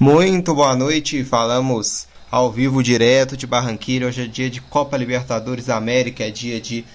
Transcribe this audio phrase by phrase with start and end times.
[0.00, 4.06] Muito boa noite, falamos ao vivo direto de Barranquilla.
[4.06, 6.86] Hoje é dia de Copa Libertadores da América, é dia de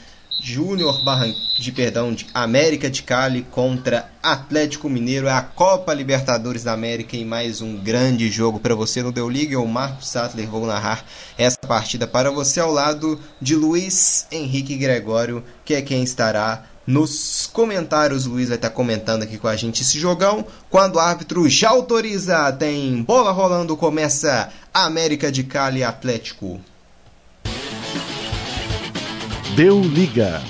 [0.41, 1.31] Júnior Barran...
[1.59, 5.27] de perdão, de América de Cali contra Atlético Mineiro.
[5.27, 9.29] É a Copa Libertadores da América e mais um grande jogo para você no Deu
[9.29, 9.60] Liga.
[9.60, 11.05] O Marcos Sattler vou narrar
[11.37, 17.48] essa partida para você ao lado de Luiz Henrique Gregório, que é quem estará nos
[17.52, 18.25] comentários.
[18.25, 20.46] O Luiz vai estar comentando aqui com a gente esse jogão.
[20.70, 26.60] Quando o árbitro já autoriza, tem bola rolando, começa América de Cali Atlético.
[29.56, 30.42] Deu liga.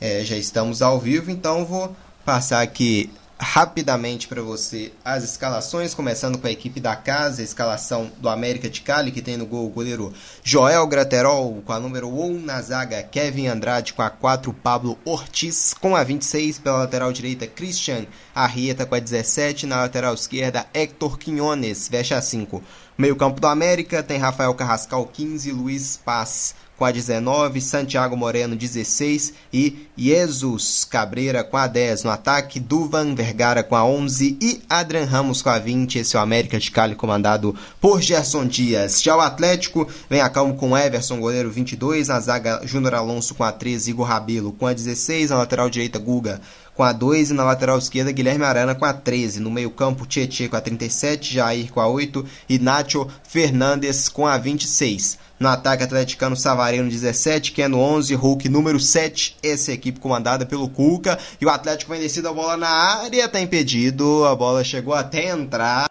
[0.00, 6.38] É, já estamos ao vivo, então vou passar aqui rapidamente para você as escalações, começando
[6.38, 9.66] com a equipe da casa, a escalação do América de Cali, que tem no gol
[9.66, 14.52] o goleiro Joel Graterol, com a número 1 na zaga, Kevin Andrade com a 4,
[14.52, 20.14] Pablo Ortiz, com a 26 pela lateral direita, Christian Arrieta com a 17, na lateral
[20.14, 22.62] esquerda, Hector Quinones, fecha a 5.
[22.96, 28.56] Meio campo do América tem Rafael Carrascal 15, Luiz Paz com a 19, Santiago Moreno
[28.56, 34.62] 16 e Jesus Cabreira com a 10 no ataque, Duvan Vergara com a 11 e
[34.68, 35.98] Adrian Ramos com a 20.
[35.98, 39.02] Esse é o América de Cali comandado por Gerson Dias.
[39.02, 43.44] Já o Atlético vem a calmo com Everson, goleiro 22, na zaga Júnior Alonso com
[43.44, 46.40] a 13, Igor Rabelo com a 16, na lateral direita Guga
[46.74, 49.40] com a 2 e na lateral esquerda Guilherme Arana com a 13.
[49.40, 54.36] No meio-campo, Tietchan com a 37, Jair com a 8 e Nacho Fernandes com a
[54.36, 55.18] 26.
[55.38, 59.36] No ataque atleticano, Savarino 17, Keno 11, Hulk número 7.
[59.42, 61.18] Essa equipe comandada pelo Cuca.
[61.40, 64.24] E o Atlético vem descido a bola na área, está impedido.
[64.24, 65.88] A bola chegou até entrar.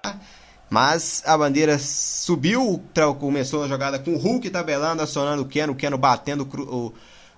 [0.69, 2.81] Mas a bandeira subiu,
[3.19, 6.93] começou a jogada com o Hulk tabelando, acionando o Keno, o Keno batendo o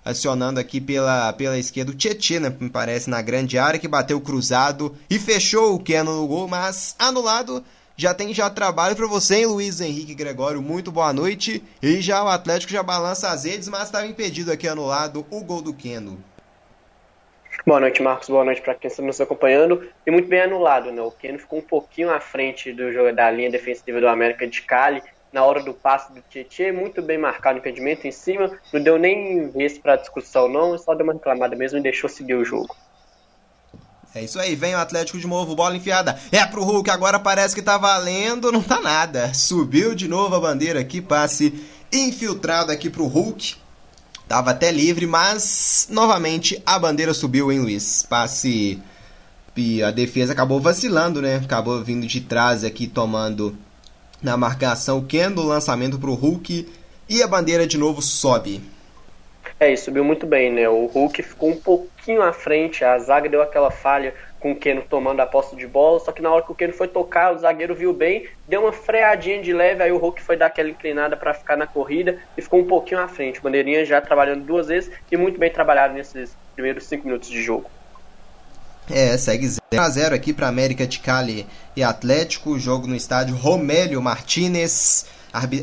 [0.06, 4.22] acionando aqui pela, pela esquerda o Tietchan, né, me parece, na grande área, que bateu
[4.22, 7.63] cruzado e fechou o Keno no gol, mas anulado.
[7.97, 10.61] Já tem já trabalho para você, hein, Luiz Henrique Gregório?
[10.61, 11.63] Muito boa noite.
[11.81, 15.61] E já o Atlético já balança as redes, mas estava impedido aqui anulado o gol
[15.61, 16.22] do Keno.
[17.66, 18.28] Boa noite, Marcos.
[18.28, 19.88] Boa noite para quem está nos acompanhando.
[20.05, 21.01] E muito bem anulado, né?
[21.01, 24.61] O Keno ficou um pouquinho à frente do jogo da linha defensiva do América de
[24.61, 25.01] Cali
[25.31, 28.97] na hora do passe do Tietchan, muito bem marcado o impedimento em cima, não deu
[28.97, 32.73] nem vez para discussão não, só deu uma reclamada mesmo e deixou seguir o jogo.
[34.16, 36.18] É isso aí, vem o Atlético de novo, bola enfiada.
[36.31, 39.34] É pro Hulk, agora parece que tá valendo, não tá nada.
[39.34, 41.53] Subiu de novo a bandeira aqui, passe
[41.92, 43.58] infiltrado aqui pro Hulk.
[44.26, 48.06] Tava até livre, mas novamente a bandeira subiu, hein, Luiz?
[48.09, 48.81] Passe.
[49.53, 51.36] E a defesa acabou vacilando, né?
[51.36, 53.58] Acabou vindo de trás aqui, tomando
[54.22, 56.66] na marcação Ken do lançamento para o Hulk
[57.09, 58.64] e a bandeira de novo sobe.
[59.59, 60.67] É, isso subiu muito bem, né?
[60.67, 64.81] O Hulk ficou um pouquinho à frente, a zaga deu aquela falha com o Keno
[64.81, 67.39] tomando a posse de bola, só que na hora que o Keno foi tocar, o
[67.39, 71.16] zagueiro viu bem, deu uma freadinha de leve, aí o Hulk foi dar aquela inclinada
[71.16, 73.41] para ficar na corrida e ficou um pouquinho à frente.
[73.41, 77.69] Bandeirinha já trabalhando duas vezes e muito bem trabalhado nesses primeiros cinco minutos de jogo.
[78.91, 82.59] É, segue 0 a 0 aqui para América de Cali e Atlético.
[82.59, 85.07] Jogo no estádio Romélio Martinez.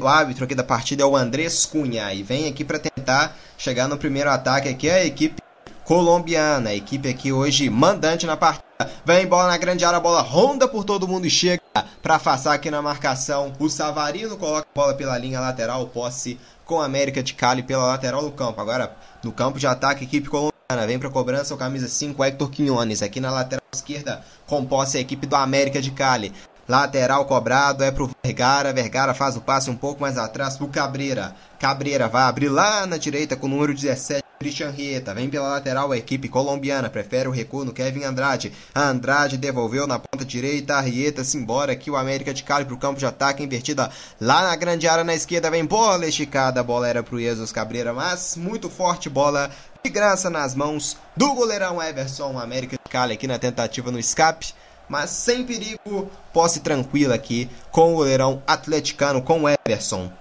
[0.03, 3.89] O árbitro aqui da partida é o Andrés Cunha e vem aqui para tentar chegar
[3.89, 5.43] no primeiro ataque aqui a equipe
[5.85, 6.71] colombiana.
[6.71, 8.63] A equipe aqui hoje mandante na partida.
[9.05, 11.63] Vem bola na grande área, bola ronda por todo mundo e chega
[12.03, 13.51] para afastar aqui na marcação.
[13.59, 17.87] O Savarino coloca a bola pela linha lateral, posse com a América de Cali pela
[17.87, 18.61] lateral do campo.
[18.61, 18.95] Agora
[19.25, 20.53] no campo de ataque, equipe colombiana
[20.87, 23.03] Vem para cobrança o camisa 5, Hector Quinones.
[23.03, 26.33] Aqui na lateral esquerda, com posse a equipe do América de Cali.
[26.73, 28.73] Lateral cobrado é pro Vergara.
[28.73, 31.37] Vergara faz o passe um pouco mais atrás pro Cabreira.
[31.59, 34.23] Cabreira vai abrir lá na direita com o número 17.
[34.39, 38.55] Christian Rieta vem pela lateral a equipe colombiana, prefere o recuo no Kevin Andrade.
[38.75, 42.79] Andrade devolveu na ponta direita, a Rieta se embora aqui o América de Cali pro
[42.79, 46.89] campo de ataque, invertida lá na grande área na esquerda, vem bola esticada, a bola
[46.89, 49.51] era pro Jesus Cabreira, mas muito forte bola
[49.85, 54.55] de graça nas mãos do goleirão Everson, América de Cali aqui na tentativa no escape
[54.89, 60.13] mas sem perigo, posse tranquila aqui com o goleirão atleticano, com o Everson,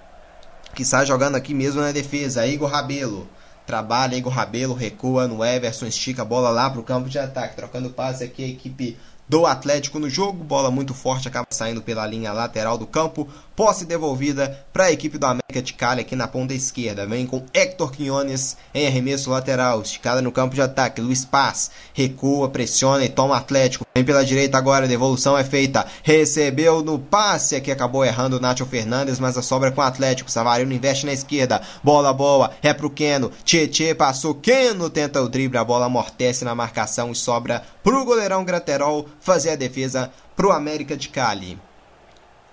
[0.74, 3.28] que está jogando aqui mesmo na defesa, Igor Rabelo,
[3.66, 7.56] trabalha, Igor Rabelo recua no Everson, estica a bola lá para o campo de ataque,
[7.56, 8.96] trocando passe aqui a equipe
[9.28, 13.26] do Atlético no jogo, bola muito forte, acaba saindo pela linha lateral do campo,
[13.56, 17.06] posse devolvida para a equipe do América de Cali aqui na ponta esquerda.
[17.06, 19.80] Vem com Hector Quinones em arremesso lateral.
[19.80, 21.00] Esticada no campo de ataque.
[21.00, 23.86] Luiz Paz recua, pressiona e toma Atlético.
[23.94, 25.86] Vem pela direita agora, a devolução é feita.
[26.02, 29.84] Recebeu no passe aqui, acabou errando o Nacho Fernandes, mas a sobra é com o
[29.84, 30.30] Atlético.
[30.30, 31.60] Savarino investe na esquerda.
[31.84, 33.30] Bola boa, é pro Keno.
[33.44, 34.34] Tietê passou.
[34.34, 39.50] Keno tenta o drible, a bola amortece na marcação e sobra pro goleirão Graterol fazer
[39.50, 41.58] a defesa pro América de Cali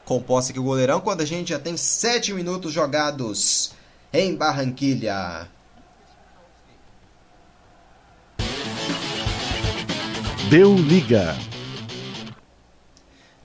[0.10, 3.74] composta aqui o goleirão quando a gente já tem 7 minutos jogados
[4.12, 5.48] em Barranquilha.
[10.50, 11.36] Deu liga.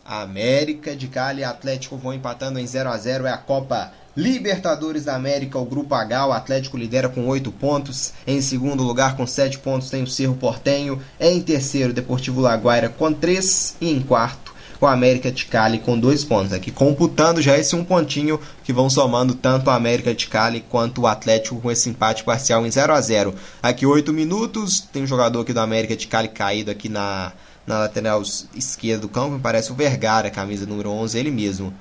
[0.02, 5.04] América de Cali e Atlético vão empatando em 0 a 0 é a Copa Libertadores
[5.04, 8.12] da América, o grupo H, o Atlético lidera com 8 pontos.
[8.24, 11.02] Em segundo lugar, com 7 pontos, tem o Cerro Portenho.
[11.18, 13.76] Em terceiro, Deportivo Laguaira com 3.
[13.80, 14.43] E em quarto,
[14.78, 16.52] com a América de Cali com dois pontos.
[16.52, 21.02] Aqui computando já esse um pontinho que vão somando tanto a América de Cali quanto
[21.02, 25.06] o Atlético com esse empate parcial em 0 a 0 Aqui 8 minutos, tem um
[25.06, 27.32] jogador aqui do América de Cali caído aqui na,
[27.66, 28.22] na lateral
[28.54, 31.72] esquerda do campo, parece o Vergara, camisa número 11, ele mesmo.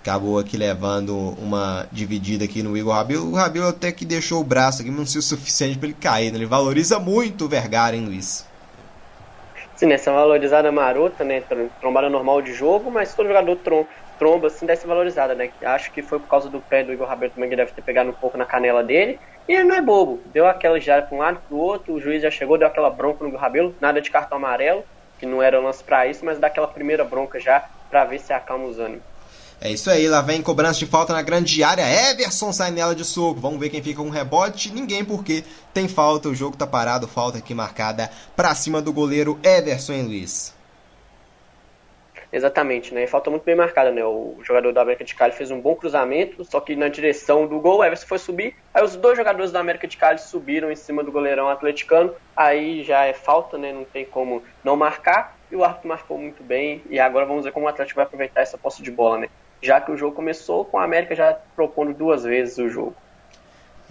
[0.00, 3.30] Acabou aqui levando uma dividida aqui no Igor Rabelo.
[3.30, 5.96] O Rabelo até que deixou o braço aqui, mas não sei o suficiente para ele
[5.98, 6.30] cair.
[6.30, 6.36] Né?
[6.36, 8.44] Ele valoriza muito o Vergara, hein, Luiz?
[9.76, 11.40] Sim, essa valorizada marota, né?
[11.80, 13.86] Trombada normal de jogo, mas todo jogador trom
[14.16, 15.52] tromba assim ser valorizada, né?
[15.64, 18.10] Acho que foi por causa do pé do Igor Roberto também que deve ter pegado
[18.10, 19.18] um pouco na canela dele.
[19.48, 20.22] E ele não é bobo.
[20.26, 22.90] Deu aquela girada para um lado, para o outro, o juiz já chegou, deu aquela
[22.90, 24.84] bronca no Igor Rabelo, nada de cartão amarelo,
[25.18, 28.32] que não era lance para isso, mas dá aquela primeira bronca já para ver se
[28.32, 29.13] acalma os ânimos.
[29.60, 32.10] É isso aí, lá vem cobrança de falta na grande área.
[32.10, 33.40] Everson sai nela de soco.
[33.40, 34.72] Vamos ver quem fica com rebote.
[34.72, 35.42] Ninguém, porque
[35.72, 36.28] tem falta.
[36.28, 37.08] O jogo tá parado.
[37.08, 40.54] Falta aqui marcada pra cima do goleiro Everson e Luiz.
[42.34, 43.06] Exatamente, né?
[43.06, 44.04] Falta muito bem marcada, né?
[44.04, 47.60] O jogador da América de Cali fez um bom cruzamento, só que na direção do
[47.60, 48.56] gol, o Everson foi subir.
[48.74, 52.12] Aí os dois jogadores da América de Cali subiram em cima do goleirão atleticano.
[52.36, 53.72] Aí já é falta, né?
[53.72, 55.38] Não tem como não marcar.
[55.48, 56.82] E o árbitro marcou muito bem.
[56.90, 59.28] E agora vamos ver como o Atlético vai aproveitar essa posse de bola, né?
[59.64, 62.94] Já que o jogo começou com a América já propondo duas vezes o jogo.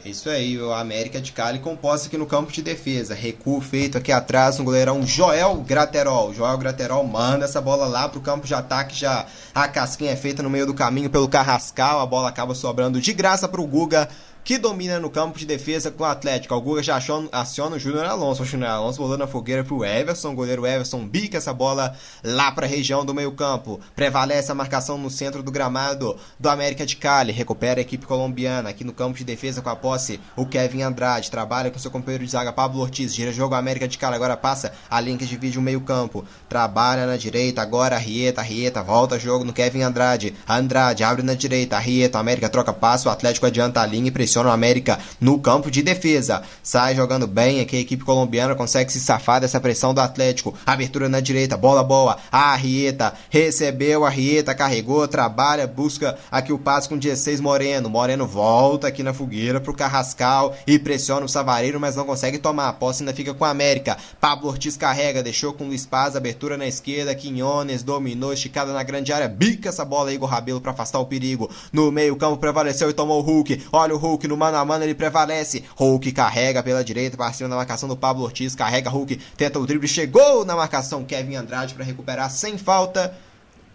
[0.03, 3.13] É isso aí, o América de Cali composta aqui no campo de defesa.
[3.13, 6.33] Recuo feito aqui atrás no goleirão Joel Graterol.
[6.33, 8.95] Joel Graterol manda essa bola lá pro campo de ataque.
[8.95, 11.99] Já a casquinha é feita no meio do caminho pelo Carrascal.
[11.99, 14.09] A bola acaba sobrando de graça pro Guga
[14.43, 16.53] que domina no campo de defesa com o Atlético.
[16.53, 16.99] O Guga já
[17.31, 18.43] aciona o Júnior Alonso.
[18.43, 20.31] O Júnior Alonso bolou na fogueira pro Everson.
[20.31, 23.79] O goleiro Everson bica essa bola lá para a região do meio-campo.
[23.95, 27.31] Prevalece a marcação no centro do gramado do América de Cali.
[27.31, 30.19] Recupera a equipe colombiana aqui no campo de defesa com a posse.
[30.35, 33.15] O Kevin Andrade trabalha com seu companheiro de zaga Pablo Ortiz.
[33.15, 34.15] Gira jogo América de Cali.
[34.15, 36.25] Agora passa a linha que divide o meio-campo.
[36.49, 37.61] Trabalha na direita.
[37.61, 38.41] Agora a Rieta.
[38.41, 40.35] Rieta volta jogo no Kevin Andrade.
[40.47, 41.79] Andrade abre na direita.
[41.79, 42.19] Rieta.
[42.19, 43.07] América troca passo.
[43.07, 46.41] O Atlético adianta a linha e pressiona pressiona o América no campo de defesa.
[46.63, 50.55] Sai jogando bem aqui a equipe colombiana consegue se safar dessa pressão do Atlético.
[50.65, 52.17] Abertura na direita, bola boa.
[52.31, 57.89] A Rieta recebeu, a Rieta carregou, trabalha, busca aqui o passe com 16 Moreno.
[57.89, 62.69] Moreno volta aqui na fogueira pro Carrascal e pressiona o Savareiro, mas não consegue tomar.
[62.69, 63.97] A posse ainda fica com a América.
[64.19, 67.13] Pablo Ortiz carrega, deixou com Luiz Paz, abertura na esquerda.
[67.13, 69.27] Quinones dominou, esticada na grande área.
[69.27, 71.49] Bica essa bola aí, Igor Rabelo, para afastar o perigo.
[71.71, 73.63] No meio-campo prevaleceu e tomou o Hulk.
[73.71, 75.63] Olha o Hulk no mano a mano ele prevalece.
[75.75, 78.55] Hulk carrega pela direita para cima da marcação do Pablo Ortiz.
[78.55, 83.15] Carrega Hulk, tenta o drible, chegou na marcação Kevin Andrade para recuperar sem falta.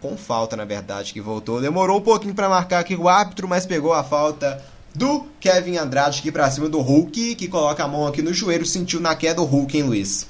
[0.00, 1.60] Com falta, na verdade, que voltou.
[1.60, 4.62] Demorou um pouquinho para marcar aqui o árbitro, mas pegou a falta
[4.94, 8.64] do Kevin Andrade aqui para cima do Hulk, que coloca a mão aqui no joelho,
[8.64, 10.26] sentiu na queda o Hulk, hein, Luiz?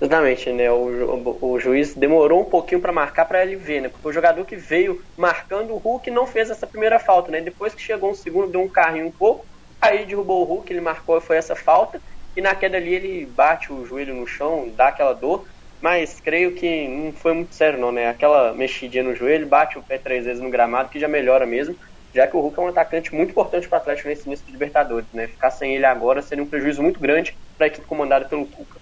[0.00, 0.70] Exatamente, né?
[0.70, 3.88] O, o, juiz demorou um pouquinho para marcar para ele ver, né?
[3.88, 7.40] Porque o jogador que veio marcando o Hulk não fez essa primeira falta, né?
[7.40, 9.44] Depois que chegou um segundo, deu um carrinho um pouco,
[9.80, 12.00] aí derrubou o Hulk, ele marcou, foi essa falta,
[12.36, 15.48] e na queda ali ele bate o joelho no chão, dá aquela dor,
[15.80, 18.08] mas creio que não foi muito sério não, né?
[18.08, 21.76] Aquela mexidinha no joelho, bate o pé três vezes no gramado, que já melhora mesmo,
[22.14, 24.52] já que o Hulk é um atacante muito importante para o Atlético nesse início de
[24.52, 25.26] Libertadores, né?
[25.26, 28.77] Ficar sem ele agora seria um prejuízo muito grande para a equipe comandada pelo Cuca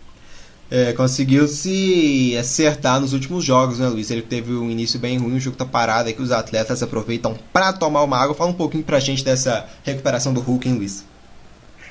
[0.71, 4.11] é, conseguiu se acertar nos últimos jogos, né, Luiz?
[4.11, 7.37] Ele teve um início bem ruim, o jogo tá parado, aí que os atletas aproveitam
[7.53, 8.35] para tomar uma água.
[8.35, 11.05] Fala um pouquinho pra gente dessa recuperação do Hulk, hein, Luiz?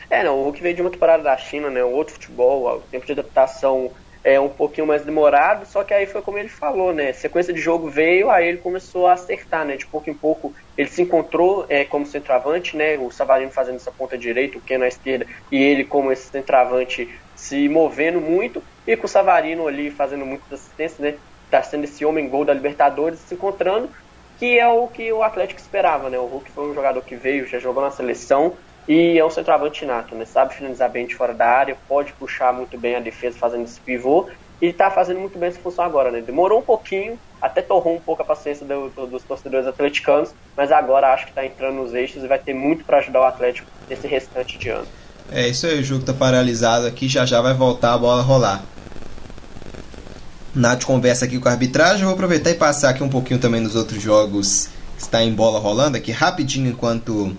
[0.09, 3.05] É, não, o Hulk veio de uma temporada da China, né, outro futebol, o tempo
[3.05, 3.91] de adaptação
[4.23, 7.61] é um pouquinho mais demorado, só que aí foi como ele falou, né, sequência de
[7.61, 11.65] jogo veio, aí ele começou a acertar, né, de pouco em pouco ele se encontrou
[11.69, 15.57] é, como centroavante, né, o Savarino fazendo essa ponta direita, o Ken na esquerda, e
[15.57, 20.99] ele como esse centroavante se movendo muito e com o Savarino ali fazendo muitas assistências,
[20.99, 21.15] né?
[21.49, 23.89] Tá sendo esse homem gol da Libertadores se encontrando.
[24.37, 26.19] que é o que o Atlético esperava, né?
[26.19, 29.85] O Hulk foi um jogador que veio, já jogou na seleção e é um centroavante
[29.85, 30.25] nato, né?
[30.25, 33.79] Sabe finalizar bem de fora da área, pode puxar muito bem a defesa fazendo esse
[33.79, 34.29] pivô
[34.61, 36.21] e está fazendo muito bem essa função agora, né?
[36.21, 40.71] Demorou um pouquinho, até torrou um pouco a paciência do, do, dos torcedores atleticanos, mas
[40.71, 43.69] agora acho que está entrando nos eixos e vai ter muito para ajudar o Atlético
[43.89, 44.87] nesse restante de ano.
[45.31, 48.63] É isso aí, o jogo está paralisado aqui, já já vai voltar a bola rolar.
[50.55, 52.05] Nath conversa aqui com a arbitragem.
[52.05, 55.59] Vou aproveitar e passar aqui um pouquinho também nos outros jogos que está em bola
[55.59, 57.35] rolando aqui rapidinho enquanto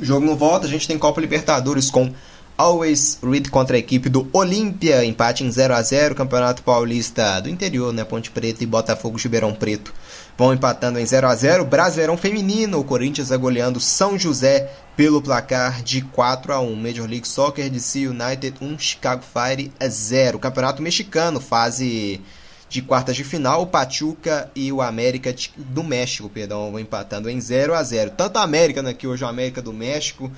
[0.00, 0.66] o jogo não volta.
[0.66, 2.10] A gente tem Copa Libertadores com
[2.56, 7.50] Always Read contra a equipe do Olímpia, empate em 0 a 0 Campeonato Paulista do
[7.50, 8.04] interior, né?
[8.04, 9.92] Ponte Preta e Botafogo Ribeirão Preto
[10.40, 15.82] vão empatando em 0 a 0 Brasileirão Feminino, o Corinthians goleando São José pelo placar
[15.82, 20.38] de 4 a 1 Major League Soccer DC United 1, Chicago Fire 0.
[20.38, 22.22] Campeonato Mexicano, fase
[22.70, 27.38] de quartas de final, o Pachuca e o América do México, perdão, vão empatando em
[27.38, 30.32] 0 a 0 Tanto a América, né, que hoje o América do México,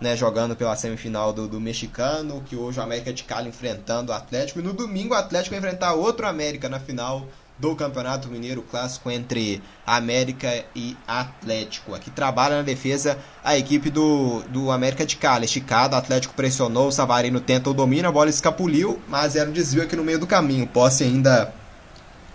[0.00, 4.14] né, jogando pela semifinal do, do mexicano, que hoje o América de Cali enfrentando o
[4.14, 7.26] Atlético, e no domingo o Atlético vai enfrentar outro América na final
[7.58, 11.94] do Campeonato Mineiro Clássico entre América e Atlético.
[11.94, 15.44] Aqui trabalha na defesa a equipe do, do América de Cali.
[15.44, 19.82] Esticado, Atlético pressionou, o Savarino tenta o domínio, a bola escapuliu, mas era um desvio
[19.82, 20.66] aqui no meio do caminho.
[20.66, 21.52] Posse ainda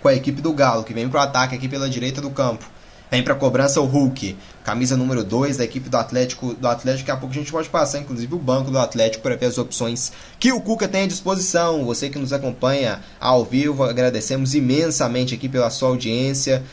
[0.01, 2.65] com a equipe do Galo, que vem para o ataque aqui pela direita do campo.
[3.12, 6.53] Vem para cobrança o Hulk, camisa número 2 da equipe do Atlético.
[6.55, 9.36] Do Atlético, daqui a pouco a gente pode passar, inclusive, o banco do Atlético para
[9.36, 11.86] ver as opções que o Cuca tem à disposição.
[11.86, 16.63] Você que nos acompanha ao vivo, agradecemos imensamente aqui pela sua audiência.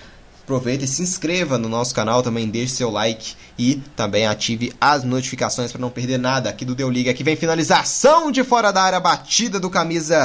[0.43, 5.05] Aproveita e se inscreva no nosso canal, também deixe seu like e também ative as
[5.05, 7.11] notificações para não perder nada aqui do Deu Liga.
[7.11, 10.25] Aqui vem finalização de fora da área, batida do camisa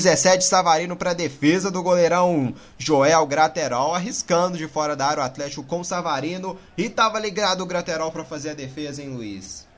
[0.00, 5.62] 17 Savarino para defesa do goleirão Joel Graterol, arriscando de fora da área o Atlético
[5.62, 9.68] com Savarino e estava ligado o Graterol para fazer a defesa, em Luiz?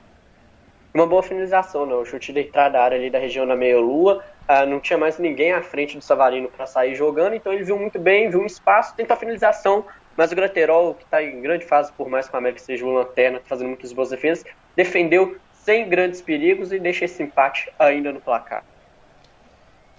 [0.93, 1.93] Uma boa finalização, né?
[1.93, 4.23] O chute de entrada da área ali da região da meia-lua.
[4.47, 7.77] Uh, não tinha mais ninguém à frente do Savarino para sair jogando, então ele viu
[7.77, 11.65] muito bem, viu um espaço, tentou a finalização, mas o Graterol, que está em grande
[11.65, 15.89] fase, por mais que o América seja uma lanterna, fazendo muitas boas defesas, defendeu sem
[15.89, 18.63] grandes perigos e deixa esse empate ainda no placar.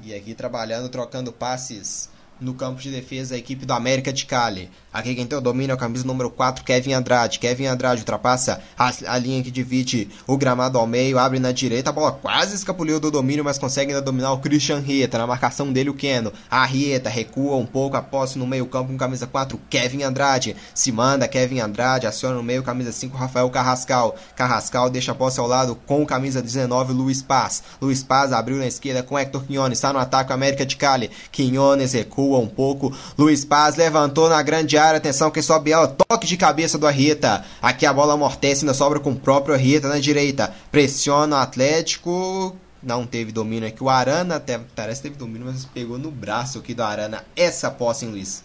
[0.05, 2.11] E aqui trabalhando, trocando passes
[2.41, 4.71] no campo de defesa a equipe do América de Cali.
[4.93, 7.39] Aqui quem tem o domínio é o camisa número 4, Kevin Andrade.
[7.39, 11.91] Kevin Andrade ultrapassa a, a, linha que divide o gramado ao meio, abre na direita,
[11.91, 15.19] a bola quase escapuliu do domínio, mas consegue ainda dominar o Christian Rieta.
[15.19, 16.33] Na marcação dele o Keno.
[16.51, 20.55] A Rieta recua um pouco a posse no meio campo com camisa 4, Kevin Andrade.
[20.73, 24.15] Se manda Kevin Andrade, aciona no meio camisa 5, Rafael Carrascal.
[24.37, 27.65] Carrascal deixa a posse ao lado com camisa 19, Luiz Paz.
[27.81, 31.11] Luiz Paz abriu na esquerda com Hector Quinones, está no ataque América de Cali.
[31.33, 32.93] Quinones recua um pouco.
[33.19, 37.45] Luiz Paz levantou na grande área atenção que sobe ela, toque de cabeça do Arrieta.
[37.61, 40.55] Aqui a bola amortece, ainda sobra com o próprio Arrieta na direita.
[40.71, 43.83] Pressiona o Atlético, não teve domínio aqui.
[43.83, 47.71] O Arana até, parece que teve domínio, mas pegou no braço aqui do Arana essa
[47.71, 48.45] posse em Luiz.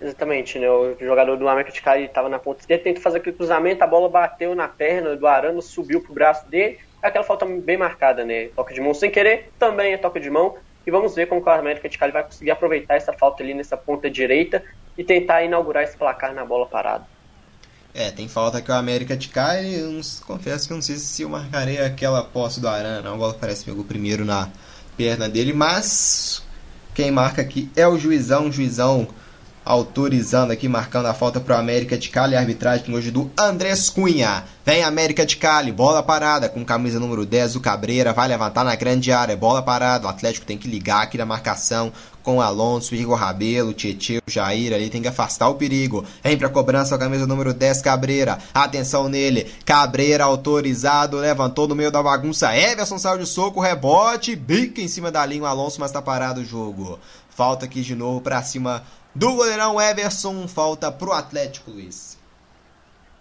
[0.00, 0.68] Exatamente, né?
[0.68, 3.86] O jogador do América de Cali estava na ponta esquerda, tentou fazer aquele cruzamento, a
[3.86, 6.78] bola bateu na perna do Arana, subiu pro braço dele.
[7.00, 8.48] Aquela falta bem marcada, né?
[8.56, 10.56] Toque de mão sem querer, também é toque de mão.
[10.86, 13.76] E vamos ver como o América de Cali vai conseguir aproveitar essa falta ali nessa
[13.76, 14.62] ponta direita
[14.96, 17.06] e tentar inaugurar esse placar na bola parada.
[17.94, 21.28] É, tem falta que o América de Cali, confesso que eu não sei se eu
[21.28, 24.50] marcarei aquela posse do Arana, a bola parece que pegou primeiro na
[24.96, 26.44] perna dele, mas
[26.92, 29.06] quem marca aqui é o juizão, juizão
[29.64, 32.36] autorizando aqui, marcando a falta para o América de Cali.
[32.36, 34.44] A arbitragem hoje do Andrés Cunha.
[34.64, 38.12] Vem América de Cali, bola parada com camisa número 10, o Cabreira.
[38.12, 40.06] Vai levantar na grande área, bola parada.
[40.06, 41.92] O Atlético tem que ligar aqui na marcação
[42.22, 44.88] com Alonso, Igor Rabelo, Tietchan, Jair ali.
[44.88, 46.04] Tem que afastar o perigo.
[46.22, 48.38] Vem para cobrança, a camisa número 10, Cabreira.
[48.54, 49.52] Atenção nele.
[49.64, 52.56] Cabreira autorizado, levantou no meio da bagunça.
[52.56, 55.42] Everson saiu de soco, rebote, bica em cima da linha.
[55.42, 56.98] O Alonso, mas tá parado o jogo.
[57.28, 58.82] Falta aqui de novo para cima
[59.14, 62.18] do goleirão Everson, falta pro Atlético, Luiz.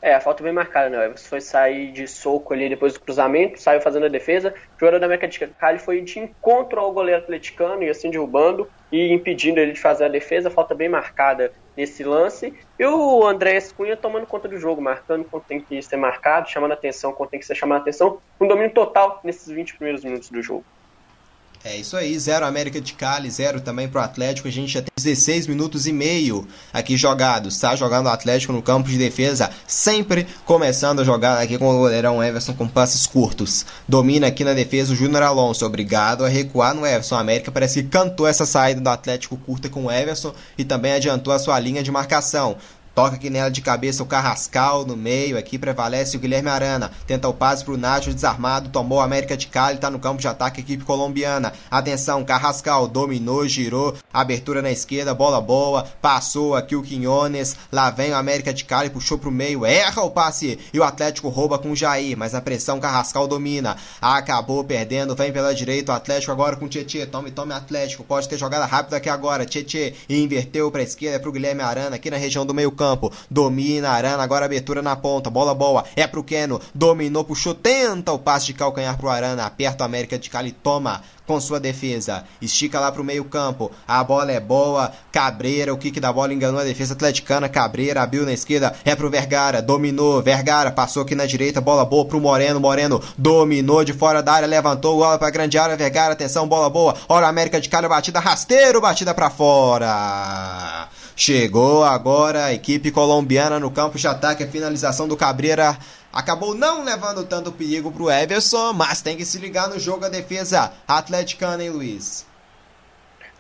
[0.02, 0.98] É, a falta bem marcada, né?
[0.98, 4.54] O Everson foi sair de soco ali depois do cruzamento, saiu fazendo a defesa.
[4.76, 8.68] O jogador da América de Cali foi de encontro ao goleiro atleticano e assim derrubando
[8.92, 10.50] e impedindo ele de fazer a defesa.
[10.50, 12.54] Falta bem marcada nesse lance.
[12.78, 16.74] E o Andrés Cunha tomando conta do jogo, marcando quando tem que ser marcado, chamando
[16.74, 18.18] atenção quando tem que ser chamado a atenção.
[18.42, 20.66] Um domínio total nesses 20 primeiros minutos do jogo.
[21.66, 24.50] É isso aí, zero América de Cali, zero também pro Atlético.
[24.50, 27.74] A gente já tem 16 minutos e meio aqui jogados, tá?
[27.74, 32.22] Jogando o Atlético no campo de defesa, sempre começando a jogar aqui com o goleirão
[32.22, 33.66] Everson com passes curtos.
[33.88, 37.16] Domina aqui na defesa o Júnior Alonso, obrigado a recuar no Everson.
[37.16, 40.92] A América parece que cantou essa saída do Atlético curta com o Everson e também
[40.92, 42.58] adiantou a sua linha de marcação.
[42.96, 45.36] Toca aqui nela de cabeça o Carrascal no meio.
[45.36, 46.92] Aqui prevalece o Guilherme Arana.
[47.08, 48.70] Tenta o passe pro Nacho desarmado.
[48.70, 49.80] Tomou a América de Cali.
[49.80, 51.54] Tá no campo de ataque equipe colombiana.
[51.72, 53.96] Atenção, Carrascal dominou, girou.
[54.14, 55.88] Abertura na esquerda, bola boa.
[56.04, 57.56] Passou aqui o Quinones.
[57.72, 58.92] Lá vem o América de Cali.
[58.92, 59.66] Puxou pro meio.
[59.66, 60.60] Erra o passe.
[60.72, 62.16] E o Atlético rouba com o Jair.
[62.16, 63.76] Mas a pressão Carrascal domina.
[64.00, 65.16] Acabou perdendo.
[65.16, 65.92] Vem pela direita.
[65.92, 67.08] O Atlético agora com o Tietê.
[67.08, 68.04] Tome, tome Atlético.
[68.04, 69.48] Pode ter jogada rápida aqui agora.
[69.48, 69.96] Tietê.
[70.08, 71.96] Inverteu pra esquerda pro Guilherme Arana.
[71.96, 73.14] Aqui na região do meio campo campo.
[73.32, 75.30] Domina Arana, agora abertura na ponta.
[75.30, 75.86] Bola boa.
[75.96, 76.60] É pro Keno.
[76.76, 77.54] Dominou, puxou.
[77.54, 79.46] Tenta o passe de calcanhar pro Arana.
[79.46, 80.52] Aperta o América de Cali.
[80.52, 82.26] Toma com sua defesa.
[82.42, 83.72] Estica lá pro meio campo.
[83.88, 84.92] A bola é boa.
[85.14, 87.48] Cabreira, o kick da bola enganou a defesa atleticana.
[87.48, 88.76] Cabreira abriu na esquerda.
[88.84, 89.62] É pro Vergara.
[89.62, 90.22] Dominou.
[90.22, 91.62] Vergara passou aqui na direita.
[91.62, 92.60] Bola boa pro Moreno.
[92.60, 94.48] Moreno dominou de fora da área.
[94.48, 94.98] Levantou.
[94.98, 95.78] Bola pra grande área.
[95.78, 96.12] Vergara.
[96.12, 96.46] Atenção.
[96.46, 96.96] Bola boa.
[97.08, 97.88] Olha América de Cali.
[97.88, 98.82] Batida rasteiro.
[98.82, 100.90] Batida pra fora.
[101.16, 104.44] Chegou agora a equipe colombiana no campo de ataque.
[104.44, 105.78] A finalização do Cabreira
[106.12, 110.06] acabou não levando tanto perigo para o Everson, mas tem que se ligar no jogo
[110.06, 112.26] a defesa atleticana, hein, Luiz?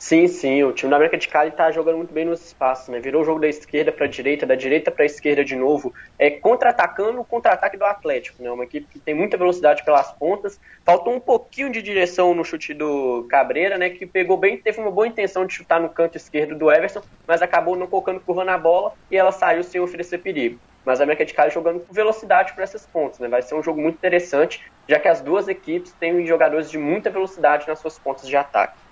[0.05, 2.99] Sim, sim, o time da América de Cali está jogando muito bem nos espaços, né?
[2.99, 7.21] Virou o jogo da esquerda para direita, da direita para esquerda de novo, é contra-atacando
[7.21, 8.51] o contra-ataque do Atlético, né?
[8.51, 10.59] Uma equipe que tem muita velocidade pelas pontas.
[10.85, 13.91] Faltou um pouquinho de direção no chute do Cabreira, né?
[13.91, 17.41] Que pegou bem, teve uma boa intenção de chutar no canto esquerdo do Everson, mas
[17.41, 20.59] acabou não colocando curva na bola e ela saiu sem oferecer perigo.
[20.85, 23.29] Mas a América de Cali jogando com velocidade para essas pontas, né?
[23.29, 27.09] Vai ser um jogo muito interessante, já que as duas equipes têm jogadores de muita
[27.09, 28.82] velocidade nas suas pontas de ataque.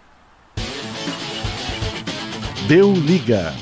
[2.72, 3.54] Deu liga.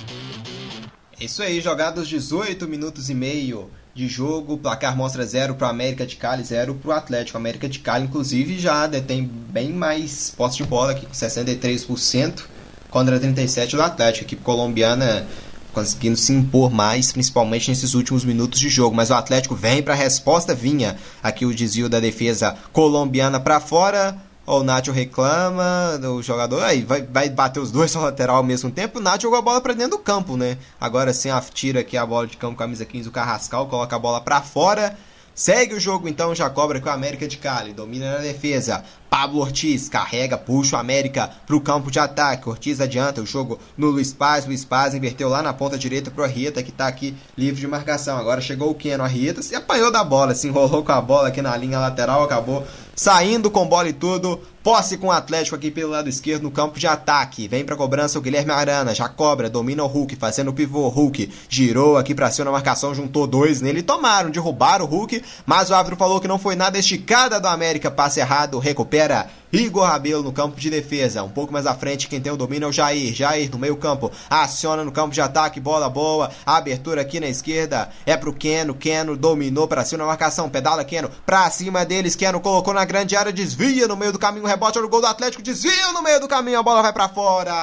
[1.20, 4.56] É isso aí, jogados 18 minutos e meio de jogo.
[4.56, 7.36] Placar mostra 0 para América de Cali, 0 para o Atlético.
[7.36, 12.44] América de Cali, inclusive, já detém bem mais posse de bola aqui, com 63%
[12.92, 14.26] contra 37% do Atlético.
[14.26, 15.26] A equipe colombiana
[15.74, 18.96] conseguindo se impor mais, principalmente nesses últimos minutos de jogo.
[18.96, 23.60] Mas o Atlético vem para a resposta, vinha aqui o desvio da defesa colombiana para
[23.60, 28.44] fora o Nacho reclama, o jogador aí vai, vai bater os dois no lateral ao
[28.44, 28.98] mesmo tempo.
[28.98, 30.58] O Nacho jogou a bola para dentro do campo, né?
[30.82, 34.20] Agora sim, tira aqui a bola de campo, camisa 15, o Carrascal, coloca a bola
[34.20, 34.98] para fora.
[35.36, 38.84] Segue o jogo então, já cobra com a América de Cali, domina na defesa.
[39.10, 42.50] Pablo Ortiz carrega, puxa o América pro campo de ataque.
[42.50, 44.46] Ortiz adianta o jogo no Luiz Paz.
[44.46, 48.18] Luiz Paz inverteu lá na ponta direita pro Arrieta, que tá aqui livre de marcação.
[48.18, 49.02] Agora chegou o Keno.
[49.02, 52.68] Arrieta se apanhou da bola, se enrolou com a bola aqui na linha lateral, acabou
[53.00, 54.42] saindo com bola e tudo.
[54.62, 57.48] Posse com o Atlético aqui pelo lado esquerdo no campo de ataque.
[57.48, 58.94] Vem pra cobrança o Guilherme Arana.
[58.94, 60.90] Já cobra, domina o Hulk, fazendo o pivô.
[60.90, 63.82] Hulk girou aqui pra cima na marcação, juntou dois nele.
[63.82, 65.24] Tomaram, derrubaram o Hulk.
[65.46, 67.90] Mas o árbitro falou que não foi nada esticada do América.
[67.90, 71.24] Passe errado, recupera Igor Rabelo no campo de defesa.
[71.24, 73.14] Um pouco mais à frente, quem tem o domínio é o Jair.
[73.14, 74.12] Jair no meio campo.
[74.30, 75.60] Aciona no campo de ataque.
[75.60, 76.30] Bola boa.
[76.46, 77.90] Abertura aqui na esquerda.
[78.06, 78.76] É pro Keno.
[78.76, 80.50] Keno dominou pra cima na marcação.
[80.50, 82.16] Pedala Keno pra cima deles.
[82.16, 83.34] Keno colocou na grande área.
[83.34, 84.46] Desvia no meio do caminho.
[84.46, 85.42] Rebote no gol do Atlético.
[85.42, 86.60] Desvia no meio do caminho.
[86.60, 87.54] A bola vai para fora.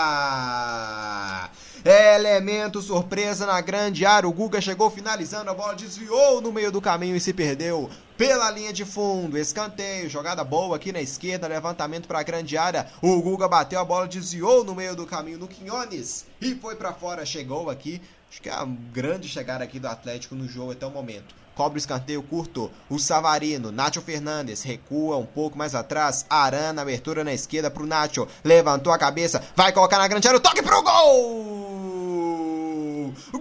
[1.88, 4.29] Elemento surpresa na grande área.
[4.29, 5.53] O Guga chegou finalizando.
[5.53, 9.38] A bola desviou no meio do caminho e se perdeu pela linha de fundo.
[9.38, 12.88] Escanteio, jogada boa aqui na esquerda, levantamento para a grande área.
[13.01, 16.92] O Guga bateu a bola, desviou no meio do caminho no Quinones e foi para
[16.92, 17.25] fora.
[17.25, 20.90] Chegou aqui, acho que é a grande chegada aqui do Atlético no jogo até o
[20.90, 21.45] momento.
[21.57, 27.25] Cobre o escanteio curto, o Savarino, Nacho Fernandes recua um pouco mais atrás, Arana, abertura
[27.25, 30.83] na esquerda pro Nacho, levantou a cabeça, vai colocar na grande área, o toque pro
[30.83, 31.95] gol!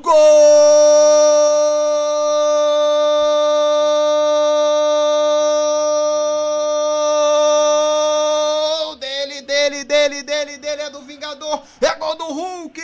[0.02, 0.16] Gol!
[9.86, 12.26] dele, dele, dele, é do Vingador, é gol do!
[12.26, 12.82] Hulk,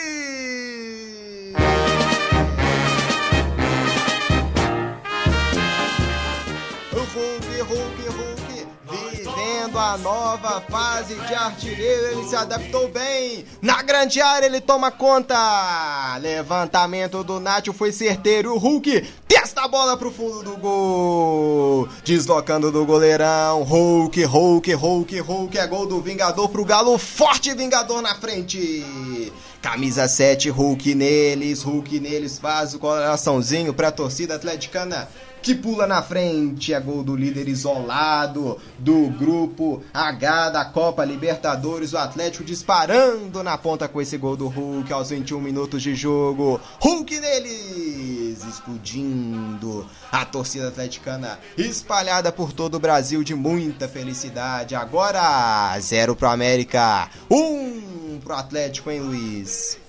[9.82, 13.44] vivendo a nova fase de artilheiro, ele se adaptou bem.
[13.60, 16.16] Na grande área ele toma conta.
[16.20, 18.54] Levantamento do Nacho foi certeiro.
[18.54, 21.88] O Hulk testa a bola pro fundo do gol.
[22.04, 23.62] Deslocando do goleirão.
[23.62, 25.58] Hulk, Hulk, Hulk, Hulk.
[25.58, 26.96] É gol do Vingador pro Galo.
[26.96, 29.32] Forte Vingador na frente.
[29.60, 31.62] Camisa 7, Hulk neles.
[31.62, 35.08] Hulk neles faz o coraçãozinho pra torcida atleticana
[35.42, 36.72] que pula na frente.
[36.72, 41.92] É gol do líder isolado do grupo H da Copa Libertadores.
[41.92, 46.60] O Atlético disparando na ponta com esse gol do Hulk aos 21 minutos de jogo.
[46.80, 48.44] Hulk neles!
[48.44, 49.86] Explodindo.
[50.10, 54.74] A torcida atleticana espalhada por todo o Brasil de muita felicidade.
[54.74, 59.81] Agora, zero pro América, um pro Atlético, hein, Luiz?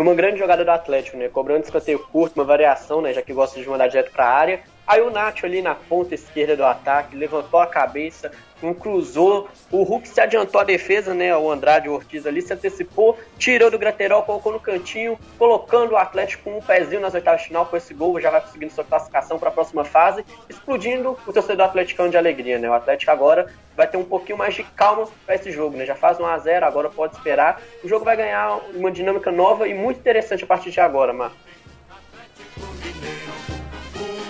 [0.00, 1.28] Numa grande jogada do Atlético, né?
[1.28, 3.12] Cobrando escanteio curto, uma variação, né?
[3.12, 4.60] Já que gosta de mandar direto para a área.
[4.86, 8.32] Aí o Nacho ali na ponta esquerda do ataque levantou a cabeça,
[8.62, 11.36] um cruzou, o Hulk se adiantou à defesa, né?
[11.36, 15.96] O Andrade o Ortiz ali se antecipou, tirou do Graterol, colocou no cantinho, colocando o
[15.96, 18.84] Atlético com um pezinho nas oitavas de final com esse gol, já vai conseguindo sua
[18.84, 22.68] classificação para a próxima fase, explodindo o torcedor atleticano de alegria, né?
[22.68, 23.46] O Atlético agora
[23.76, 25.86] vai ter um pouquinho mais de calma para esse jogo, né?
[25.86, 27.60] Já faz 1 a 0 agora pode esperar.
[27.82, 31.38] O jogo vai ganhar uma dinâmica nova e muito interessante a partir de agora, Marcos.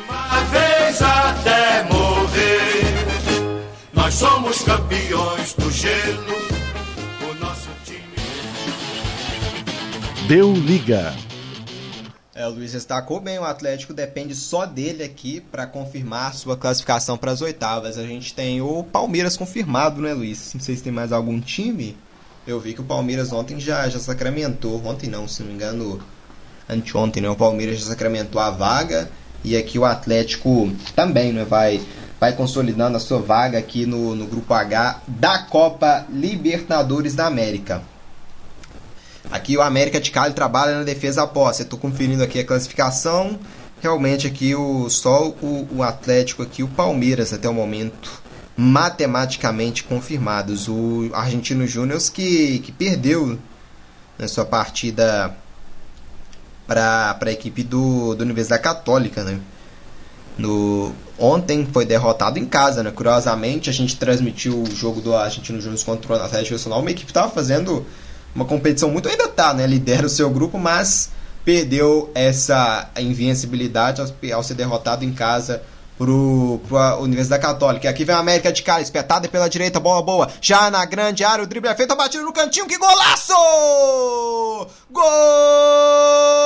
[0.08, 2.89] Uma vez até morrer.
[4.02, 6.34] Nós somos campeões do gelo.
[7.30, 8.02] O nosso time.
[10.26, 11.14] Deu liga.
[12.34, 17.18] É, o Luiz destacou bem, o Atlético depende só dele aqui para confirmar sua classificação
[17.18, 17.98] para as oitavas.
[17.98, 20.54] A gente tem o Palmeiras confirmado, né, Luiz?
[20.54, 21.94] Não sei se tem mais algum time.
[22.46, 24.82] Eu vi que o Palmeiras ontem já, já sacramentou.
[24.82, 26.00] Ontem não, se não me engano,
[26.66, 27.28] anteontem, né?
[27.28, 29.10] O Palmeiras já sacramentou a vaga.
[29.42, 31.44] E aqui o Atlético também, né?
[31.44, 31.80] Vai
[32.20, 37.82] vai consolidando a sua vaga aqui no, no Grupo H da Copa Libertadores da América.
[39.30, 41.60] Aqui o América de Cali trabalha na defesa após.
[41.60, 43.38] Estou conferindo aqui a classificação.
[43.80, 48.20] Realmente aqui o só o, o Atlético aqui, o Palmeiras até o momento
[48.54, 50.68] matematicamente confirmados.
[50.68, 53.38] O Argentino Júnior que, que perdeu
[54.18, 55.34] na sua partida
[56.70, 59.40] para a equipe do, do Universidade Católica, né?
[60.38, 62.92] No, ontem foi derrotado em casa, né?
[62.92, 67.06] Curiosamente, a gente transmitiu o jogo do Argentino Júnior contra o Atlético Nacional, uma equipe
[67.06, 67.84] que estava fazendo
[68.32, 69.66] uma competição muito ainda tá, né?
[69.66, 71.10] Lidera o seu grupo, mas
[71.44, 75.62] perdeu essa invencibilidade ao, ao ser derrotado em casa
[76.00, 77.90] pro, pro Universidade Católica.
[77.90, 80.30] Aqui vem a América de Cali, espetada pela direita, bola boa.
[80.40, 83.34] Já na grande área, o drible é feito, a batida no cantinho, que golaço!
[84.90, 86.40] Golaço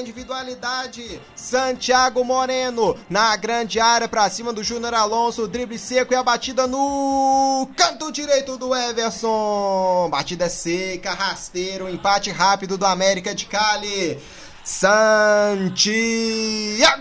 [0.00, 1.20] individualidade.
[1.34, 6.66] Santiago Moreno na grande área para cima do Júnior Alonso, drible seco e a batida
[6.66, 10.08] no canto direito do Everson.
[10.10, 14.18] Batida seca, rasteiro, empate rápido do América de Cali.
[14.64, 15.60] Santiago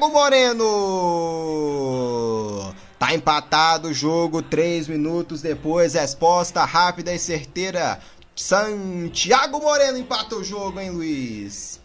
[0.10, 0.65] Moreno.
[2.97, 7.99] Tá empatado o jogo, três minutos depois, resposta rápida e certeira
[8.38, 11.79] Santiago Moreno empata o jogo, hein, Luiz?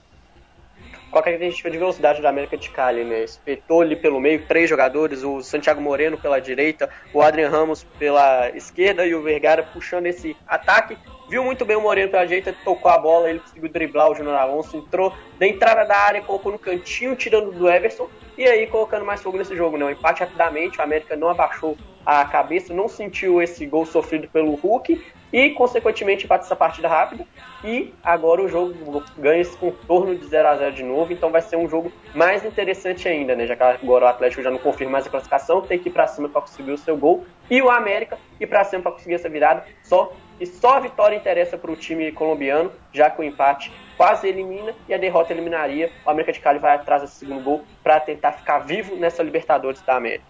[1.14, 3.22] É a característica de velocidade da América de Cali, né?
[3.22, 8.48] Espetou ali pelo meio, três jogadores, o Santiago Moreno pela direita, o Adrian Ramos pela
[8.51, 10.96] esquerda e o Vergara puxando esse ataque.
[11.29, 14.37] Viu muito bem o Moreno pela direita, tocou a bola, ele conseguiu driblar o Júnior
[14.37, 19.05] Alonso, entrou da entrada da área, colocou no cantinho, tirando do Everson, e aí colocando
[19.05, 19.92] mais fogo nesse jogo, né?
[19.92, 25.01] Empate rapidamente, o América não abaixou a cabeça, não sentiu esse gol sofrido pelo Hulk,
[25.33, 27.27] e, consequentemente, empata essa partida rápida.
[27.64, 31.40] E agora o jogo ganha esse contorno de 0 a 0 de novo, então vai
[31.40, 33.47] ser um jogo mais interessante ainda, né?
[33.47, 36.07] Já que agora o Atlético já não confirma mais a classificação, tem que ir para
[36.07, 37.25] cima para conseguir o seu gol.
[37.51, 39.64] E o América ir para cima para conseguir essa virada.
[39.83, 44.27] Só e só a vitória interessa para o time colombiano, já que o empate quase
[44.27, 45.92] elimina e a derrota eliminaria.
[46.05, 49.81] O América de Cali vai atrás desse segundo gol para tentar ficar vivo nessa Libertadores
[49.83, 50.25] da América.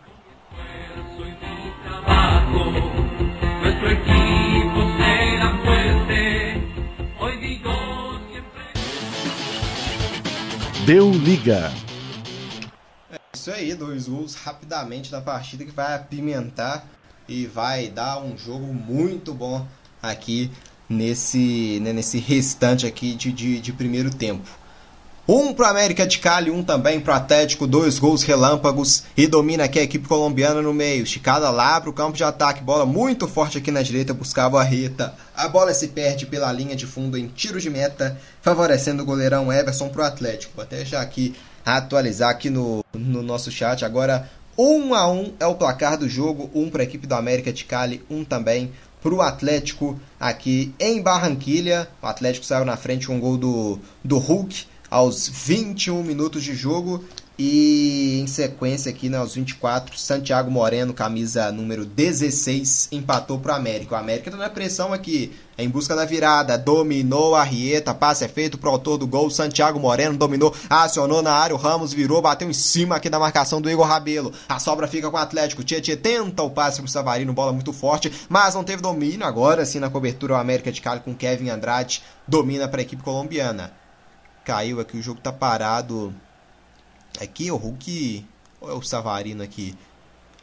[10.85, 11.73] Deu liga.
[13.09, 16.85] É isso aí, dois gols rapidamente na partida que vai apimentar
[17.29, 19.65] e vai dar um jogo muito bom
[20.03, 20.51] aqui
[20.89, 24.49] nesse, né, nesse restante aqui de, de, de primeiro tempo.
[25.27, 29.79] Um para América de Cali, um também para Atlético, dois gols relâmpagos e domina aqui
[29.79, 31.05] a equipe colombiana no meio.
[31.05, 34.65] Esticada lá para o campo de ataque, bola muito forte aqui na direita, buscava a
[34.65, 35.15] reta.
[35.33, 39.53] A bola se perde pela linha de fundo em tiro de meta, favorecendo o goleirão
[39.53, 40.55] Everson para o Atlético.
[40.57, 43.85] Vou até já aqui atualizar aqui no, no nosso chat.
[43.85, 47.53] Agora, um a um é o placar do jogo, um para a equipe do América
[47.53, 51.87] de Cali, um também para o Atlético aqui em Barranquilha.
[52.03, 56.55] O Atlético saiu na frente com um gol do, do Hulk aos 21 minutos de
[56.55, 57.03] jogo.
[57.39, 63.57] E em sequência aqui, né, aos 24, Santiago Moreno, camisa número 16, empatou para o
[63.57, 63.95] América.
[63.95, 68.29] O América está na pressão aqui, em busca da virada, dominou a Rieta, passe é
[68.29, 72.49] feito pro autor do gol, Santiago Moreno dominou, acionou na área, o Ramos virou, bateu
[72.49, 74.31] em cima aqui da marcação do Igor Rabelo.
[74.47, 78.13] A sobra fica com o Atlético, Tietchan tenta o passe pro Savarino, bola muito forte,
[78.29, 79.27] mas não teve domínio.
[79.27, 83.03] Agora sim na cobertura o América de Cali com Kevin Andrade, domina para a equipe
[83.03, 83.82] colombiana.
[84.45, 86.15] Caiu aqui, o jogo tá parado
[87.21, 88.25] Aqui o Hulk.
[88.61, 89.75] Olha o Savarino aqui.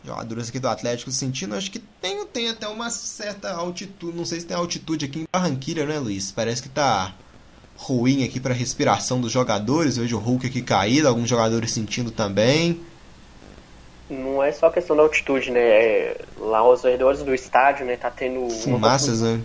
[0.04, 4.16] Jogadores aqui do Atlético sentindo, acho que tem, tem até uma certa altitude.
[4.16, 6.32] Não sei se tem altitude aqui em Barranquilha, né, Luiz?
[6.32, 7.14] Parece que tá
[7.76, 9.98] ruim aqui para respiração dos jogadores.
[9.98, 12.80] Eu vejo o Hulk aqui caído, alguns jogadores sentindo também.
[14.10, 15.60] Não é só questão da altitude, né?
[15.60, 19.42] É, lá os redores do estádio, né, tá tendo fumaças, né?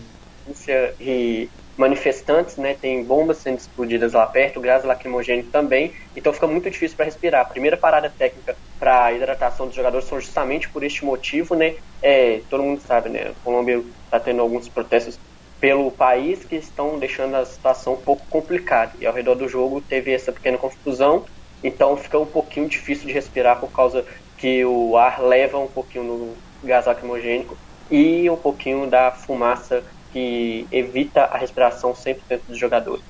[1.01, 2.74] E manifestantes, né?
[2.74, 7.42] Tem bombas sendo explodidas lá perto, gás lacrimogêneo também, então fica muito difícil para respirar.
[7.42, 11.76] A primeira parada técnica para hidratação dos jogadores são justamente por este motivo, né?
[12.02, 13.28] É, todo mundo sabe, né?
[13.28, 15.18] A Colômbia está tendo alguns protestos
[15.60, 18.92] pelo país que estão deixando a situação um pouco complicada.
[18.98, 21.24] E ao redor do jogo teve essa pequena confusão,
[21.62, 24.04] então fica um pouquinho difícil de respirar por causa
[24.37, 27.56] que o ar leva um pouquinho no gás lacrimogênico
[27.90, 29.82] e um pouquinho da fumaça
[30.14, 32.16] que evita a respiração 100%
[32.48, 33.03] dos jogadores.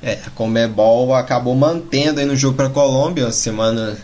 [0.00, 3.98] É, a Comebol acabou mantendo aí no jogo para a Colômbia, semana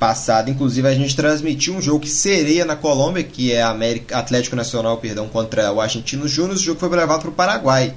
[0.00, 4.56] passada, inclusive a gente transmitiu um jogo que seria na Colômbia, que é América, Atlético
[4.56, 7.94] Nacional, perdão, contra o Argentino Júnior, o jogo foi levado para o Paraguai.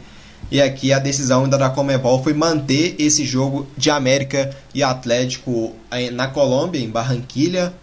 [0.52, 5.75] E aqui a decisão ainda da Comebol foi manter esse jogo de América e Atlético
[6.13, 7.73] na Colômbia, em Barranquilha,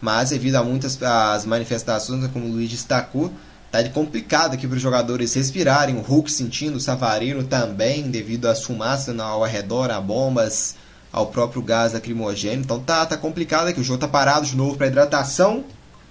[0.00, 3.30] mas devido a muitas as manifestações, como o Luiz destacou,
[3.70, 5.96] Tá complicado aqui para os jogadores respirarem.
[5.96, 10.74] O Hulk sentindo, o Savarino também, devido às fumaças ao redor, a bombas,
[11.12, 12.60] ao próprio gás lacrimogêneo.
[12.60, 13.80] Então tá, tá complicado aqui.
[13.80, 15.64] O jogo tá parado de novo para hidratação.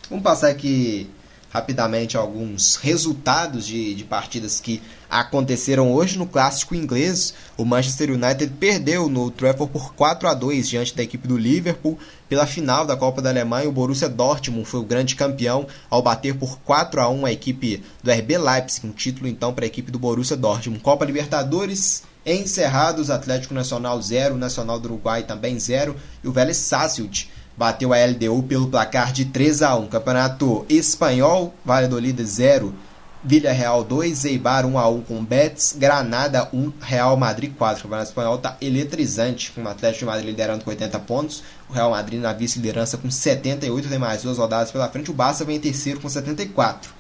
[0.10, 1.10] Vamos passar aqui
[1.50, 7.34] rapidamente alguns resultados de, de partidas que aconteceram hoje no clássico inglês.
[7.58, 11.98] O Manchester United perdeu no Trafford por 4 a 2 diante da equipe do Liverpool
[12.28, 13.68] pela final da Copa da Alemanha.
[13.68, 17.84] O Borussia Dortmund foi o grande campeão ao bater por 4 a 1 a equipe
[18.04, 20.82] do RB Leipzig, um título então para a equipe do Borussia Dortmund.
[20.82, 27.30] Copa Libertadores encerrados, Atlético Nacional 0, Nacional do Uruguai também 0 e o Vélez Sarsfield
[27.60, 29.88] bateu a LDU pelo placar de 3 a 1.
[29.88, 32.74] Campeonato Espanhol, Valladolid 0,
[33.22, 37.80] Villarreal 2, Eibar 1 a 1 com Betis, Granada 1, Real Madrid 4.
[37.80, 41.74] O Campeonato Espanhol está eletrizante, com o Atlético de Madrid liderando com 80 pontos, o
[41.74, 45.58] Real Madrid na vice-liderança com 78, tem mais duas rodadas pela frente, o Barça vem
[45.58, 46.94] em terceiro com 74.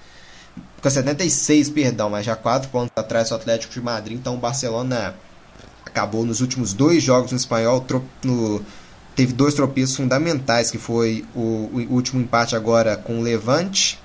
[0.81, 5.15] Com 76, perdão, mas já 4 pontos atrás do Atlético de Madrid, então o Barcelona
[5.85, 7.85] acabou nos últimos dois jogos no espanhol
[8.25, 8.61] no
[9.19, 13.99] teve dois tropeços fundamentais, que foi o, o último empate agora com o Levante,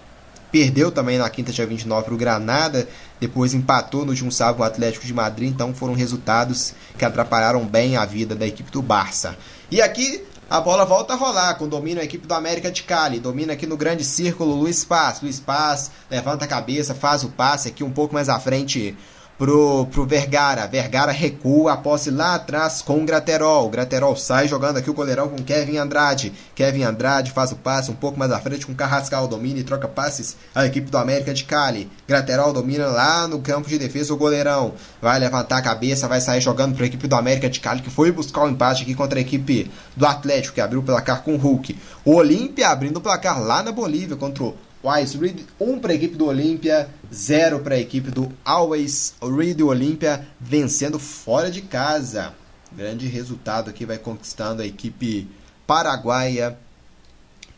[0.51, 2.89] perdeu também na quinta dia 29 para o Granada,
[3.21, 7.65] depois empatou no último sábado com o Atlético de Madrid, então foram resultados que atrapalharam
[7.65, 9.37] bem a vida da equipe do Barça.
[9.71, 13.21] E aqui a bola volta a rolar com domínio a equipe do América de Cali.
[13.21, 15.21] Domina aqui no grande círculo Luiz Paz.
[15.23, 18.97] Luiz Paz levanta a cabeça, faz o passe aqui um pouco mais à frente
[19.39, 20.67] pro, pro Vergara.
[20.67, 23.69] Vergara recua a posse lá atrás com o Graterol.
[23.69, 26.33] Graterol sai jogando aqui o goleirão com Kevin Andrade.
[26.55, 29.29] Kevin Andrade faz o passe um pouco mais à frente com Carrascal.
[29.29, 31.91] Domina e troca passes a equipe do América de Cali.
[32.07, 34.75] Graterol domina lá no campo de defesa o goleirão.
[35.01, 37.91] Vai levantar a cabeça, vai sair jogando para a equipe do América de Cali que
[37.91, 41.23] foi buscar o um empate aqui contra a equipe do Atlético que abriu o placar
[41.23, 41.77] com o Hulk.
[42.05, 45.93] O Olímpia abrindo o placar lá na Bolívia contra o Wise Reed, 1 um para
[45.93, 51.63] a equipe do Olímpia, 0 para a equipe do Always Reed Olímpia, vencendo fora de
[51.63, 52.35] casa.
[52.73, 55.29] Grande resultado aqui vai conquistando a equipe
[55.65, 56.59] paraguaia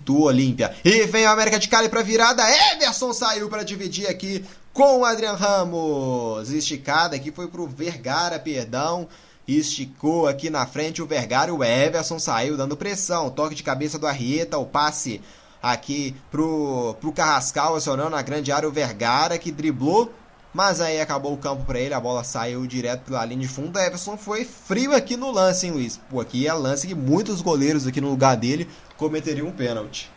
[0.01, 0.77] do Olímpia.
[0.85, 2.43] E vem a América de Cali para virada.
[2.75, 6.51] Everson saiu para dividir aqui com o Adrian Ramos.
[6.51, 9.09] Esticada aqui foi para o Vergara, perdão.
[9.49, 13.31] Esticou aqui na frente o Vergara o Everson saiu dando pressão.
[13.31, 15.23] Toque de cabeça do Arrieta, o passe
[15.63, 20.13] aqui pro, pro Carrascal, acionando na grande área o Vergara, que driblou,
[20.53, 23.79] mas aí acabou o campo para ele, a bola saiu direto pela linha de fundo.
[23.79, 25.99] Everson foi frio aqui no lance, hein, Luiz?
[26.11, 30.11] Pô, aqui é lance que muitos goleiros aqui no lugar dele cometeriam um pênalti.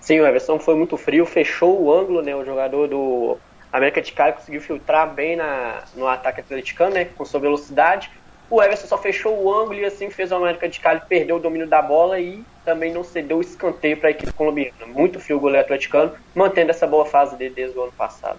[0.00, 2.34] Sim, o Everson foi muito frio, fechou o ângulo, né?
[2.34, 3.38] O jogador do
[3.72, 7.04] América de Cali conseguiu filtrar bem na, no ataque atleticano, né?
[7.04, 8.10] Com sua velocidade.
[8.50, 11.38] O Everson só fechou o ângulo e assim fez o América de Cali perder o
[11.38, 14.86] domínio da bola e também não cedeu o escanteio para a equipe colombiana.
[14.86, 18.38] Muito fio o goleiro atleticano, mantendo essa boa fase dele desde o ano passado.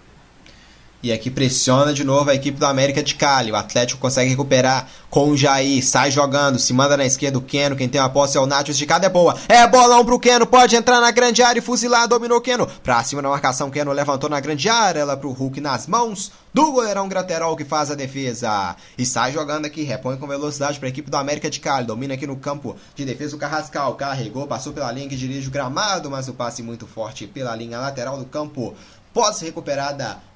[1.01, 3.53] E aqui pressiona de novo a equipe do América de Cali.
[3.53, 5.81] O Atlético consegue recuperar com o Jair.
[5.85, 6.59] Sai jogando.
[6.59, 7.77] Se manda na esquerda o Keno.
[7.77, 8.71] Quem tem a posse é o Nacho.
[8.71, 9.33] Esticada é boa.
[9.47, 10.45] É bolão pro Keno.
[10.45, 12.05] Pode entrar na grande área e fuzilar.
[12.05, 12.67] Dominou o Keno.
[12.83, 13.71] Pra cima na marcação.
[13.71, 14.99] Keno levantou na grande área.
[14.99, 18.75] Ela pro Hulk nas mãos do goleirão Graterol que faz a defesa.
[18.97, 19.83] E sai jogando aqui.
[19.83, 21.87] Repõe com velocidade pra equipe do América de Cali.
[21.87, 23.95] Domina aqui no campo de defesa o Carrascal.
[23.95, 24.45] Carregou.
[24.47, 26.11] Passou pela linha que dirige o gramado.
[26.11, 28.75] Mas o passe muito forte pela linha lateral do campo.
[29.13, 29.47] Pode ser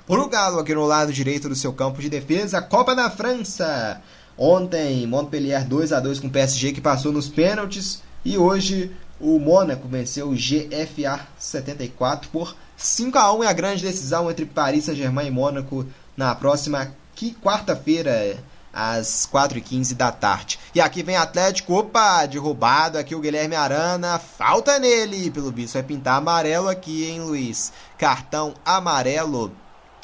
[0.03, 2.61] recuperada pro Galo aqui no lado direito do seu campo de defesa.
[2.61, 4.01] Copa da França.
[4.37, 8.01] Ontem, Montpellier 2 a 2 com o PSG que passou nos pênaltis.
[8.25, 13.83] E hoje o Mônaco venceu o GFA 74 por 5 a 1 é a grande
[13.83, 15.85] decisão entre Paris Saint-Germain e Mônaco
[16.17, 16.93] na próxima
[17.41, 18.37] quarta-feira
[18.73, 20.59] às 4h15 da tarde.
[20.73, 25.83] E aqui vem Atlético, opa, derrubado aqui o Guilherme Arana, falta nele, pelo visto vai
[25.83, 27.71] pintar amarelo aqui, hein, Luiz?
[27.97, 29.53] Cartão amarelo,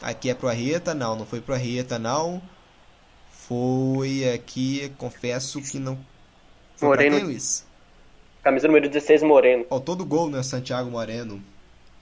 [0.01, 2.41] aqui é pro Arrieta, não, não foi pro Arrieta, não,
[3.31, 5.97] foi aqui, confesso que não...
[6.75, 7.17] Foi Moreno.
[7.17, 7.65] Quem, Luiz?
[8.43, 9.65] Camisa número 16, Moreno.
[9.69, 11.41] Ó, todo gol, né, Santiago Moreno.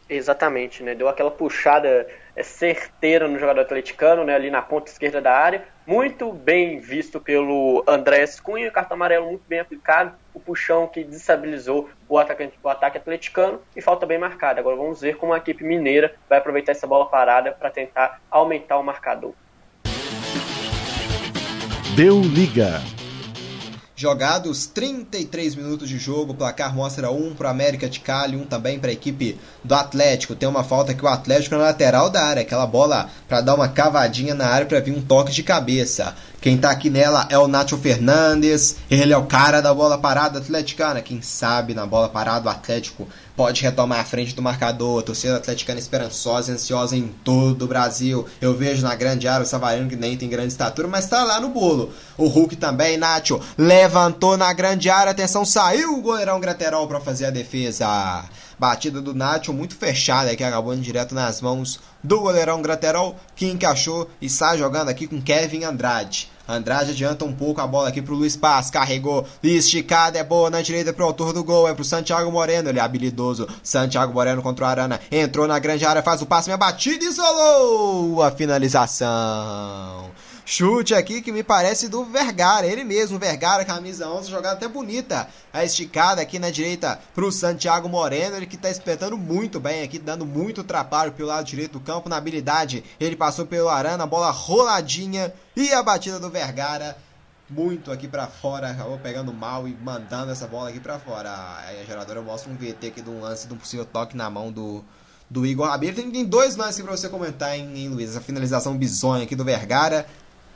[0.09, 0.95] Exatamente, né?
[0.95, 2.07] Deu aquela puxada
[2.37, 4.35] é, certeira no jogador atleticano, né?
[4.35, 5.65] Ali na ponta esquerda da área.
[5.87, 10.13] Muito bem visto pelo Andrés Cunha, cartão amarelo muito bem aplicado.
[10.33, 14.59] O puxão que desestabilizou o, atacante, o ataque atleticano e falta bem marcada.
[14.59, 18.77] Agora vamos ver como a equipe mineira vai aproveitar essa bola parada para tentar aumentar
[18.77, 19.33] o marcador.
[21.95, 22.96] Deu liga.
[23.99, 28.77] Jogados 33 minutos de jogo, o placar mostra um para América de Cali, um também
[28.77, 30.35] para a equipe do Atlético.
[30.35, 33.67] Tem uma falta que o Atlético na lateral da área, aquela bola para dar uma
[33.67, 36.15] cavadinha na área para vir um toque de cabeça.
[36.47, 40.39] Quem tá aqui nela é o Nacho Fernandes, ele é o cara da bola parada
[40.39, 41.01] atleticana.
[41.01, 43.05] Quem sabe na bola parada o Atlético
[43.35, 45.03] pode retomar a frente do marcador.
[45.03, 48.25] Torcida atleticana esperançosa e ansiosa em todo o Brasil.
[48.39, 51.41] Eu vejo na grande área o Savarino que nem tem grande estatura, mas tá lá
[51.41, 51.91] no bolo.
[52.17, 57.25] O Hulk também, Nacho, levantou na grande área, atenção, saiu o goleirão Graterol para fazer
[57.25, 58.23] a defesa.
[58.59, 63.47] Batida do Nacho muito fechada que acabou indo direto nas mãos do goleirão Graterol, que
[63.47, 66.29] encaixou e sai jogando aqui com Kevin Andrade.
[66.47, 70.61] Andrade adianta um pouco a bola aqui pro Luiz Paz, carregou, esticada, é boa na
[70.61, 73.47] direita pro autor do gol, é pro Santiago Moreno, ele é habilidoso.
[73.61, 78.23] Santiago Moreno contra o Arana, entrou na grande área, faz o passe, minha batida isolou
[78.23, 80.09] a finalização.
[80.49, 85.27] Chute aqui que me parece do Vergara, ele mesmo, Vergara, camisa 11, jogada até bonita.
[85.51, 89.99] A esticada aqui na direita pro Santiago Moreno, ele que tá espetando muito bem aqui,
[89.99, 92.81] dando muito trabalho pelo lado direito do campo na habilidade.
[92.97, 96.97] Ele passou pelo Arana, bola roladinha e a batida do Vergara
[97.49, 101.29] muito aqui para fora, acabou pegando mal e mandando essa bola aqui para fora.
[101.65, 104.29] Aí a geradora mostra um VT aqui de um lance de um possível toque na
[104.29, 104.81] mão do
[105.29, 105.93] do Igor Rabelo.
[105.93, 108.11] Tem, tem dois lances para você comentar, hein, hein, Luiz?
[108.11, 110.05] Essa finalização bizonha aqui do Vergara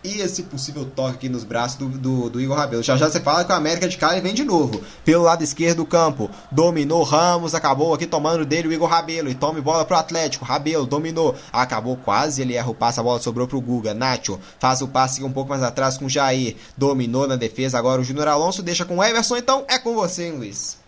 [0.03, 2.81] e esse possível toque aqui nos braços do, do, do, Igor Rabelo.
[2.81, 4.81] Já já você fala que o América de Cali vem de novo.
[5.05, 6.29] Pelo lado esquerdo do campo.
[6.51, 9.29] Dominou Ramos, acabou aqui tomando dele o Igor Rabelo.
[9.29, 10.43] E tome bola pro Atlético.
[10.43, 11.35] Rabelo dominou.
[11.53, 13.93] Acabou quase, ele erra o passe, a bola sobrou pro Guga.
[13.93, 16.55] Nacho faz o passe um pouco mais atrás com o Jair.
[16.75, 19.37] Dominou na defesa, agora o Júnior Alonso deixa com o Everson.
[19.37, 20.81] Então é com você, hein, Luiz.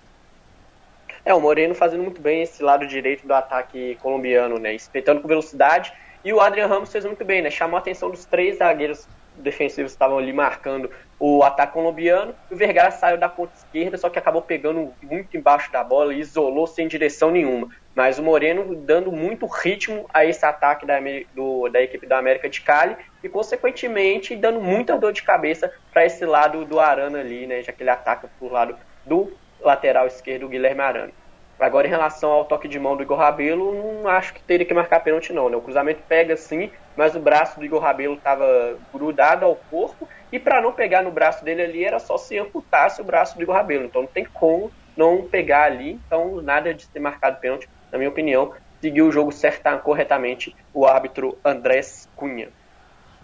[1.26, 4.76] É, o Moreno fazendo muito bem esse lado direito do ataque colombiano, né?
[4.76, 7.50] Espetando com velocidade e o Adrian Ramos fez muito bem, né?
[7.50, 12.36] Chamou a atenção dos três zagueiros defensivos que estavam ali marcando o ataque colombiano.
[12.50, 16.20] O Vergara saiu da ponta esquerda, só que acabou pegando muito embaixo da bola e
[16.20, 17.70] isolou sem direção nenhuma.
[17.96, 20.98] Mas o Moreno dando muito ritmo a esse ataque da,
[21.34, 26.06] do, da equipe da América de Cali e, consequentemente, dando muita dor de cabeça para
[26.06, 27.62] esse lado do Arana ali, né?
[27.62, 29.32] Já que ele ataca por lado do
[29.62, 31.23] lateral esquerdo, o Guilherme Arana.
[31.64, 34.74] Agora, em relação ao toque de mão do Igor Rabelo, não acho que teria que
[34.74, 35.50] marcar pênalti, não.
[35.50, 35.56] Né?
[35.56, 40.08] O cruzamento pega sim, mas o braço do Igor Rabelo estava grudado ao corpo.
[40.30, 43.44] E para não pegar no braço dele ali, era só se amputasse o braço do
[43.44, 43.86] Igor Rabelo.
[43.86, 45.98] Então não tem como não pegar ali.
[46.06, 48.52] Então, nada de ter marcado pênalti, na minha opinião.
[48.82, 52.50] Seguiu o jogo certa, corretamente o árbitro Andrés Cunha.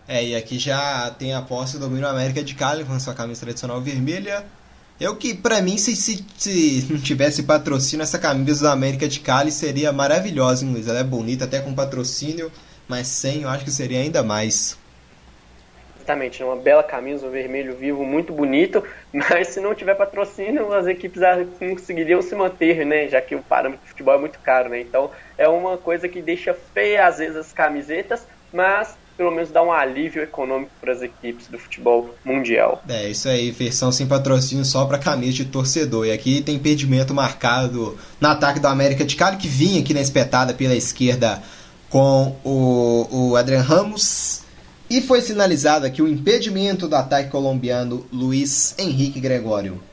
[0.08, 3.14] É, e aqui já tem a posse do domínio América de Cali com a sua
[3.14, 4.46] camisa tradicional vermelha.
[5.00, 9.22] Eu que, para mim, se, se, se, não tivesse patrocínio, essa camisa da América de
[9.22, 10.90] Cali seria maravilhosa, hein, Luiz?
[10.90, 12.52] Ela é bonita até com patrocínio,
[12.86, 14.78] mas sem eu acho que seria ainda mais.
[15.96, 18.84] Exatamente, uma bela camisa, um vermelho vivo, muito bonito,
[19.14, 21.22] mas se não tiver patrocínio, as equipes
[21.58, 23.08] conseguiriam se manter, né?
[23.08, 24.82] Já que o parâmetro de futebol é muito caro, né?
[24.82, 29.64] Então é uma coisa que deixa feia às vezes as camisetas, mas pelo menos dar
[29.64, 32.82] um alívio econômico para as equipes do futebol mundial.
[32.88, 36.06] É, isso aí, versão sem patrocínio só para camisa de torcedor.
[36.06, 40.00] E aqui tem impedimento marcado no ataque do América de Cali, que vinha aqui na
[40.00, 41.44] espetada pela esquerda
[41.90, 44.44] com o, o Adrian Ramos.
[44.90, 49.84] E foi sinalizado aqui o impedimento do ataque colombiano Luiz Henrique Gregório.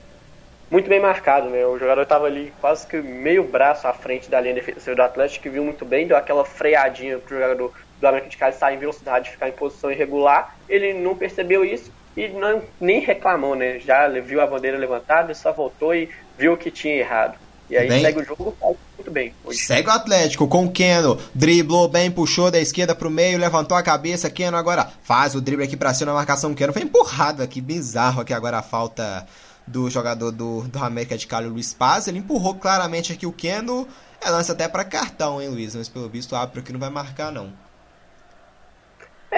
[0.70, 1.66] Muito bem marcado, né?
[1.66, 5.42] O jogador estava ali quase que meio braço à frente da linha defensiva do Atlético,
[5.42, 8.78] que viu muito bem, deu aquela freadinha pro jogador do América de Cali sair em
[8.78, 10.56] velocidade, ficar em posição irregular.
[10.68, 13.78] Ele não percebeu isso e não, nem reclamou, né?
[13.78, 17.38] Já viu a bandeira levantada, só voltou e viu que tinha errado.
[17.68, 18.56] E aí bem, segue o jogo
[18.96, 19.34] muito bem.
[19.44, 19.58] Hoje.
[19.58, 21.18] Segue o Atlético com o Keno.
[21.34, 24.30] Driblou bem, puxou da esquerda pro meio, levantou a cabeça.
[24.30, 26.54] Keno agora faz o drible aqui pra cima na marcação.
[26.54, 29.26] Keno foi empurrado aqui, bizarro aqui agora a falta
[29.66, 32.06] do jogador do, do América de Cali, Luiz Paz.
[32.06, 33.86] Ele empurrou claramente aqui o Keno.
[34.20, 35.74] É lance até para cartão, hein, Luiz?
[35.74, 37.52] Mas pelo visto o árbitro aqui não vai marcar, não.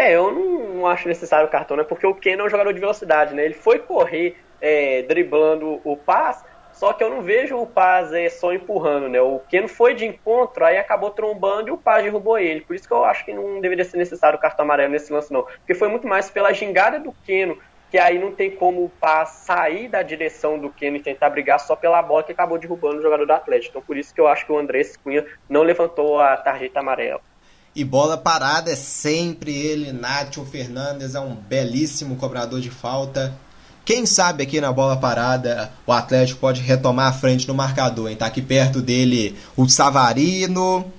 [0.08, 1.84] É, eu não, acho necessário o cartão, né?
[1.84, 3.44] Porque o Keno é um jogador de velocidade, né?
[3.44, 6.44] Ele foi correr é, driblando o Paz
[6.78, 9.20] só que eu não vejo o Paz é, só empurrando, né?
[9.20, 12.60] O Keno foi de encontro, aí acabou trombando e o Paz derrubou ele.
[12.60, 15.32] Por isso que eu acho que não deveria ser necessário o cartão amarelo nesse lance,
[15.32, 15.42] não.
[15.42, 17.58] Porque foi muito mais pela gingada do Keno,
[17.90, 21.58] que aí não tem como o Paz sair da direção do Keno e tentar brigar
[21.58, 23.70] só pela bola que acabou derrubando o jogador do Atlético.
[23.70, 27.20] Então por isso que eu acho que o Andrés Cunha não levantou a tarjeta amarela.
[27.74, 33.34] E bola parada é sempre ele, Nacho Fernandes é um belíssimo cobrador de falta.
[33.84, 38.16] Quem sabe aqui na bola parada o Atlético pode retomar a frente no marcador, hein?
[38.16, 40.92] Tá aqui perto dele o Savarino,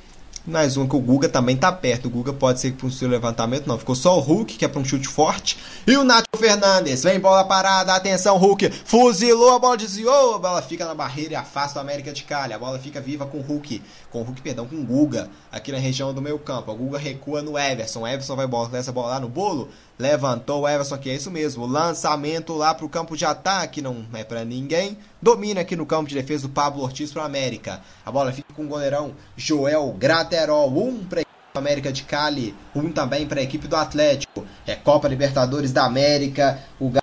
[0.49, 2.07] mais um que o Guga também tá perto.
[2.07, 3.77] O Guga pode ser para um seu levantamento, não.
[3.77, 5.57] Ficou só o Hulk, que é para um chute forte.
[5.85, 7.03] E o Nacho Fernandes.
[7.03, 8.71] Vem bola parada, atenção, Hulk.
[8.85, 10.35] Fuzilou, a bola desviou.
[10.35, 12.53] A bola fica na barreira e afasta o América de Cali.
[12.53, 13.81] A bola fica viva com o Hulk.
[14.11, 15.29] Com o Hulk, perdão, com o Guga.
[15.51, 16.71] Aqui na região do meio campo.
[16.71, 18.01] O Guga recua no Everson.
[18.01, 19.69] O Everson vai bola, essa bola lá no bolo.
[19.99, 21.65] Levantou o Everson, que é isso mesmo.
[21.65, 23.81] Lançamento lá pro campo de ataque.
[23.81, 24.97] Não é para ninguém.
[25.21, 27.81] Domina aqui no campo de defesa do Pablo Ortiz para o América.
[28.05, 30.69] A bola fica com o goleirão Joel Graterol.
[30.69, 34.45] Um para a América de Cali, um também para a equipe do Atlético.
[34.65, 36.59] É Copa Libertadores da América.
[36.79, 36.98] O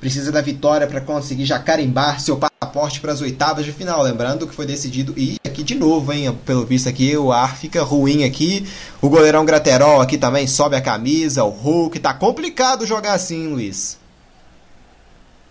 [0.00, 4.02] precisa da vitória para conseguir já carimbar seu passaporte para as oitavas de final.
[4.02, 5.14] Lembrando que foi decidido.
[5.16, 6.36] E aqui de novo, hein?
[6.44, 8.66] Pelo visto aqui, o ar fica ruim aqui.
[9.00, 11.44] O goleirão Graterol aqui também sobe a camisa.
[11.44, 11.98] O Hulk.
[11.98, 13.98] Tá complicado jogar assim, Luiz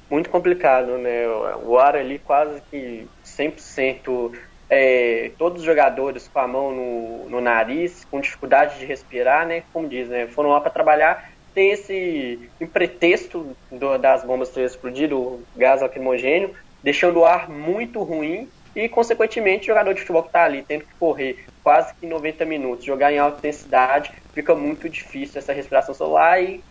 [0.09, 1.27] muito complicado, né?
[1.63, 4.33] O ar ali quase que 100%,
[4.69, 9.63] é, todos os jogadores com a mão no, no, nariz, com dificuldade de respirar, né?
[9.73, 10.27] Como diz, né?
[10.27, 16.53] Foram lá para trabalhar, tem esse pretexto do, das bombas terem explodido, o gás lacrimogênio,
[16.83, 20.85] deixando o ar muito ruim e, consequentemente, o jogador de futebol que está ali tendo
[20.85, 25.95] que correr quase que 90 minutos, jogar em alta intensidade, fica muito difícil essa respiração
[25.95, 26.63] celular e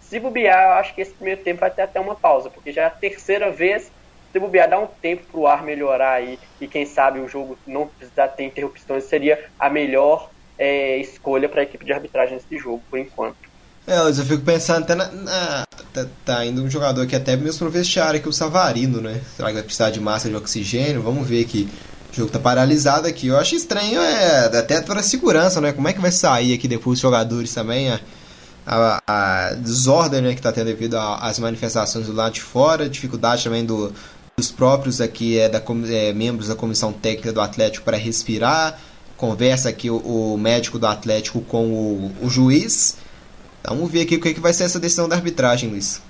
[0.00, 2.84] se bobear, eu acho que esse primeiro tempo vai ter até uma pausa, porque já
[2.84, 3.92] é a terceira vez.
[4.32, 7.58] Se bobear, dá um tempo para o ar melhorar aí e quem sabe o jogo
[7.66, 12.56] não precisar ter interrupções seria a melhor é, escolha para a equipe de arbitragem nesse
[12.56, 13.49] jogo, por enquanto.
[13.86, 15.10] É, eu fico pensando até na.
[15.10, 19.00] na tá, tá, indo um jogador que até mesmo pro vestiário, que é o Savarino,
[19.00, 19.20] né?
[19.36, 21.02] Será que vai precisar de massa de oxigênio?
[21.02, 21.68] Vamos ver que
[22.12, 23.28] o jogo tá paralisado aqui.
[23.28, 25.72] Eu acho estranho, é, até para segurança, né?
[25.72, 27.90] Como é que vai sair aqui depois os jogadores também?
[27.90, 28.00] É,
[28.66, 33.42] a, a desordem né, que está tendo devido às manifestações do lado de fora, dificuldade
[33.44, 33.92] também do,
[34.36, 38.78] dos próprios aqui é, da, é, membros da comissão técnica do Atlético para respirar.
[39.16, 42.96] Conversa aqui o, o, médico do Atlético com o, o juiz.
[43.64, 46.02] Vamos ver aqui o que, é que vai ser essa decisão da arbitragem, Luiz.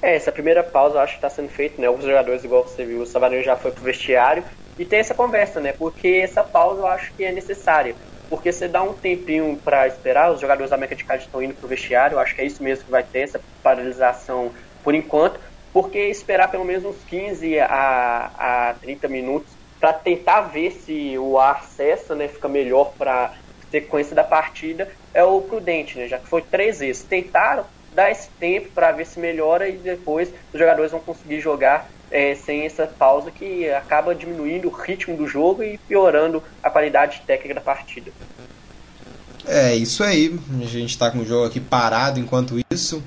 [0.00, 1.88] É, essa primeira pausa eu acho que está sendo feita, né?
[1.88, 4.44] Os jogadores, igual você viu, o Savarino já foi pro vestiário
[4.78, 5.72] e tem essa conversa, né?
[5.72, 7.94] Porque essa pausa eu acho que é necessária
[8.28, 11.54] porque você dá um tempinho para esperar, os jogadores da América de Cali estão indo
[11.54, 14.50] para o vestiário, acho que é isso mesmo que vai ter, essa paralisação
[14.82, 15.38] por enquanto,
[15.72, 21.38] porque esperar pelo menos uns 15 a, a 30 minutos para tentar ver se o
[21.38, 23.34] ar cessa, né, fica melhor para
[23.74, 27.02] sequência da partida, é o prudente, né, já que foi três vezes.
[27.02, 31.90] Tentaram dar esse tempo para ver se melhora e depois os jogadores vão conseguir jogar
[32.08, 37.22] é, sem essa pausa que acaba diminuindo o ritmo do jogo e piorando a qualidade
[37.26, 38.12] técnica da partida.
[39.44, 40.38] É, isso aí.
[40.60, 43.02] A gente está com o jogo aqui parado enquanto isso.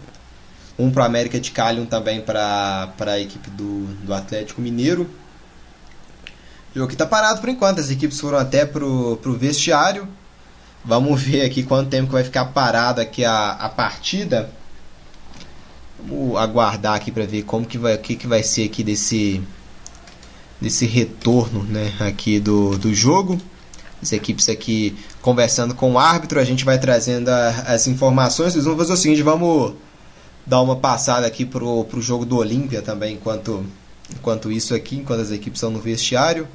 [0.77, 5.09] Um para América de Cali, um também para a equipe do, do Atlético Mineiro.
[6.71, 7.79] O jogo que está parado por enquanto.
[7.79, 10.07] As equipes foram até pro, pro vestiário.
[10.87, 14.49] Vamos ver aqui quanto tempo que vai ficar parado aqui a, a partida.
[15.99, 19.43] Vamos aguardar aqui para ver como que vai, que, que vai ser aqui desse
[20.61, 23.37] desse retorno, né, aqui do, do jogo.
[24.01, 28.55] As equipes aqui conversando com o árbitro, a gente vai trazendo a, as informações.
[28.55, 29.73] Nós vamos fazer o seguinte, vamos
[30.45, 33.65] dar uma passada aqui pro, pro jogo do Olímpia também, enquanto
[34.09, 36.47] enquanto isso aqui, enquanto as equipes estão no vestiário.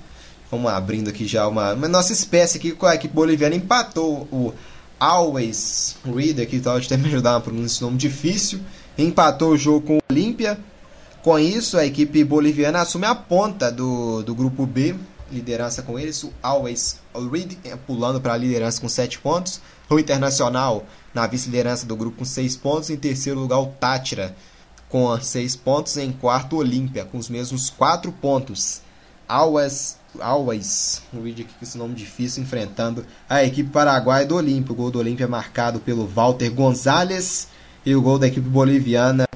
[0.53, 4.53] Vamos abrindo aqui já uma, nossa espécie aqui a equipe boliviana empatou o
[5.01, 8.61] Always Reader, que pode até me ajudar a pronunciar esse nome difícil,
[8.99, 10.59] empatou o jogo com o Olímpia.
[11.23, 14.95] Com isso, a equipe boliviana assume a ponta do, do grupo B,
[15.31, 20.85] liderança com eles, o Always Read pulando para a liderança com 7 pontos, o Internacional
[21.15, 24.37] na vice-liderança do grupo com 6 pontos, em terceiro lugar o Tátira
[24.91, 28.83] com 6 pontos, em quarto Olímpia com os mesmos 4 pontos.
[29.27, 34.73] Always Always, um vídeo aqui com esse nome difícil, enfrentando a equipe paraguaia do Olímpio.
[34.73, 37.49] O gol do Olímpio é marcado pelo Walter Gonzalez
[37.85, 39.27] e o gol da equipe boliviana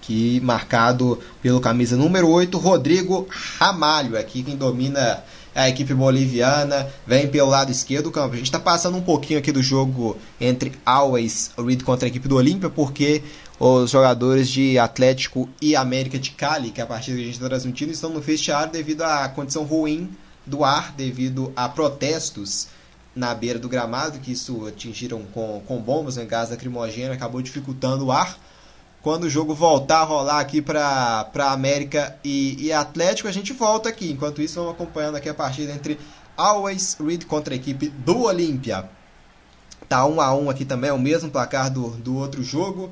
[0.00, 5.22] que marcado pelo camisa número 8, Rodrigo Ramalho, aqui quem domina
[5.54, 8.34] a equipe boliviana, vem pelo lado esquerdo do campo.
[8.34, 12.26] A gente está passando um pouquinho aqui do jogo entre Always Reed contra a equipe
[12.26, 13.22] do Olímpia, porque
[13.64, 17.34] os jogadores de Atlético e América de Cali, que é a partida que a gente
[17.34, 20.10] está transmitindo, estão no vestiário devido à condição ruim
[20.44, 22.66] do ar, devido a protestos
[23.14, 28.06] na beira do gramado, que isso atingiram com, com bombas, né, gás lacrimogêneo, acabou dificultando
[28.06, 28.36] o ar.
[29.00, 33.88] Quando o jogo voltar a rolar aqui para América e, e Atlético, a gente volta
[33.88, 34.10] aqui.
[34.10, 36.00] Enquanto isso, vamos acompanhando aqui a partida entre
[36.36, 38.90] Always Reed contra a equipe do Olímpia.
[39.88, 42.42] Tá 1 um a 1 um aqui também, é o mesmo placar do, do outro
[42.42, 42.90] jogo.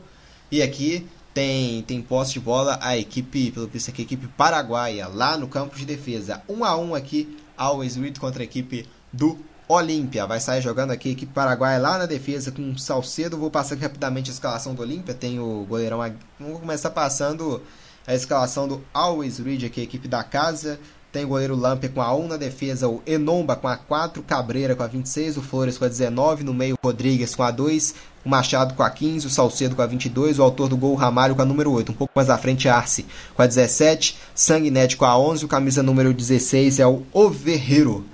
[0.51, 5.07] E aqui tem, tem posse de bola a equipe, pelo visto aqui, a equipe paraguaia,
[5.07, 6.43] lá no campo de defesa.
[6.49, 9.39] 1 a 1 aqui, Always Reed contra a equipe do
[9.69, 10.27] Olímpia.
[10.27, 13.39] Vai sair jogando aqui a equipe paraguaia lá na defesa com Salcedo.
[13.39, 15.15] Vou passar aqui rapidamente a escalação do Olímpia.
[15.15, 15.99] Tem o goleirão.
[16.39, 17.63] Vamos começar passando
[18.05, 20.81] a escalação do Always Reed aqui, a equipe da casa.
[21.13, 24.77] Tem o goleiro Lamper com a 1 na defesa, o Enomba com a 4, Cabreira
[24.77, 27.95] com a 26, o Flores com a 19, no meio Rodrigues com a 2,
[28.25, 31.35] o Machado com a 15, o Salcedo com a 22, o autor do gol Ramalho
[31.35, 31.91] com a número 8.
[31.91, 35.83] Um pouco mais à frente, Arce com a 17, Sanguinete com a 11, o camisa
[35.83, 38.05] número 16 é o Overreiro.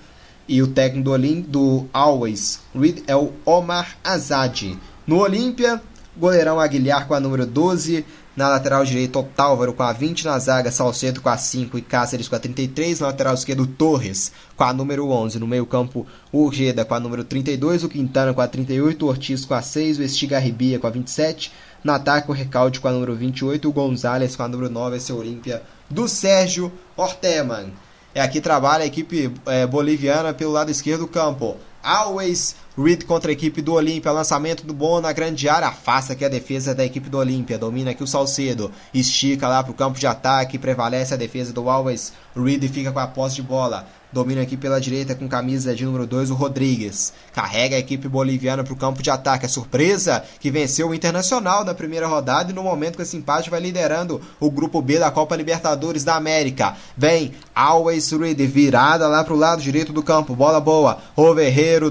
[0.49, 4.79] E o técnico do, Olim, do Always Reed é o Omar Azad.
[5.07, 5.83] No Olímpia,
[6.17, 8.07] goleirão Aguilhar com a número 12,
[8.37, 10.27] na lateral direita, Otálvaro com a 20.
[10.27, 13.01] Na zaga, Salcedo com a 5 e Cáceres com a 33.
[13.01, 15.39] Na lateral esquerdo, Torres com a número 11.
[15.39, 17.85] No meio-campo, Urgeda com a número 32.
[17.85, 19.07] O Quintana com a 38.
[19.07, 19.99] O Ortiz com a 6.
[19.99, 21.51] O Estigarribia com a 27.
[21.83, 23.67] No ataque, o Recalde com a número 28.
[23.67, 24.99] O Gonzalez com a número 9.
[24.99, 27.73] Esse é o Olímpia do Sérgio Orteman.
[28.15, 31.57] É aqui trabalha a equipe é, boliviana pelo lado esquerdo do campo.
[31.83, 34.13] Always Reed contra a equipe do Olímpia.
[34.13, 35.69] Lançamento do bom na grande área.
[35.69, 37.57] Afasta aqui a defesa da equipe do Olímpia.
[37.57, 38.71] Domina aqui o Salcedo.
[38.93, 40.59] Estica lá para o campo de ataque.
[40.59, 43.87] Prevalece a defesa do Always Reed fica com a posse de bola.
[44.13, 47.13] Domina aqui pela direita com camisa de número 2 o Rodrigues.
[47.35, 49.45] Carrega a equipe boliviana para o campo de ataque.
[49.45, 53.51] A surpresa que venceu o Internacional na primeira rodada e no momento com esse empate
[53.51, 56.77] vai liderando o grupo B da Copa Libertadores da América.
[56.97, 60.37] Vem Always Ready virada lá para o lado direito do campo.
[60.37, 60.99] Bola boa.
[61.17, 61.35] O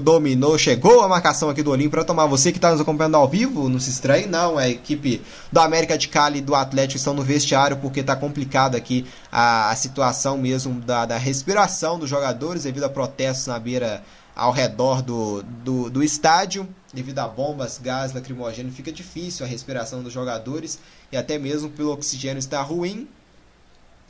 [0.00, 0.58] dominou.
[0.58, 2.26] Chegou a marcação aqui do Olim para tomar.
[2.26, 4.58] Você que está nos acompanhando ao vivo, não se estranhe não.
[4.58, 8.76] A equipe do América de Cali e do Atlético estão no vestiário porque está complicado
[8.76, 14.02] aqui a, a situação mesmo da, da respiração dos jogadores devido a protestos na beira
[14.36, 20.02] ao redor do, do, do, estádio, devido a bombas, gás lacrimogêneo, fica difícil a respiração
[20.02, 20.78] dos jogadores
[21.10, 23.08] e até mesmo pelo oxigênio estar ruim.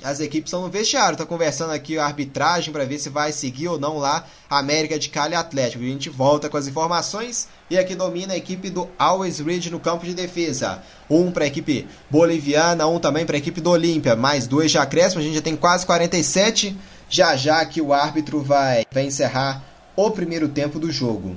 [0.05, 3.68] As equipes estão no vestiário, está conversando aqui a arbitragem para ver se vai seguir
[3.68, 5.82] ou não lá América de Cali Atlético.
[5.82, 9.80] A gente volta com as informações e aqui domina a equipe do Always Ridge no
[9.80, 10.82] campo de defesa.
[11.09, 14.14] Um para a equipe boliviana, um também para a equipe do Olímpia.
[14.14, 16.76] Mais dois já acréscimo, a gente já tem quase 47
[17.09, 19.62] já já que o árbitro vai, vai encerrar
[19.94, 21.36] o primeiro tempo do jogo.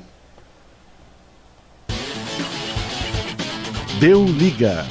[3.99, 4.85] Deu liga.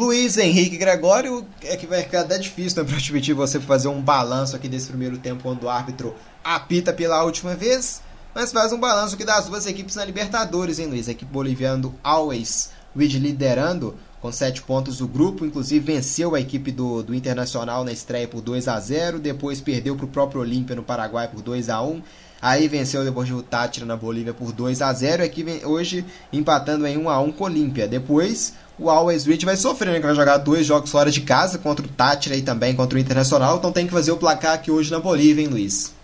[0.00, 4.00] Luiz Henrique Gregório, é que vai ficar até difícil né, para admitir você fazer um
[4.00, 8.00] balanço aqui desse primeiro tempo quando o árbitro apita pela última vez,
[8.34, 11.06] mas faz um balanço aqui das duas equipes na Libertadores, hein, Luiz?
[11.06, 16.40] A equipe boliviana do Always Reed liderando com 7 pontos do grupo, inclusive venceu a
[16.40, 20.40] equipe do, do Internacional na estreia por 2 a 0 depois perdeu para o próprio
[20.40, 22.02] Olímpia no Paraguai por 2 a 1
[22.40, 26.86] aí venceu o Deportivo Tátira na Bolívia por 2 a 0 aqui vem, hoje empatando
[26.86, 27.86] em 1 a 1 com o Olímpia.
[27.86, 31.58] Depois o Always Reach vai sofrer, né, que vai jogar dois jogos fora de casa
[31.58, 34.70] contra o Tátira e também contra o Internacional, então tem que fazer o placar aqui
[34.70, 35.94] hoje na Bolívia, hein, Luiz?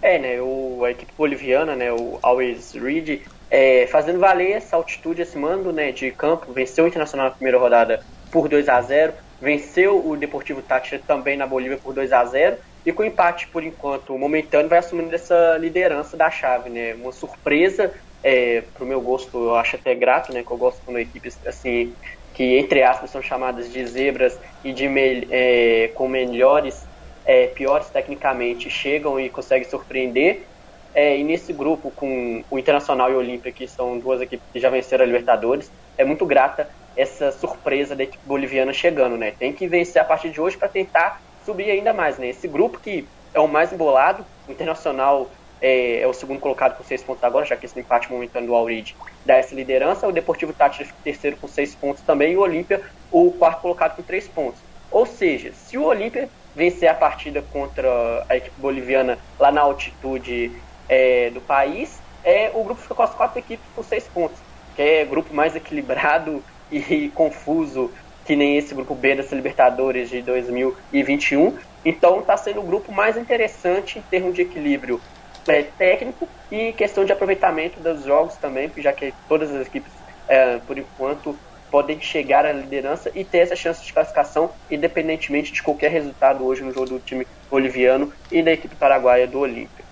[0.00, 5.22] É, né, o, a equipe boliviana, né, o Always Read, é, fazendo valer essa altitude,
[5.22, 8.00] esse mando né, de campo, venceu o Internacional na primeira rodada
[8.30, 12.56] por 2 a 0 venceu o Deportivo Táchira também na Bolívia por 2 a 0
[12.84, 16.94] e com empate por enquanto momentâneo vai assumindo essa liderança da chave, né?
[16.94, 20.42] Uma surpresa é, pro meu gosto, eu acho até grato, né?
[20.42, 21.94] Que eu gosto quando equipes assim
[22.34, 26.86] que entre aspas são chamadas de zebras e de me, é, com melhores
[27.24, 30.46] é, piores tecnicamente chegam e conseguem surpreender.
[30.94, 34.58] É, e nesse grupo, com o Internacional e o Olímpia, que são duas equipes que
[34.58, 39.32] já venceram a Libertadores, é muito grata essa surpresa da equipe boliviana chegando, né?
[39.38, 42.28] Tem que vencer a partir de hoje para tentar subir ainda mais, né?
[42.28, 45.30] Esse grupo que é o mais embolado, o Internacional
[45.62, 48.54] é, é, o segundo colocado com seis pontos agora, já que esse empate momentâneo do
[48.54, 48.94] Auride
[49.24, 50.06] dá essa liderança.
[50.06, 50.70] O Deportivo fica
[51.02, 54.60] terceiro com seis pontos também e o Olímpia o quarto colocado com três pontos.
[54.90, 57.88] Ou seja, se o Olímpia vencer a partida contra
[58.28, 60.52] a equipe boliviana lá na altitude
[60.86, 64.38] é, do país, é, o grupo fica com as quatro equipes com seis pontos,
[64.76, 67.90] que é grupo mais equilibrado e confuso
[68.28, 71.56] que nem esse grupo B dessa Libertadores de 2021.
[71.82, 75.00] Então está sendo o grupo mais interessante em termos de equilíbrio
[75.46, 79.90] é, técnico e questão de aproveitamento dos jogos também, já que todas as equipes,
[80.28, 81.34] é, por enquanto,
[81.70, 86.62] podem chegar à liderança e ter essa chance de classificação, independentemente de qualquer resultado hoje
[86.62, 89.86] no jogo do time boliviano e da equipe paraguaia do Olímpia.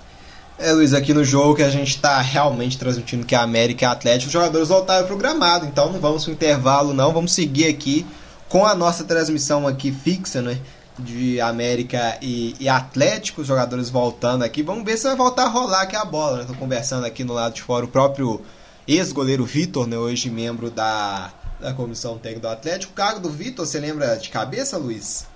[0.59, 3.89] É, Luiz, aqui no jogo que a gente está realmente transmitindo que a América e
[3.89, 8.05] Atlético, os jogadores voltaram pro gramado, então não vamos para intervalo não, vamos seguir aqui
[8.49, 10.59] com a nossa transmissão aqui fixa, né?
[10.99, 14.63] de América e, e, Atlético, os jogadores voltando aqui.
[14.63, 16.41] Vamos ver se vai voltar a rolar aqui a bola.
[16.41, 16.61] Estou né?
[16.61, 18.41] conversando aqui no lado de fora o próprio
[18.89, 19.97] ex-goleiro Vitor, né?
[19.97, 22.93] hoje membro da, da comissão técnica do Atlético.
[22.93, 25.27] O cargo do Vitor, você lembra de cabeça, Luiz?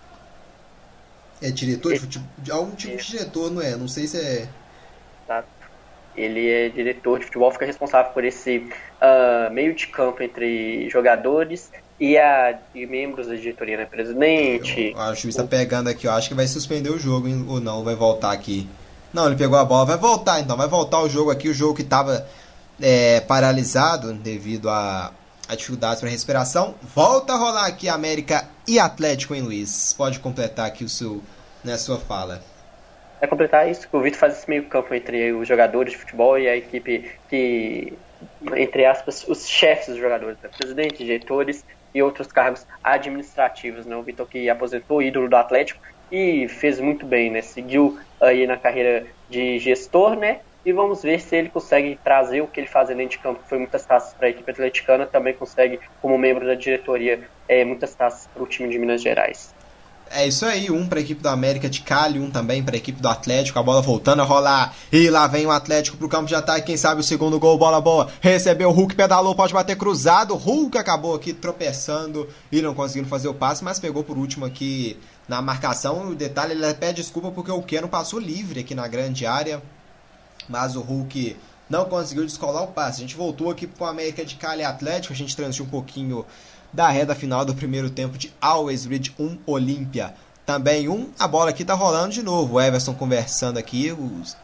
[1.43, 2.29] É diretor de futebol?
[2.51, 3.77] Algum tipo de diretor, não é?
[3.77, 4.49] Não sei se é.
[5.27, 5.45] Tá.
[6.17, 11.71] Ele é diretor de futebol, fica responsável por esse uh, meio de campo entre jogadores
[12.01, 13.85] e, a, e membros da diretoria, né?
[13.85, 14.93] Presidente.
[14.97, 17.61] Eu, acho que está pegando aqui, eu acho que vai suspender o jogo hein, ou
[17.61, 18.67] não, vai voltar aqui.
[19.13, 21.75] Não, ele pegou a bola, vai voltar então, vai voltar o jogo aqui, o jogo
[21.75, 22.27] que estava
[22.81, 25.13] é, paralisado devido a,
[25.47, 26.75] a dificuldades para respiração.
[26.95, 29.93] Volta a rolar aqui América e Atlético, hein, Luiz?
[29.93, 31.23] Pode completar aqui o seu,
[31.63, 32.41] né, sua fala.
[33.21, 36.49] É completar isso, o Vitor faz esse meio campo entre os jogadores de futebol e
[36.49, 37.93] a equipe que,
[38.57, 40.49] entre aspas, os chefes dos jogadores, né?
[40.57, 41.63] presidente, diretores
[41.95, 43.87] e outros cargos administrativos.
[43.87, 43.97] Né?
[43.97, 45.81] O Vitor que aposentou, ídolo do Atlético,
[46.11, 47.41] e fez muito bem, né?
[47.41, 50.41] Seguiu aí na carreira de gestor, né?
[50.65, 53.49] E vamos ver se ele consegue trazer o que ele faz dentro de campo, que
[53.49, 57.95] foi muitas taças para a equipe atleticana, também consegue, como membro da diretoria, é, muitas
[57.95, 59.55] taças para o time de Minas Gerais.
[60.13, 62.79] É isso aí, um para a equipe do América de Cali, um também para a
[62.79, 63.61] equipe do Atlético.
[63.61, 64.75] A bola voltando a rolar.
[64.91, 66.67] E lá vem o Atlético pro campo de ataque.
[66.67, 68.09] Quem sabe o segundo gol, bola boa.
[68.21, 70.35] Recebeu o Hulk, pedalou, pode bater cruzado.
[70.35, 74.99] Hulk acabou aqui tropeçando e não conseguindo fazer o passe, mas pegou por último aqui
[75.29, 76.09] na marcação.
[76.09, 79.63] O detalhe, ele pede desculpa porque o Keno passou livre aqui na grande área.
[80.49, 81.37] Mas o Hulk
[81.69, 82.99] não conseguiu descolar o passe.
[82.99, 85.15] A gente voltou aqui com o América de Cali Atlético.
[85.15, 86.27] A gente transmitiu um pouquinho
[86.73, 90.15] da reta final do primeiro tempo de Always Read 1 Olímpia.
[90.51, 92.55] Também um, a bola aqui tá rolando de novo.
[92.55, 93.97] O Everson conversando aqui.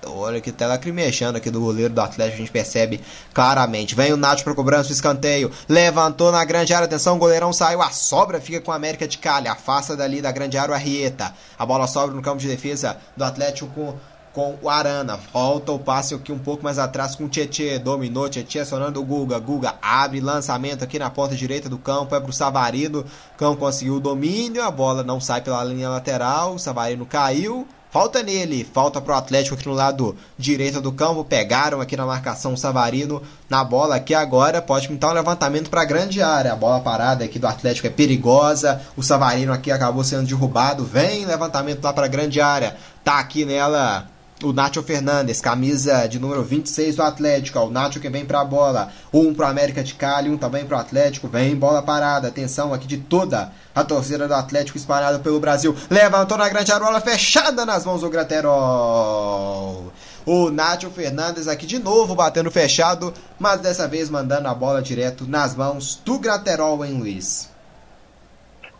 [0.06, 3.00] Olha que tela mexendo aqui do goleiro do Atlético, a gente percebe
[3.34, 3.96] claramente.
[3.96, 5.50] Vem o Nath para cobrança, o escanteio.
[5.68, 7.82] Levantou na grande área, atenção, o goleirão saiu.
[7.82, 9.48] A sobra fica com a América de Cali.
[9.48, 11.34] Afasta dali da grande área o Arrieta.
[11.58, 13.96] A bola sobra no campo de defesa do Atlético com
[14.36, 15.18] com o Arana.
[15.32, 17.78] Volta o passe aqui um pouco mais atrás com o Tietê.
[17.78, 19.38] Dominou, Tietê acionando o Guga.
[19.38, 22.14] Guga abre lançamento aqui na ponta direita do campo.
[22.14, 23.00] É pro Savarino.
[23.00, 24.62] O campo conseguiu o domínio.
[24.62, 26.56] A bola não sai pela linha lateral.
[26.56, 27.66] O Savarino caiu.
[27.88, 31.24] Falta nele, falta pro Atlético aqui no lado direito do campo.
[31.24, 34.60] Pegaram aqui na marcação o Savarino na bola aqui agora.
[34.60, 36.52] Pode pintar um levantamento para grande área.
[36.52, 38.82] A bola parada aqui do Atlético é perigosa.
[38.98, 40.84] O Savarino aqui acabou sendo derrubado.
[40.84, 42.76] Vem levantamento lá para grande área.
[43.02, 47.58] Tá aqui nela o Nacho Fernandes, camisa de número 26 do Atlético.
[47.60, 48.92] O Nacho que vem para a bola.
[49.12, 51.28] Um para América de Cali, um também para o Atlético.
[51.28, 52.28] Vem bola parada.
[52.28, 55.74] Atenção aqui de toda a torcida do Atlético espalhada pelo Brasil.
[55.88, 59.92] Levantou na grande arola fechada nas mãos do Graterol.
[60.26, 65.26] O Nacho Fernandes aqui de novo batendo fechado, mas dessa vez mandando a bola direto
[65.26, 67.55] nas mãos do Graterol em Luiz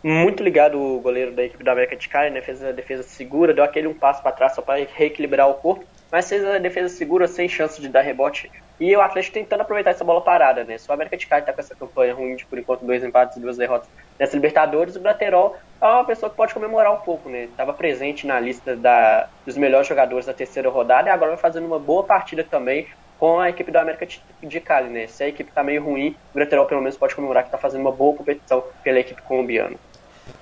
[0.03, 2.41] muito ligado o goleiro da equipe da América de Cali, né?
[2.41, 5.85] Fez a defesa segura, deu aquele um passo para trás só para reequilibrar o corpo,
[6.11, 8.51] mas fez a defesa segura sem chance de dar rebote.
[8.79, 10.77] E o Atlético tentando aproveitar essa bola parada, né?
[10.77, 13.37] Se o América de Cali tá com essa campanha ruim de por enquanto dois empates
[13.37, 13.89] e duas derrotas
[14.19, 17.45] nessa Libertadores, o Braterol é uma pessoa que pode comemorar um pouco, né?
[17.45, 21.65] Estava presente na lista da, dos melhores jogadores da terceira rodada e agora vai fazendo
[21.65, 22.87] uma boa partida também
[23.17, 24.07] com a equipe da América
[24.43, 25.07] de Cali, né?
[25.07, 27.81] Se a equipe tá meio ruim, o Graterol pelo menos pode comemorar que tá fazendo
[27.81, 29.75] uma boa competição pela equipe colombiana.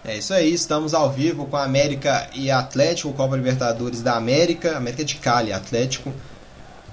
[0.04, 4.78] É isso aí, estamos ao vivo com a América e Atlético, Copa Libertadores da América,
[4.78, 6.14] América de Cali, Atlético.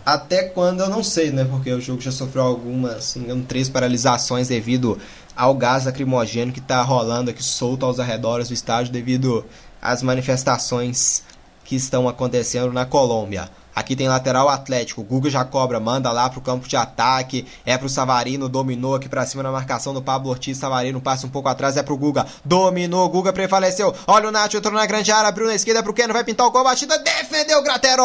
[0.05, 1.45] Até quando eu não sei, né?
[1.45, 4.99] Porque o jogo já sofreu algumas, se não engano, três paralisações devido
[5.36, 9.45] ao gás lacrimogêneo que está rolando aqui solto aos arredores do estádio devido
[9.80, 11.22] às manifestações
[11.64, 13.49] que estão acontecendo na Colômbia.
[13.75, 15.03] Aqui tem lateral Atlético.
[15.03, 17.47] Guga já cobra, manda lá pro campo de ataque.
[17.64, 20.59] É pro Savarino, dominou aqui pra cima na marcação do Pablo Ortiz.
[20.59, 22.27] Savarino passa um pouco atrás, é pro Guga.
[22.45, 23.95] Dominou, Guga prevaleceu.
[24.07, 26.51] Olha o Nath, entrou na grande área, abriu na esquerda pro Keno, vai pintar o
[26.51, 28.03] gol, batida, defendeu o Graterol.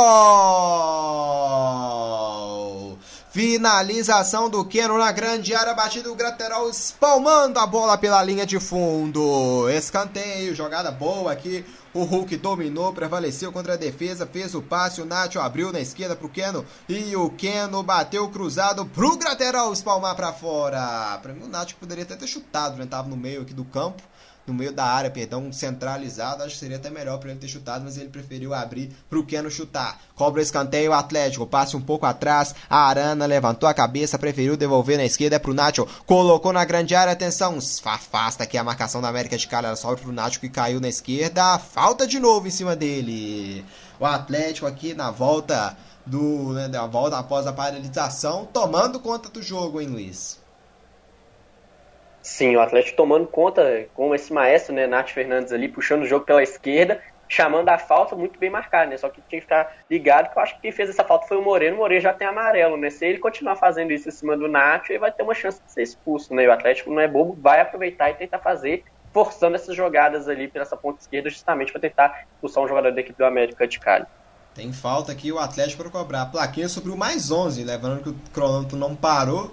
[3.38, 8.60] Finalização do Keno na grande área, batida do Graterol, espalmando a bola pela linha de
[8.60, 9.70] fundo.
[9.70, 11.64] Escanteio, jogada boa aqui
[11.94, 16.16] o Hulk dominou, prevaleceu contra a defesa, fez o passe, o Nacho abriu na esquerda
[16.16, 21.20] pro Keno e o Keno bateu cruzado pro Graterol espalmar para fora.
[21.22, 22.86] Para mim o Nacho poderia até ter chutado, né?
[22.86, 24.02] Tava no meio aqui do campo
[24.48, 27.84] no meio da área, perdão, centralizado, acho que seria até melhor para ele ter chutado,
[27.84, 30.00] mas ele preferiu abrir para o Keno chutar.
[30.16, 34.98] Cobra o escanteio, Atlético passa um pouco atrás, a Arana levantou a cabeça, preferiu devolver
[34.98, 39.10] na esquerda é pro Nacho, colocou na grande área, atenção, afasta aqui a marcação da
[39.10, 42.76] América de era só pro Nacho que caiu na esquerda, falta de novo em cima
[42.76, 43.66] dele.
[44.00, 45.76] O Atlético aqui na volta
[46.06, 50.38] do, né, da volta após a paralisação, tomando conta do jogo, hein, Luiz?
[52.28, 56.26] Sim, o Atlético tomando conta com esse maestro, né, Nath Fernandes ali, puxando o jogo
[56.26, 58.98] pela esquerda, chamando a falta muito bem marcada, né?
[58.98, 61.38] Só que tinha que ficar ligado que eu acho que quem fez essa falta foi
[61.38, 61.78] o Moreno.
[61.78, 62.90] O Moreno já tem amarelo, né?
[62.90, 65.72] Se ele continuar fazendo isso em cima do Nath, ele vai ter uma chance de
[65.72, 66.44] ser expulso, né?
[66.44, 70.50] E o Atlético não é bobo, vai aproveitar e tentar fazer, forçando essas jogadas ali
[70.50, 73.80] pela essa ponta esquerda, justamente para tentar expulsar um jogador da equipe do América de
[73.80, 74.06] Cali.
[74.54, 76.24] Tem falta aqui o Atlético para cobrar.
[76.24, 79.50] A plaquinha subiu mais 11, lembrando que o cronômetro não parou.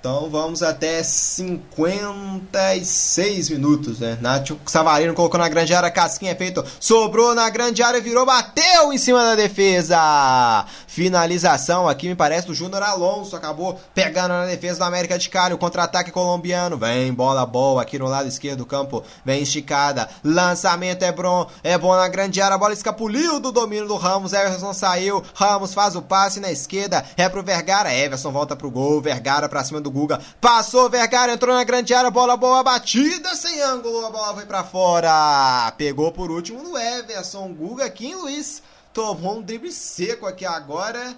[0.00, 4.16] Então vamos até 56 minutos, né?
[4.18, 8.94] Nath Savarino colocou na grande área, casquinha é feito, sobrou na grande área, virou, bateu
[8.94, 10.64] em cima da defesa.
[10.90, 13.36] Finalização aqui, me parece, do Júnior Alonso.
[13.36, 15.54] Acabou pegando na defesa do América de Cali.
[15.54, 16.76] O contra-ataque colombiano.
[16.76, 19.04] Vem bola boa aqui no lado esquerdo do campo.
[19.24, 20.08] Vem esticada.
[20.24, 22.56] Lançamento é bom, é bom na grande área.
[22.56, 24.32] A bola escapuliu do domínio do Ramos.
[24.32, 25.22] Everson saiu.
[25.32, 27.04] Ramos faz o passe na esquerda.
[27.16, 27.94] É pro Vergara.
[27.94, 29.00] Everson volta pro gol.
[29.00, 30.20] Vergara pra cima do Guga.
[30.40, 32.10] Passou Vergara, entrou na grande área.
[32.10, 34.06] Bola boa, batida sem ângulo.
[34.06, 35.72] A bola foi pra fora.
[35.76, 37.52] Pegou por último no Everson.
[37.52, 38.62] Guga em Luiz
[38.92, 41.16] tomou um drible seco aqui agora.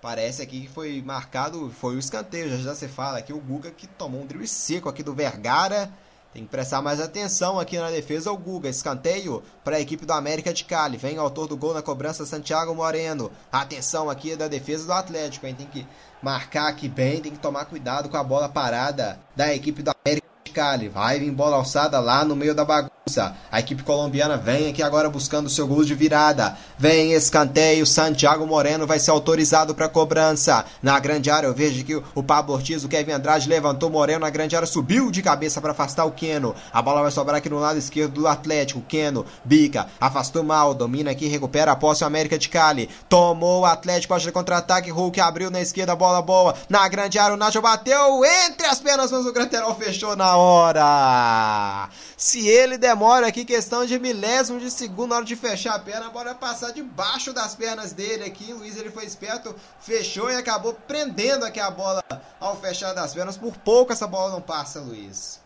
[0.00, 3.70] Parece aqui que foi marcado, foi o escanteio, já já você fala aqui, o Guga
[3.70, 5.92] que tomou um drible seco aqui do Vergara.
[6.32, 8.68] Tem que prestar mais atenção aqui na defesa o Guga.
[8.68, 10.96] Escanteio para a equipe do América de Cali.
[10.96, 13.32] Vem o autor do gol na cobrança, Santiago Moreno.
[13.50, 15.56] Atenção aqui da defesa do Atlético, hein?
[15.56, 15.84] Tem que
[16.22, 20.28] marcar aqui bem, tem que tomar cuidado com a bola parada da equipe do América
[20.44, 20.88] de Cali.
[20.88, 22.99] Vai vir bola alçada lá no meio da bagunça.
[23.18, 26.56] A equipe colombiana vem aqui agora buscando o seu gol de virada.
[26.78, 30.64] Vem escanteio, Santiago Moreno vai ser autorizado para cobrança.
[30.82, 34.30] Na grande área eu vejo que o Pablo Ortiz, o Kevin Andrade levantou Moreno na
[34.30, 36.54] grande área, subiu de cabeça para afastar o Keno.
[36.72, 38.80] A bola vai sobrar aqui no lado esquerdo do Atlético.
[38.82, 42.88] Keno, bica, afastou mal, domina aqui, recupera a posse o América de Cali.
[43.08, 46.54] Tomou o Atlético, acha contra-ataque, Hulk abriu na esquerda, bola boa.
[46.68, 51.88] Na grande área o Nacho bateu entre as pernas, mas o Granterol fechou na hora.
[52.16, 56.08] Se ele demora aqui, questão de milésimo de segundo na hora de fechar a perna,
[56.08, 58.52] a bola passar debaixo das pernas dele aqui.
[58.52, 62.04] O Luiz ele foi esperto, fechou e acabou prendendo aqui a bola
[62.38, 63.38] ao fechar das pernas.
[63.38, 65.42] Por pouco essa bola não passa, Luiz.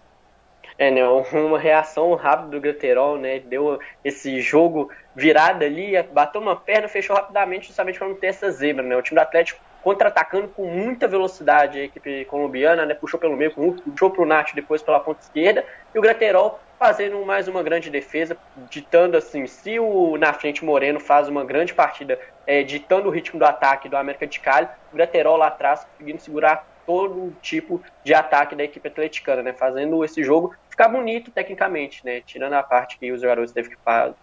[0.76, 6.56] É, né, uma reação rápida do Graterol, né, deu esse jogo virado ali, bateu uma
[6.56, 10.48] perna, fechou rapidamente justamente para não ter essa zebra, né, o time do Atlético contra-atacando
[10.48, 12.94] com muita velocidade a equipe colombiana, né?
[12.94, 15.62] Puxou pelo meio, puxou para o Nath depois pela ponta esquerda,
[15.94, 18.36] e o Graterol fazendo mais uma grande defesa,
[18.70, 23.38] ditando assim, se o na frente Moreno faz uma grande partida, é, ditando o ritmo
[23.38, 28.14] do ataque do América de Cali, o Graterol lá atrás conseguindo segurar todo tipo de
[28.14, 29.52] ataque da equipe atleticana, né?
[29.52, 32.22] Fazendo esse jogo ficar bonito tecnicamente, né?
[32.22, 33.76] Tirando a parte que os jogadores teve que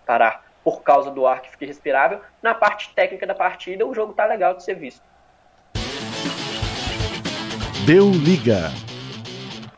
[0.06, 4.14] parar por causa do ar que fica respirável, na parte técnica da partida o jogo
[4.14, 5.11] tá legal de ser visto.
[7.86, 8.72] Deu liga.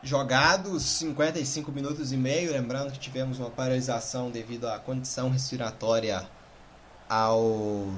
[0.02, 6.22] Jogados 55 minutos e meio, lembrando que tivemos uma paralisação devido à condição respiratória
[7.08, 7.88] ao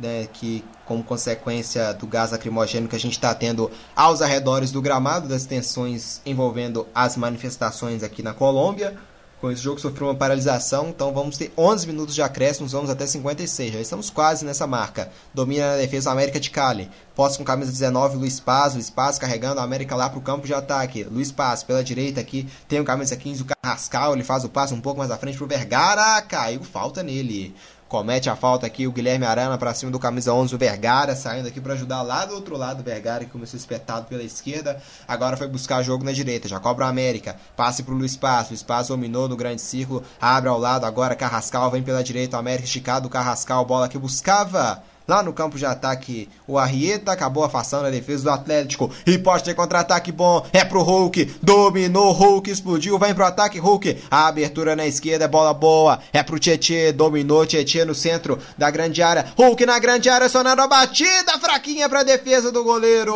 [0.00, 4.80] né, que como consequência do gás lacrimogêneo que a gente está tendo aos arredores do
[4.80, 8.96] gramado das tensões envolvendo as manifestações aqui na Colômbia.
[9.38, 13.06] Com esse jogo sofreu uma paralisação, então vamos ter 11 minutos de acréscimos, vamos até
[13.06, 13.74] 56.
[13.74, 15.10] Já estamos quase nessa marca.
[15.34, 16.90] Domina na defesa o América de Cali.
[17.14, 18.72] Posse com camisa 19, Luiz Paz.
[18.72, 21.04] Luiz Paz carregando a América lá para o campo de ataque.
[21.04, 22.48] Luiz Paz pela direita aqui.
[22.66, 24.14] Tem o camisa 15, o Carrascal.
[24.14, 26.22] Ele faz o passe um pouco mais à frente para o Vergara.
[26.22, 27.54] Caiu falta nele.
[27.88, 31.48] Comete a falta aqui o Guilherme Arana para cima do camisa 11, o Vergara, saindo
[31.48, 35.36] aqui para ajudar lá do outro lado, o Vergara que começou espetado pela esquerda, agora
[35.36, 38.88] foi buscar jogo na direita, já cobra o América, passe pro Luiz Paz, Luiz Paz
[38.88, 43.08] dominou no grande círculo, abre ao lado agora, Carrascal vem pela direita, o América esticado,
[43.08, 48.24] Carrascal, bola que buscava Lá no campo de ataque, o Arrieta acabou afastando a defesa
[48.24, 48.90] do Atlético.
[49.06, 50.44] E pode ter contra-ataque bom.
[50.52, 51.36] É pro Hulk.
[51.40, 52.98] Dominou, Hulk explodiu.
[52.98, 54.02] Vem pro ataque, Hulk.
[54.10, 56.00] A abertura na esquerda, bola boa.
[56.12, 56.90] É pro Tietê.
[56.90, 59.26] Dominou Tietê no centro da grande área.
[59.36, 61.38] Hulk na grande área, sonando a batida.
[61.40, 63.14] Fraquinha pra defesa do goleiro.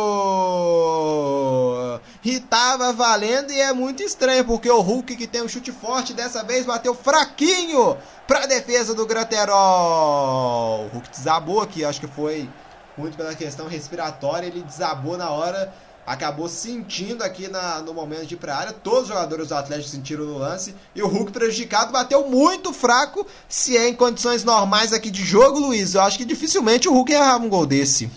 [2.23, 6.13] E tava valendo e é muito estranho, porque o Hulk que tem um chute forte
[6.13, 7.97] dessa vez bateu fraquinho
[8.27, 10.85] para defesa do Graterol.
[10.85, 12.47] O Hulk desabou aqui, acho que foi
[12.95, 15.73] muito pela questão respiratória, ele desabou na hora,
[16.05, 18.73] acabou sentindo aqui na, no momento de ir para a área.
[18.73, 23.25] Todos os jogadores do Atlético sentiram no lance e o Hulk prejudicado bateu muito fraco.
[23.49, 27.11] Se é em condições normais aqui de jogo, Luiz, eu acho que dificilmente o Hulk
[27.11, 28.11] errava um gol desse.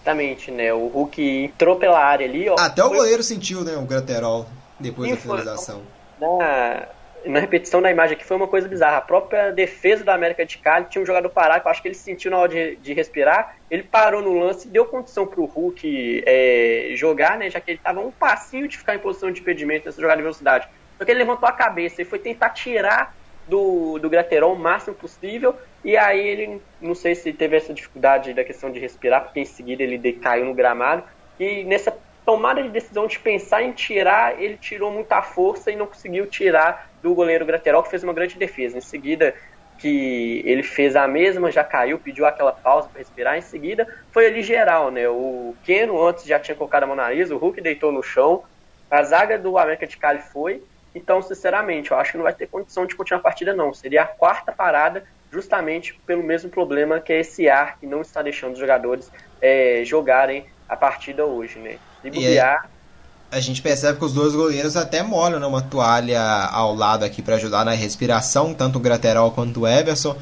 [0.00, 0.72] Exatamente, né?
[0.72, 2.48] O Hulk entrou pela área ali.
[2.48, 2.90] Ó, Até foi...
[2.90, 3.76] o goleiro sentiu, né?
[3.76, 4.46] O Graterol
[4.78, 5.82] depois Sim, da finalização.
[6.18, 6.86] Na,
[7.26, 8.96] na repetição da imagem aqui foi uma coisa bizarra.
[8.96, 11.88] A própria defesa da América de Cali tinha um jogador parado, que eu acho que
[11.88, 13.56] ele sentiu na hora de, de respirar.
[13.70, 17.50] Ele parou no lance e deu condição para o Hulk é, jogar, né?
[17.50, 20.22] Já que ele estava um passinho de ficar em posição de impedimento nessa jogada de
[20.22, 20.68] velocidade.
[20.96, 23.14] Só que ele levantou a cabeça e foi tentar tirar
[23.50, 25.54] do, do Graterol o máximo possível.
[25.84, 29.44] E aí ele, não sei se teve essa dificuldade da questão de respirar, porque em
[29.44, 31.02] seguida ele caiu no gramado.
[31.38, 31.94] E nessa
[32.24, 36.90] tomada de decisão de pensar em tirar, ele tirou muita força e não conseguiu tirar
[37.02, 38.78] do goleiro Graterol, que fez uma grande defesa.
[38.78, 39.34] Em seguida,
[39.78, 43.36] que ele fez a mesma, já caiu, pediu aquela pausa para respirar.
[43.36, 45.08] Em seguida, foi ali geral, né?
[45.08, 48.44] O Keno antes já tinha colocado a mão na nariz, o Hulk deitou no chão,
[48.90, 50.62] a zaga do América de Cali foi.
[50.94, 53.72] Então, sinceramente, eu acho que não vai ter condição de continuar a partida, não.
[53.72, 58.22] Seria a quarta parada, justamente pelo mesmo problema que é esse ar que não está
[58.22, 59.10] deixando os jogadores
[59.40, 61.78] é, jogarem a partida hoje, né?
[62.02, 62.68] Se bobear,
[63.30, 67.22] a gente percebe que os dois goleiros até molham né, uma toalha ao lado aqui
[67.22, 70.16] para ajudar na respiração, tanto o Graterol quanto o Everson.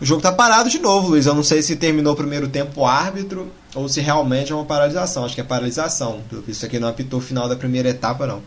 [0.00, 1.26] O jogo tá parado de novo, Luiz.
[1.26, 4.64] Eu não sei se terminou o primeiro tempo o árbitro ou se realmente é uma
[4.64, 5.24] paralisação.
[5.24, 6.22] Acho que é paralisação.
[6.44, 8.42] Visto aqui não apitou o final da primeira etapa, não.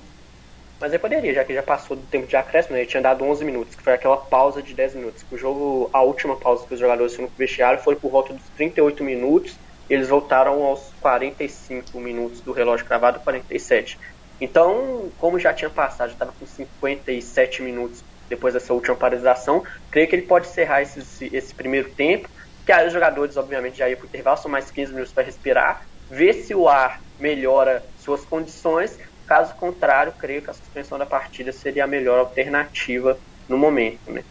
[0.83, 2.81] Mas aí poderia, já que já passou do tempo de acréscimo, né?
[2.81, 5.25] ele tinha dado 11 minutos, que foi aquela pausa de 10 minutos.
[5.31, 8.43] O jogo, a última pausa que os jogadores foram pro vestiário foi por volta dos
[8.57, 9.57] 38 minutos
[9.89, 13.97] eles voltaram aos 45 minutos do relógio cravado, 47.
[14.41, 20.09] Então, como já tinha passado, já estava com 57 minutos depois dessa última paralisação, creio
[20.09, 22.27] que ele pode encerrar esse, esse primeiro tempo,
[22.65, 25.23] que aí os jogadores, obviamente, já iam para o intervalo, são mais 15 minutos para
[25.23, 31.05] respirar, ver se o ar melhora suas condições, caso contrário, creio que a suspensão da
[31.05, 33.17] partida seria a melhor alternativa
[33.47, 34.23] no momento, né?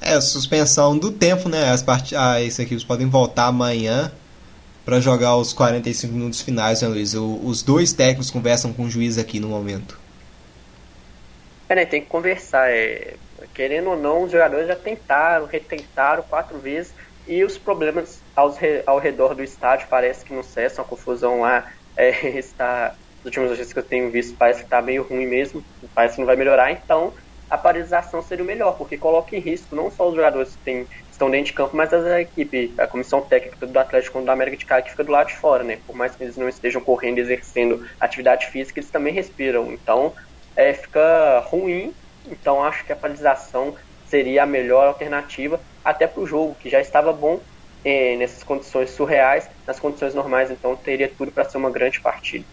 [0.00, 1.70] É, suspensão do tempo, né?
[1.70, 2.14] As part...
[2.40, 4.12] esses equipes podem voltar amanhã
[4.84, 7.14] para jogar os 45 minutos finais, né, Luiz?
[7.14, 9.98] O, os dois técnicos conversam com o juiz aqui no momento.
[11.68, 12.70] É, né, tem que conversar.
[12.70, 13.14] É,
[13.54, 16.92] querendo ou não, os jogadores já tentaram, retentaram quatro vezes
[17.26, 20.84] e os problemas aos, ao redor do estádio parece que não cessam.
[20.84, 22.94] A confusão lá é, está.
[23.24, 25.64] Nos últimos dias que eu tenho visto, parece que está meio ruim mesmo,
[25.94, 26.70] parece que não vai melhorar.
[26.72, 27.14] Então,
[27.48, 31.30] a paralisação seria o melhor, porque coloca em risco não só os jogadores que estão
[31.30, 34.82] dentro de campo, mas a equipe, a comissão técnica do Atlético da América de Cali
[34.82, 35.78] que fica do lado de fora, né?
[35.86, 39.72] Por mais que eles não estejam correndo, exercendo atividade física, eles também respiram.
[39.72, 40.14] Então,
[40.56, 41.94] é, fica ruim.
[42.26, 46.80] Então, acho que a paralisação seria a melhor alternativa, até para o jogo, que já
[46.80, 47.40] estava bom
[47.84, 49.48] é, nessas condições surreais.
[49.66, 52.46] Nas condições normais, então, teria tudo para ser uma grande partida.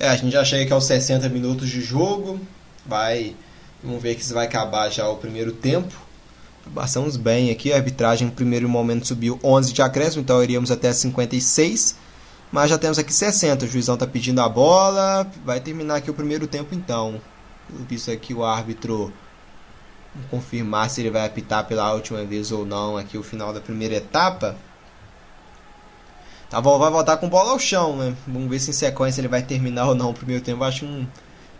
[0.00, 2.40] É, a gente já chega aqui aos 60 minutos de jogo.
[2.86, 3.34] Vai.
[3.82, 5.92] Vamos ver que se vai acabar já o primeiro tempo.
[6.74, 10.92] Passamos bem aqui, a arbitragem no primeiro momento subiu 11 de acréscimo, então iríamos até
[10.92, 11.96] 56.
[12.52, 16.14] Mas já temos aqui 60, o juizão está pedindo a bola, vai terminar aqui o
[16.14, 17.20] primeiro tempo então.
[17.66, 19.12] Pelo visto aqui o árbitro
[20.30, 23.96] confirmar se ele vai apitar pela última vez ou não aqui o final da primeira
[23.96, 24.56] etapa.
[26.50, 28.16] Tá vai voltar com bola ao chão, né?
[28.26, 30.64] Vamos ver se em sequência ele vai terminar ou não o primeiro tempo.
[30.64, 31.06] Acho que não,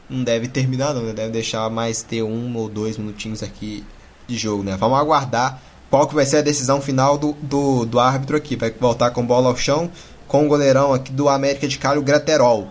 [0.08, 1.12] não deve terminar não, né?
[1.12, 3.84] deve deixar mais ter um ou dois minutinhos aqui
[4.26, 4.76] de jogo, né?
[4.78, 5.60] Vamos aguardar
[5.90, 8.56] qual que vai ser a decisão final do, do, do árbitro aqui.
[8.56, 9.90] Vai voltar com bola ao chão
[10.26, 12.68] com o goleirão aqui do América de Cali, o Graterol.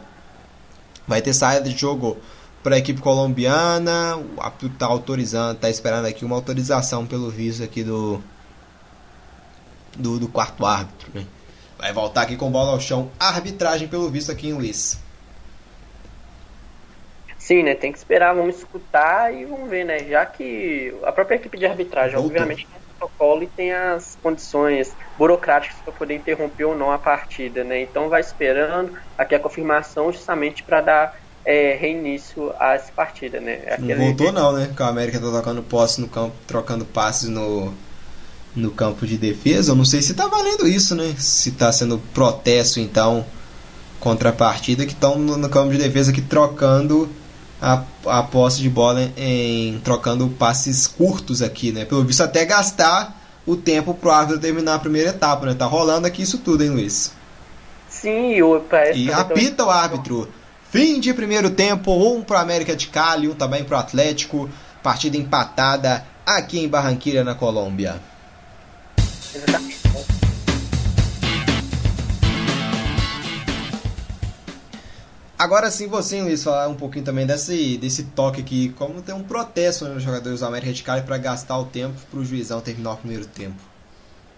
[1.08, 2.18] Vai ter saída de jogo
[2.64, 4.18] para a equipe colombiana.
[4.18, 8.20] O árbitro está autorizando, está esperando aqui uma autorização pelo visto aqui do,
[9.96, 11.12] do, do quarto árbitro.
[11.14, 11.26] Né?
[11.78, 13.12] Vai voltar aqui com bola ao chão.
[13.20, 15.00] Arbitragem pelo visto aqui em Luiz.
[17.38, 17.76] Sim, né?
[17.76, 20.00] Tem que esperar, vamos escutar e vamos ver, né?
[20.00, 22.32] Já que a própria equipe de arbitragem, Voltou.
[22.32, 22.68] obviamente,
[22.98, 27.82] protocolo e tem as condições burocráticas para poder interromper ou não a partida, né?
[27.82, 31.16] Então vai esperando aqui a confirmação justamente para dar
[31.46, 33.62] é, reinício a essa partida, né?
[33.66, 33.96] É aquele...
[33.96, 34.66] Não voltou não, né?
[34.66, 37.74] Porque a América tá tocando posse no campo, trocando passes no,
[38.58, 39.72] no campo de defesa.
[39.72, 41.16] Eu não sei se tá valendo isso, né?
[41.18, 43.26] Se tá sendo protesto, então,
[44.00, 47.10] contra a partida que estão no, campo de defesa aqui trocando
[47.62, 51.86] a, a posse de bola em trocando passes curtos aqui, né?
[51.86, 55.54] Pelo visto até gastar o tempo pro árbitro terminar a primeira etapa, né?
[55.54, 57.14] Tá rolando aqui isso tudo, hein, Luiz?
[57.90, 58.62] Sim, o
[58.94, 60.28] E apita o árbitro.
[60.70, 64.50] Fim de primeiro tempo, um pro América de Cali, um também pro Atlético.
[64.84, 68.00] Partida empatada aqui em Barranquilla, na Colômbia.
[75.38, 79.24] Agora sim, você, Luiz, falar um pouquinho também desse, desse toque aqui, como tem um
[79.24, 82.94] protesto nos jogadores do América de Cali para gastar o tempo para o juizão terminar
[82.94, 83.56] o primeiro tempo.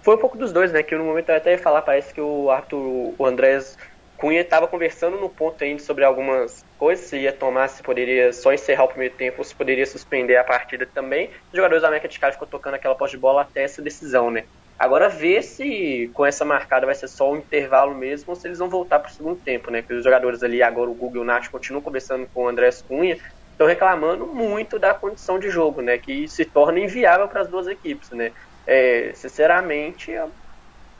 [0.01, 0.83] Foi um pouco dos dois, né?
[0.83, 3.77] Que no momento eu até ia falar, parece que o Arthur, o Andrés
[4.17, 8.51] Cunha estava conversando no ponto ainda sobre algumas coisas, se ia tomar, se poderia só
[8.51, 11.29] encerrar o primeiro tempo, se poderia suspender a partida também.
[11.49, 14.29] Os jogadores da América de Cali ficou tocando aquela posse de bola até essa decisão,
[14.29, 14.43] né?
[14.79, 18.59] Agora ver se com essa marcada vai ser só um intervalo mesmo ou se eles
[18.59, 19.81] vão voltar para o segundo tempo, né?
[19.81, 23.17] Porque os jogadores ali, agora o Google Nath continuam conversando com o André Cunha,
[23.51, 25.97] estão reclamando muito da condição de jogo, né?
[25.97, 28.31] Que se torna inviável para as duas equipes, né?
[28.65, 30.11] É, sinceramente,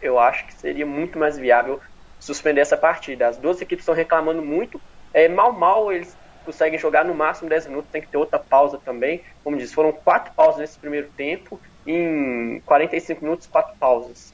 [0.02, 1.80] eu acho que seria muito mais viável
[2.20, 3.28] suspender essa partida.
[3.28, 4.82] As duas equipes estão reclamando muito.
[5.14, 8.80] É, mal, mal eles conseguem jogar no máximo 10 minutos, tem que ter outra pausa
[8.84, 9.24] também.
[9.44, 14.34] Como disse, foram quatro pausas nesse primeiro tempo em 45 minutos, quatro pausas.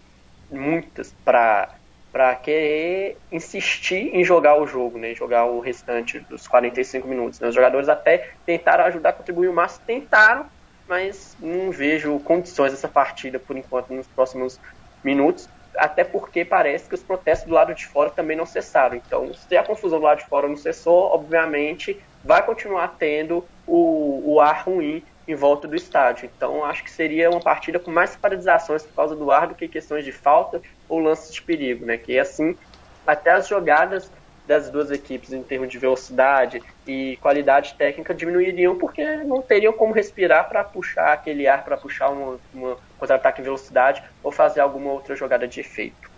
[0.52, 1.70] Muitas para
[2.12, 7.42] para querer insistir em jogar o jogo, né, jogar o restante dos 45 minutos.
[7.42, 7.50] Né.
[7.50, 10.46] Os jogadores até tentaram ajudar a contribuir o máximo, tentaram,
[10.88, 14.58] mas não vejo condições dessa partida por enquanto nos próximos
[15.04, 18.96] minutos, até porque parece que os protestos do lado de fora também não cessaram.
[18.96, 24.36] Então, se a confusão do lado de fora não cessou, obviamente vai continuar tendo o,
[24.36, 26.30] o ar ruim em volta do estádio.
[26.36, 29.68] Então acho que seria uma partida com mais paralisações por causa do ar do que
[29.68, 31.98] questões de falta ou lances de perigo, né?
[31.98, 32.56] Que assim
[33.06, 34.10] até as jogadas
[34.48, 39.94] das duas equipes em termos de velocidade e qualidade técnica diminuiriam porque não teriam como
[39.94, 42.38] respirar para puxar aquele ar, para puxar um
[42.98, 46.12] contra-ataque em velocidade ou fazer alguma outra jogada de efeito.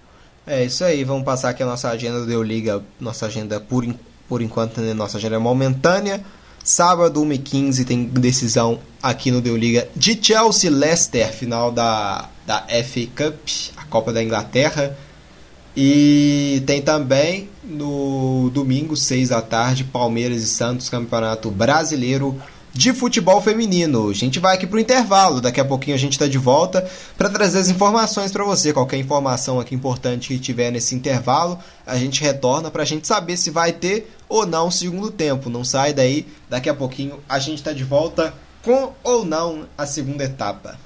[0.45, 3.85] É isso aí, vamos passar aqui a nossa agenda do Liga, nossa agenda por,
[4.27, 4.93] por enquanto, né?
[4.93, 6.23] nossa agenda é momentânea.
[6.67, 13.07] Sábado, 1h15, tem decisão aqui no Deu Liga de Chelsea Leicester, final da, da FA
[13.15, 13.37] Cup,
[13.77, 14.93] a Copa da Inglaterra.
[15.77, 22.37] E tem também no domingo, 6 da tarde, Palmeiras e Santos, Campeonato Brasileiro
[22.77, 24.07] de futebol feminino.
[24.09, 26.87] A gente vai aqui para o intervalo, daqui a pouquinho a gente está de volta
[27.17, 28.71] para trazer as informações para você.
[28.71, 31.57] Qualquer informação aqui importante que tiver nesse intervalo,
[31.87, 35.49] a gente retorna para a gente saber se vai ter ou não o segundo tempo.
[35.49, 39.87] Não sai daí, daqui a pouquinho a gente está de volta com ou não a
[39.87, 40.77] segunda etapa.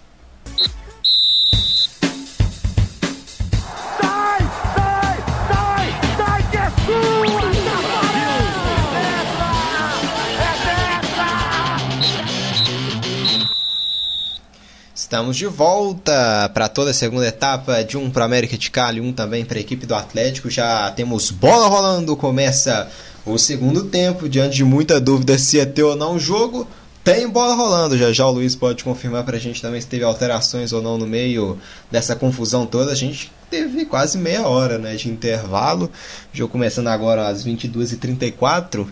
[15.12, 19.12] Estamos de volta para toda a segunda etapa de um para América de Cali, um
[19.12, 20.49] também para a equipe do Atlético.
[20.49, 22.89] Já temos bola rolando, começa
[23.26, 26.66] o segundo tempo, diante de muita dúvida se ia ter ou não o jogo.
[27.03, 30.05] Tem bola rolando, já já o Luiz pode confirmar para a gente também se teve
[30.05, 31.59] alterações ou não no meio
[31.91, 32.93] dessa confusão toda.
[32.93, 35.91] A gente teve quase meia hora né, de intervalo,
[36.34, 38.88] o jogo começando agora às 22h34.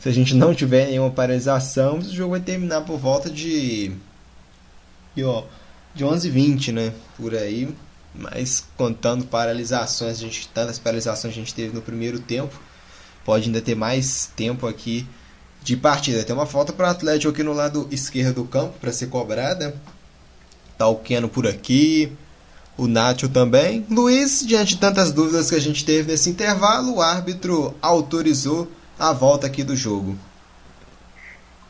[0.00, 3.92] Se a gente não tiver nenhuma paralisação, o jogo vai terminar por volta de.
[5.16, 5.42] E, ó,
[5.94, 6.92] de 11h20, né?
[7.16, 7.68] Por aí.
[8.14, 12.58] Mas contando paralisações, a gente, tantas paralisações a gente teve no primeiro tempo,
[13.24, 15.06] pode ainda ter mais tempo aqui
[15.62, 16.24] de partida.
[16.24, 19.74] Tem uma falta para o Atlético aqui no lado esquerdo do campo para ser cobrada.
[20.76, 22.12] Tá o Keno por aqui,
[22.76, 23.86] o Nacho também.
[23.88, 28.66] Luiz, diante de tantas dúvidas que a gente teve nesse intervalo, o árbitro autorizou
[28.98, 30.18] a volta aqui do jogo.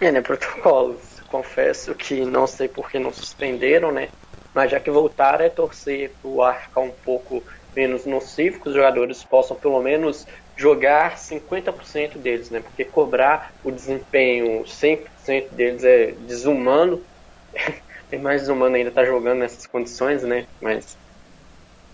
[0.00, 4.10] É, né, protocolos confesso que não sei por que não suspenderam, né?
[4.52, 8.68] Mas já que voltaram, é torcer para o ar ficar um pouco menos nocivo, que
[8.68, 10.26] os jogadores possam pelo menos
[10.56, 12.60] jogar 50% deles, né?
[12.60, 17.06] Porque cobrar o desempenho 100% deles é desumano.
[18.10, 20.48] é mais desumano ainda estar tá jogando nessas condições, né?
[20.60, 20.98] Mas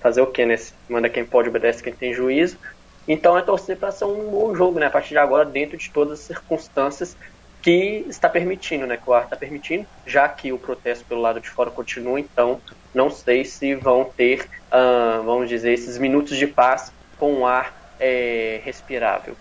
[0.00, 0.54] fazer o que, né?
[0.88, 2.58] Manda quem pode, obedece quem tem juízo.
[3.06, 4.86] Então é torcer para ser um bom jogo, né?
[4.86, 7.16] A partir de agora, dentro de todas as circunstâncias
[7.66, 8.96] que está permitindo, né?
[8.96, 12.60] Que o ar está permitindo, já que o protesto pelo lado de fora continua, então
[12.94, 17.74] não sei se vão ter, uh, vamos dizer, esses minutos de paz com o ar
[17.98, 19.34] é, respirável.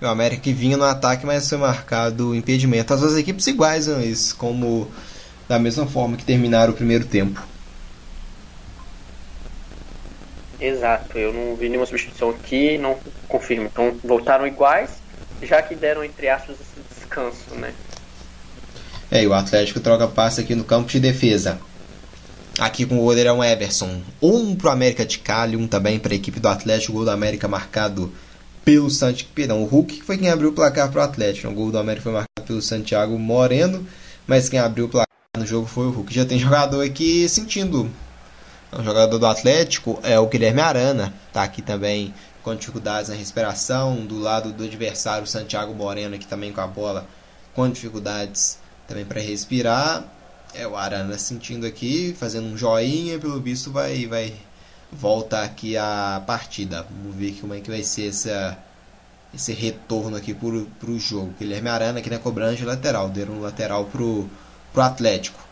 [0.00, 2.94] O América que vinha no ataque, mas foi marcado impedimento.
[2.94, 4.04] As duas equipes iguais, né,
[4.38, 4.88] como
[5.48, 7.42] da mesma forma que terminaram o primeiro tempo.
[10.60, 12.96] Exato, eu não vi nenhuma substituição aqui, não
[13.26, 13.66] confirmo.
[13.66, 14.90] Então voltaram iguais,
[15.42, 16.56] já que deram, entre aspas,
[17.06, 17.72] descanso, né?
[19.10, 21.58] É, e o Atlético troca passe aqui no campo de defesa.
[22.58, 24.02] Aqui com o goleirão Everson.
[24.20, 26.94] Um pro América de Cali, um também para a equipe do Atlético.
[26.94, 28.12] Gol do América marcado
[28.64, 29.30] pelo Santiago.
[29.34, 31.48] Perdão, o Hulk foi quem abriu o placar pro Atlético.
[31.48, 33.86] O gol do América foi marcado pelo Santiago Moreno,
[34.26, 36.12] mas quem abriu o placar no jogo foi o Hulk.
[36.12, 37.90] Já tem jogador aqui sentindo.
[38.72, 41.14] O jogador do Atlético é o Guilherme Arana.
[41.32, 42.12] Tá aqui também
[42.46, 44.06] com dificuldades na respiração.
[44.06, 47.04] Do lado do adversário, Santiago Moreno aqui também com a bola
[47.52, 50.04] com dificuldades também para respirar.
[50.54, 54.32] É o Arana sentindo aqui, fazendo um joinha, pelo visto vai vai
[54.92, 56.86] voltar aqui a partida.
[56.88, 58.56] Vamos ver como é que vai ser essa
[59.34, 61.34] esse retorno aqui para o jogo.
[61.40, 64.30] Guilherme Arana aqui na cobrança de lateral, deram um lateral pro
[64.72, 65.45] pro Atlético.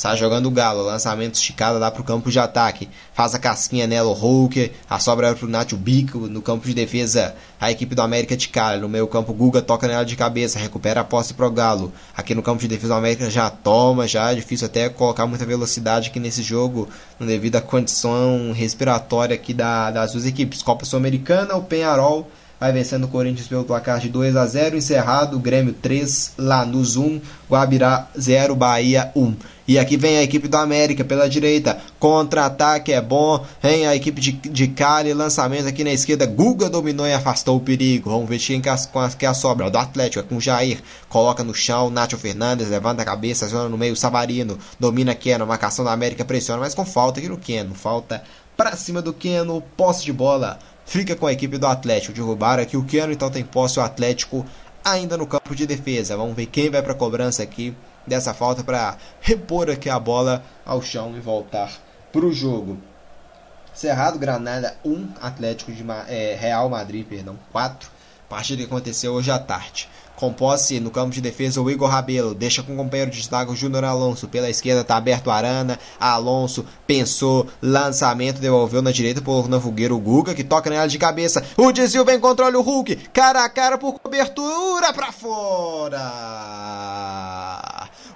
[0.00, 2.88] Está jogando o Galo, lançamento esticado lá para o campo de ataque.
[3.12, 6.72] Faz a casquinha Nelo Hulk, a sobra é para o Nacho Bico no campo de
[6.72, 7.34] defesa.
[7.60, 11.02] A equipe do América de Cali, no meio campo Guga toca nela de cabeça, recupera
[11.02, 11.92] a posse pro Galo.
[12.16, 15.44] Aqui no campo de defesa do América já toma, já é difícil até colocar muita
[15.44, 16.88] velocidade aqui nesse jogo,
[17.20, 20.62] devido à condição respiratória aqui da, das duas equipes.
[20.62, 22.26] Copa Sul-Americana, o Penharol
[22.60, 27.18] vai vencendo o Corinthians pelo placar de 2 a 0 encerrado, Grêmio 3, Lanús 1,
[27.48, 29.34] Guabirá 0, Bahia 1.
[29.66, 34.20] E aqui vem a equipe do América pela direita, contra-ataque é bom, vem a equipe
[34.20, 38.40] de, de Cali, lançamento aqui na esquerda, Guga dominou e afastou o perigo, vamos ver
[38.40, 43.02] quem que a, sobra, do Atlético, é com Jair, coloca no chão, Nacho Fernandes, levanta
[43.02, 47.20] a cabeça, aciona no meio, Savarino, domina Keno, marcação da América, pressiona, mas com falta
[47.20, 48.24] aqui no Keno, falta
[48.56, 50.58] pra cima do Keno, posse de bola,
[50.90, 52.12] fica com a equipe do Atlético.
[52.12, 54.44] Derrubaram aqui o Keno, então tem posse o Atlético
[54.84, 56.16] ainda no campo de defesa.
[56.16, 57.72] Vamos ver quem vai para a cobrança aqui
[58.04, 61.70] dessa falta para repor aqui a bola ao chão e voltar
[62.10, 62.76] para o jogo.
[63.72, 67.88] Cerrado, Granada 1, Atlético de é, Real Madrid, perdão, 4.
[68.30, 69.88] Partida que aconteceu hoje à tarde.
[70.14, 73.50] Com posse no campo de defesa, o Igor Rabelo deixa com o companheiro de destaque
[73.50, 74.28] o Júnior Alonso.
[74.28, 75.80] Pela esquerda está aberto Arana.
[75.98, 81.42] Alonso pensou, lançamento, devolveu na direita por Nafugueiro o Guga, que toca nela de cabeça.
[81.56, 82.94] O desvio vem controle o Hulk.
[83.12, 85.98] Cara a cara por cobertura para fora.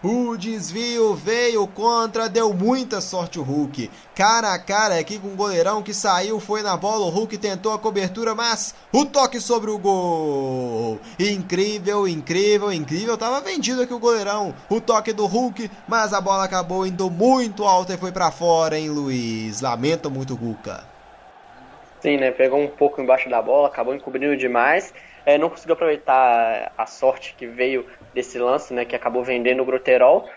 [0.07, 3.91] O desvio veio contra, deu muita sorte o Hulk.
[4.15, 7.07] Cara a cara aqui com o goleirão que saiu, foi na bola.
[7.07, 11.01] O Hulk tentou a cobertura, mas o toque sobre o gol.
[11.19, 13.17] Incrível, incrível, incrível.
[13.17, 14.55] Tava vendido aqui o goleirão.
[14.69, 18.79] O toque do Hulk, mas a bola acabou indo muito alta e foi para fora,
[18.79, 19.63] hein, Luiz?
[19.63, 20.85] Lamento muito, Guca.
[22.01, 22.31] Sim, né?
[22.31, 24.93] Pegou um pouco embaixo da bola, acabou encobrindo demais.
[25.25, 28.85] É, não conseguiu aproveitar a sorte que veio desse lance, né?
[28.85, 30.29] Que acabou vendendo o Groterol.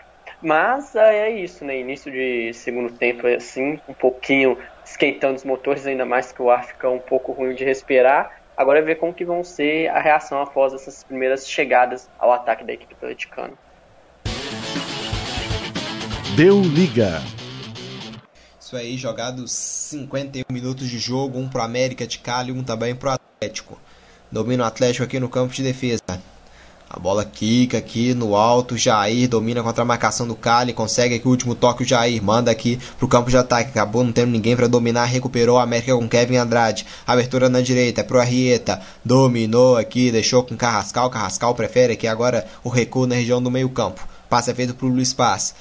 [0.42, 1.78] Mas é, é isso, né?
[1.78, 6.50] Início de segundo tempo, é assim, um pouquinho esquentando os motores, ainda mais que o
[6.50, 8.38] ar fica um pouco ruim de respirar.
[8.56, 12.64] Agora é ver como que vão ser a reação após essas primeiras chegadas ao ataque
[12.64, 13.54] da equipe atleticana.
[16.36, 17.22] Deu liga.
[18.60, 23.10] Isso aí, jogados 51 minutos de jogo, um pro América de Cali, um também pro
[23.10, 23.80] Atlético.
[24.30, 26.02] Domina o Atlético aqui no campo de defesa.
[26.90, 28.76] A bola quica aqui no alto.
[28.76, 30.72] Jair domina contra a marcação do Cali.
[30.72, 31.82] Consegue aqui o último toque.
[31.82, 33.70] O Jair manda aqui pro campo de ataque.
[33.70, 35.04] Acabou não tendo ninguém para dominar.
[35.04, 36.86] Recuperou a América com Kevin Andrade.
[37.06, 38.80] Abertura na direita pro Arrieta.
[39.04, 40.10] Dominou aqui.
[40.10, 41.10] Deixou com Carrascal.
[41.10, 44.08] Carrascal prefere aqui agora o recuo na região do meio-campo.
[44.30, 45.54] Passe é feito pro Luiz Paz.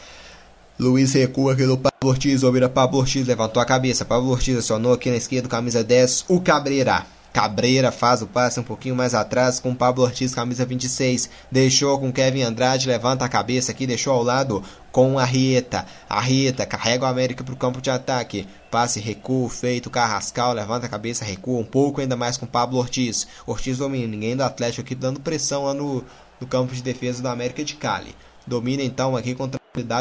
[0.80, 2.42] Luiz recua aqui do Pablo Ortiz.
[2.44, 3.28] Ouvira Pablo Ortiz.
[3.28, 4.06] Levantou a cabeça.
[4.06, 5.50] Pablo Ortiz acionou aqui na esquerda.
[5.50, 6.24] Camisa 10.
[6.30, 7.17] O Cabreira.
[7.38, 11.30] Cabreira faz o passe um pouquinho mais atrás com Pablo Ortiz, camisa 26.
[11.52, 15.86] Deixou com Kevin Andrade, levanta a cabeça aqui, deixou ao lado com a Rieta.
[16.10, 18.48] A Rieta carrega o América para o campo de ataque.
[18.72, 23.28] Passe, recuo, feito, Carrascal, levanta a cabeça, recua um pouco, ainda mais com Pablo Ortiz.
[23.46, 26.04] Ortiz domina, ninguém do Atlético aqui dando pressão lá no,
[26.42, 28.16] no campo de defesa do América de Cali.
[28.48, 29.60] Domina então aqui contra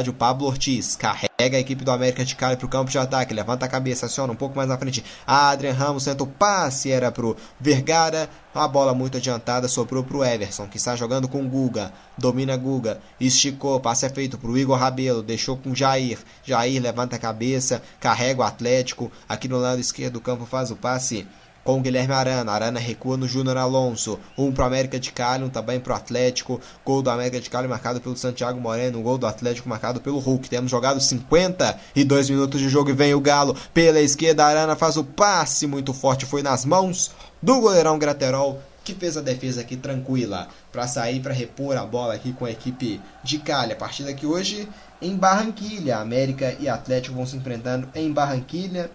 [0.09, 0.97] o Pablo Ortiz.
[0.97, 3.35] Carrega a equipe do América de Cali para o campo de ataque.
[3.35, 5.05] Levanta a cabeça, aciona um pouco mais na frente.
[5.27, 8.28] Adrian Ramos senta o passe, era pro Vergara.
[8.55, 11.93] A bola muito adiantada sobrou pro Everson, que está jogando com Guga.
[12.16, 13.01] Domina Guga.
[13.20, 15.23] Esticou, passe é feito pro Igor Rabelo.
[15.23, 16.19] Deixou com Jair.
[16.43, 19.12] Jair levanta a cabeça, carrega o Atlético.
[19.28, 21.27] Aqui no lado esquerdo do campo faz o passe
[21.66, 22.52] com o Guilherme Arana.
[22.52, 24.20] Arana recua no Júnior Alonso.
[24.38, 26.60] Um pro América de Cali, um também pro Atlético.
[26.84, 29.01] Gol do América de Cali marcado pelo Santiago Moreno.
[29.01, 30.48] Um gol do Atlético marcado pelo Hulk.
[30.48, 34.47] Temos jogado 52 minutos de jogo e vem o Galo pela esquerda.
[34.47, 36.24] Arana faz o passe muito forte.
[36.24, 37.10] Foi nas mãos
[37.43, 42.14] do goleirão Graterol que fez a defesa aqui tranquila para sair para repor a bola
[42.14, 43.72] aqui com a equipe de Cali.
[43.72, 44.68] A partida que hoje
[45.02, 48.88] em Barranquilha, América e Atlético vão se enfrentando em Barranquilha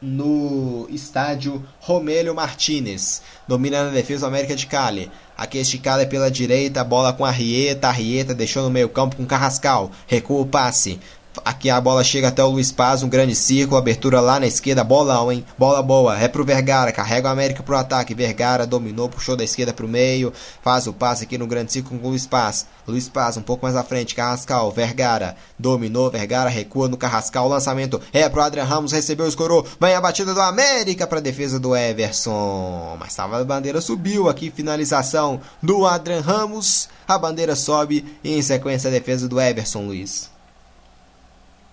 [0.00, 3.22] no estádio Romélio Martinez.
[3.48, 5.10] Dominando a defesa do América de Cali.
[5.36, 7.88] Aqui esticada é pela direita, bola com a Rieta.
[7.88, 9.90] A Rieta deixou no meio campo com Carrascal.
[10.06, 10.98] Recua o passe.
[11.44, 14.82] Aqui a bola chega até o Luiz Paz, um grande círculo, abertura lá na esquerda,
[14.82, 15.44] bolão, hein?
[15.58, 18.14] Bola boa, é pro Vergara, carrega o América pro ataque.
[18.14, 20.32] Vergara dominou, puxou da esquerda pro meio,
[20.62, 22.66] faz o passe aqui no grande círculo com o Luiz Paz.
[22.86, 28.00] Luiz Paz um pouco mais à frente, Carrascal, Vergara, dominou, Vergara recua no Carrascal, lançamento
[28.12, 32.96] é pro Adrian Ramos, recebeu, escorou, vem a batida do América pra defesa do Everson.
[32.98, 38.42] Mas tava a bandeira subiu aqui, finalização do Adrian Ramos, a bandeira sobe e em
[38.42, 40.35] sequência a defesa do Everson, Luiz.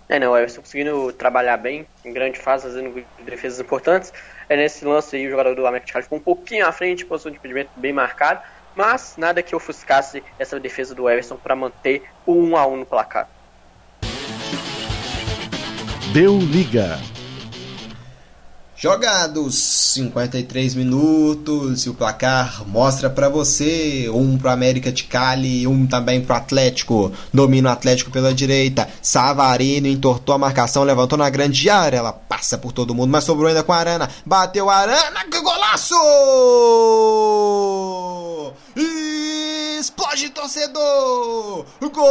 [0.09, 4.13] É, não, o Everson conseguindo trabalhar bem, em grande fase, fazendo defesas importantes.
[4.49, 7.05] É nesse lance aí, o jogador do América de Cali ficou um pouquinho à frente,
[7.05, 8.41] posição de impedimento bem marcado,
[8.75, 12.85] mas nada que ofuscasse essa defesa do Everson para manter o 1 a 1 no
[12.85, 13.29] placar.
[16.13, 16.99] Deu liga.
[18.83, 19.55] Jogados
[19.93, 26.19] 53 minutos e o placar mostra para você um pro América de Cali, um também
[26.19, 27.09] pro Atlético.
[27.33, 28.89] Domina o Atlético pela direita.
[29.01, 31.95] Savarino entortou a marcação, levantou na grande área.
[31.95, 34.09] Ela passa por todo mundo, mas sobrou ainda com Arana.
[34.25, 35.95] Bateu Arana, que golaço!
[39.79, 41.65] Explode torcedor!
[41.79, 42.03] Gol!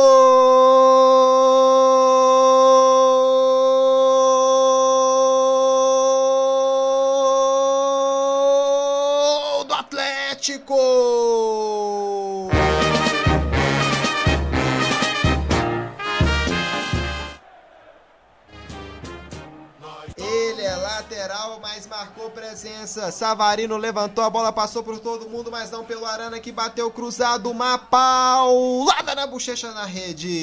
[23.12, 27.50] Savarino levantou a bola, passou por todo mundo, mas não pelo Arana que bateu cruzado.
[27.50, 30.38] Uma paulada na bochecha na rede.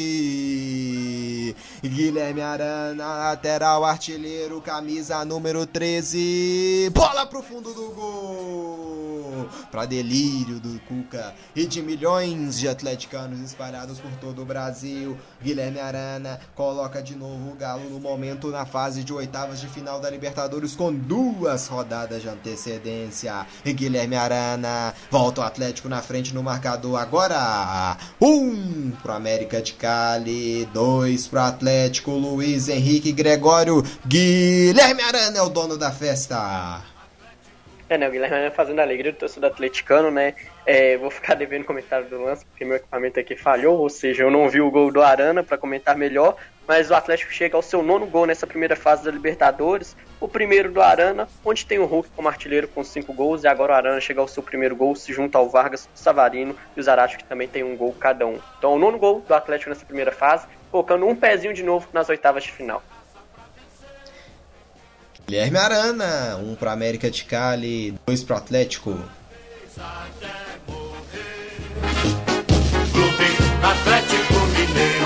[1.83, 6.91] Guilherme Arana, lateral artilheiro, camisa número 13.
[6.93, 9.08] Bola pro fundo do gol.
[9.71, 15.17] Para delírio do Cuca e de milhões de atleticanos espalhados por todo o Brasil.
[15.41, 19.99] Guilherme Arana coloca de novo o Galo no momento na fase de oitavas de final
[19.99, 23.45] da Libertadores com duas rodadas de antecedência.
[23.63, 27.97] E Guilherme Arana volta o Atlético na frente no marcador agora.
[28.21, 33.83] Um pro América de Cali, dois pro Atlético, Luiz Henrique Gregório.
[34.05, 36.88] Guilherme Arana é o dono da festa.
[37.89, 40.35] É, né, o Guilherme Arana fazendo a alegria do torcedor atleticano, né?
[40.63, 44.29] É, vou ficar devendo comentário do lance, porque meu equipamento aqui falhou, ou seja, eu
[44.29, 46.35] não vi o gol do Arana para comentar melhor,
[46.67, 50.71] mas o Atlético chega ao seu nono gol nessa primeira fase da Libertadores, o primeiro
[50.71, 53.99] do Arana, onde tem o Hulk como artilheiro com cinco gols, e agora o Arana
[53.99, 57.23] chega ao seu primeiro gol, se junta ao Vargas, o Savarino e o Zarate, que
[57.23, 58.37] também tem um gol cada um.
[58.59, 62.07] Então, o nono gol do Atlético nessa primeira fase, colocando um pezinho de novo nas
[62.07, 62.83] oitavas de final.
[65.29, 68.97] Guilherme Arana, um para América de Cali, dois para Atlético.
[72.91, 73.27] Clube
[73.61, 75.05] Atlético Mineiro,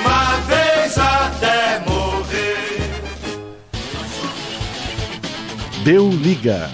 [0.00, 2.90] uma vez até morrer.
[5.84, 6.68] Deu liga.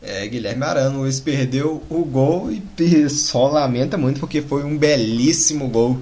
[0.00, 5.66] É, Guilherme Arana, Luiz perdeu o gol e só lamenta muito porque foi um belíssimo
[5.66, 5.98] gol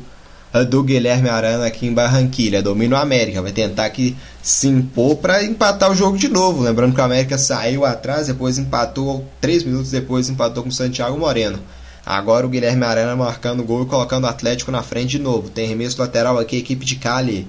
[0.69, 2.63] do Guilherme Arana aqui em Barranquilha.
[2.63, 6.63] Domina o América, vai tentar aqui se impor para empatar o jogo de novo.
[6.63, 11.17] Lembrando que o América saiu atrás, depois empatou, três minutos depois empatou com o Santiago
[11.17, 11.61] Moreno.
[12.05, 15.49] Agora o Guilherme Arana marcando o gol e colocando o Atlético na frente de novo.
[15.49, 17.49] Tem remesso lateral aqui, equipe de Cali,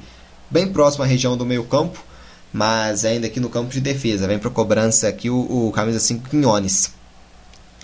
[0.51, 2.03] bem próxima à região do meio campo,
[2.53, 4.27] mas ainda aqui no campo de defesa.
[4.27, 6.91] Vem para cobrança aqui o, o camisa 5 Quinones.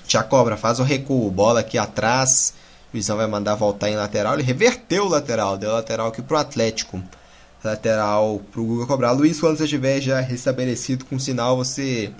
[0.07, 2.53] Já cobra, faz o recuo, bola aqui atrás.
[2.93, 4.35] O Luizão vai mandar voltar em lateral.
[4.35, 7.01] Ele reverteu o lateral, deu lateral aqui pro Atlético.
[7.63, 9.11] Lateral pro Guga cobrar.
[9.11, 12.11] Luiz, quando você estiver já restabelecido com sinal, você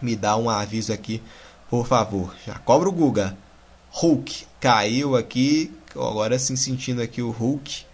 [0.00, 1.22] me dá um aviso aqui,
[1.68, 2.34] por favor.
[2.46, 3.36] Já cobra o Guga.
[3.90, 5.72] Hulk caiu aqui.
[5.92, 7.84] Agora sim sentindo aqui o Hulk.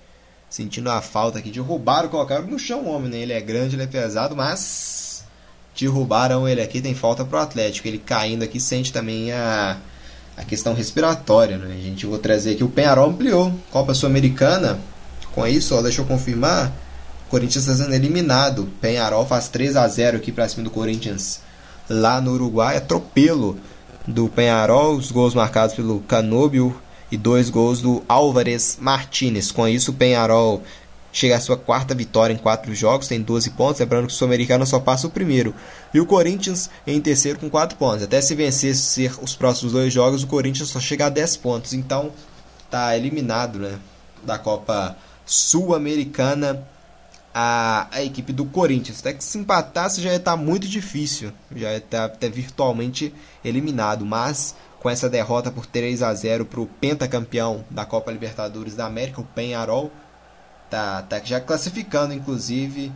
[0.49, 1.51] Sentindo a falta aqui.
[1.51, 3.19] Derrubaram, colocaram no chão o homem, né?
[3.19, 5.25] Ele é grande, ele é pesado, mas
[5.79, 6.81] derrubaram ele aqui.
[6.81, 7.89] Tem falta pro Atlético.
[7.89, 9.79] Ele caindo aqui sente também a
[10.41, 11.75] a questão respiratória, né?
[11.75, 14.81] A gente vou trazer aqui o Penharol ampliou Copa Sul-Americana.
[15.35, 16.73] Com isso, ó, deixa eu confirmar.
[17.29, 18.69] Corinthians está sendo eliminado.
[18.81, 21.41] Penharol faz 3 a 0 aqui para cima do Corinthians
[21.89, 22.77] lá no Uruguai.
[22.77, 23.57] Atropelo
[24.07, 24.97] do Penharol.
[24.97, 26.77] Os gols marcados pelo Canóbio
[27.11, 29.53] e dois gols do Álvares Martinez.
[29.53, 30.63] Com isso, o Penharol
[31.13, 33.81] chega à sua quarta vitória em quatro jogos, tem 12 pontos.
[33.81, 35.55] Lembrando que o Sul-Americano só passa o primeiro.
[35.93, 38.03] E o Corinthians em terceiro com 4 pontos.
[38.03, 41.73] Até se vencer ser os próximos dois jogos, o Corinthians só chega a 10 pontos.
[41.73, 42.11] Então
[42.71, 43.79] tá eliminado né,
[44.25, 46.67] da Copa Sul-Americana
[47.33, 49.01] a, a equipe do Corinthians.
[49.01, 51.33] Até que se empatasse já ia estar tá muito difícil.
[51.55, 53.15] Já ia estar tá, até virtualmente
[53.45, 54.05] eliminado.
[54.05, 58.87] Mas com essa derrota por 3 a 0 para o pentacampeão da Copa Libertadores da
[58.87, 59.91] América, o Penharol
[60.69, 62.91] tá, tá já classificando, inclusive,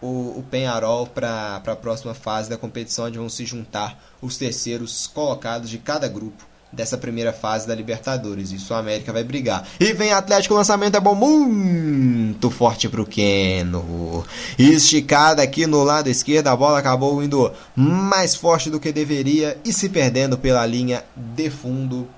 [0.00, 5.06] o, o Penharol para a próxima fase da competição, onde vão se juntar os terceiros
[5.08, 8.52] colocados de cada grupo dessa primeira fase da Libertadores.
[8.52, 9.66] Isso a América vai brigar.
[9.80, 14.24] E vem Atlético, o lançamento é bom, muito forte pro Keno.
[14.58, 19.72] Esticada aqui no lado esquerdo, a bola acabou indo mais forte do que deveria e
[19.72, 22.08] se perdendo pela linha de fundo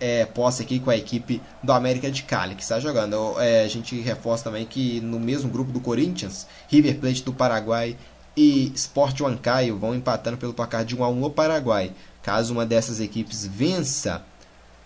[0.00, 3.34] é, posse aqui com a equipe do América de Cali, que está jogando.
[3.40, 7.96] É, a gente reforça também que no mesmo grupo do Corinthians, River Plate do Paraguai
[8.36, 11.92] e Sport Huancayo vão empatando pelo placar de 1 a 1 no Paraguai.
[12.26, 14.20] Caso uma dessas equipes vença,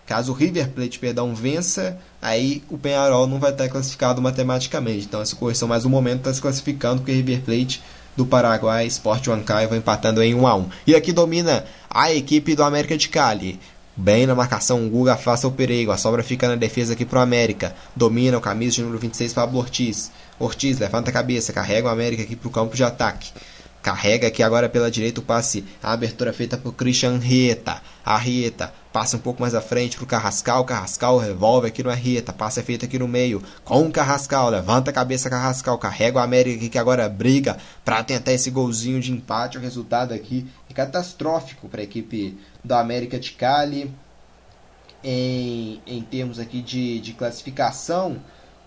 [0.05, 5.07] caso o River Plate, perdão, vença, aí o Penharol não vai estar classificado matematicamente.
[5.07, 7.81] Então essa correção mais um momento está se classificando porque River Plate
[8.15, 10.69] do Paraguai, Sport Huancayo vai empatando em 1 a 1.
[10.85, 13.59] E aqui domina a equipe do América de Cali.
[13.97, 15.91] Bem na marcação, o Guga afasta o perigo.
[15.91, 17.75] A sobra fica na defesa aqui pro América.
[17.95, 20.11] Domina o camisa de número 26 Pablo Ortiz.
[20.37, 23.31] Ortiz levanta a cabeça, carrega o América aqui pro campo de ataque.
[23.81, 25.65] Carrega aqui agora pela direita o passe.
[25.81, 27.81] A abertura feita por Christian Rieta.
[28.05, 30.63] A Rieta passa um pouco mais à frente pro Carrascal.
[30.65, 32.31] Carrascal revolve aqui no Rieta.
[32.31, 34.49] Passe é feito aqui no meio com o Carrascal.
[34.49, 35.77] Levanta a cabeça Carrascal.
[35.79, 39.57] Carrega o América que agora briga para tentar esse golzinho de empate.
[39.57, 43.91] O resultado aqui é catastrófico para a equipe do América de Cali.
[45.03, 48.21] Em, em termos aqui de, de classificação,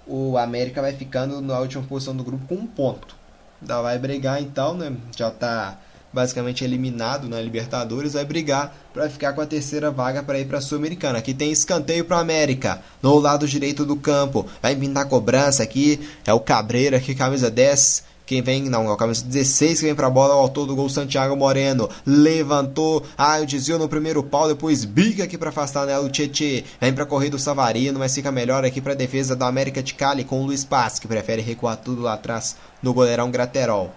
[0.04, 3.23] o América vai ficando na última posição do grupo com um ponto.
[3.60, 4.92] Ainda vai brigar então, né?
[5.16, 5.78] Já está
[6.12, 10.58] basicamente eliminado na Libertadores, vai brigar para ficar com a terceira vaga para ir para
[10.58, 11.18] a Sul-Americana.
[11.18, 14.46] Aqui tem escanteio para América, no lado direito do campo.
[14.62, 18.90] Vai vir na cobrança aqui, é o Cabreira aqui, camisa 10 quem vem, não, é
[18.90, 21.90] o camisa 16 que vem pra bola, o autor do gol Santiago Moreno.
[22.06, 26.64] Levantou, ah, o desvio no primeiro pau, depois bica aqui para afastar né, o Tietê.
[26.80, 30.24] Vem pra corrida o Savarino, mas fica melhor aqui pra defesa da América de Cali
[30.24, 33.92] com o Luiz Paz, que prefere recuar tudo lá atrás no goleirão Graterol.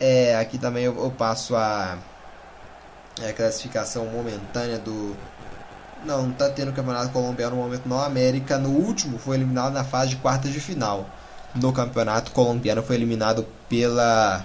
[0.00, 1.98] É, aqui também eu, eu passo a,
[3.20, 5.14] é, a classificação momentânea do.
[6.02, 7.98] Não, não tá tendo campeonato colombiano no momento não.
[7.98, 11.06] A América no último foi eliminado na fase de quartas de final
[11.60, 14.44] no campeonato colombiano foi eliminado pela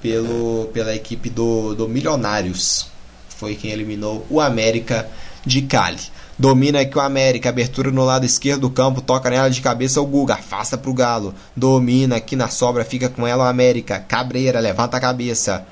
[0.00, 2.88] pelo pela equipe do, do Milionários.
[3.28, 5.08] Foi quem eliminou o América
[5.44, 6.00] de Cali.
[6.36, 10.06] Domina aqui o América, abertura no lado esquerdo do campo, toca nela de cabeça o
[10.06, 11.32] Guga, afasta pro Galo.
[11.54, 14.00] Domina aqui na sobra, fica com ela o América.
[14.00, 15.64] Cabreira, levanta a cabeça.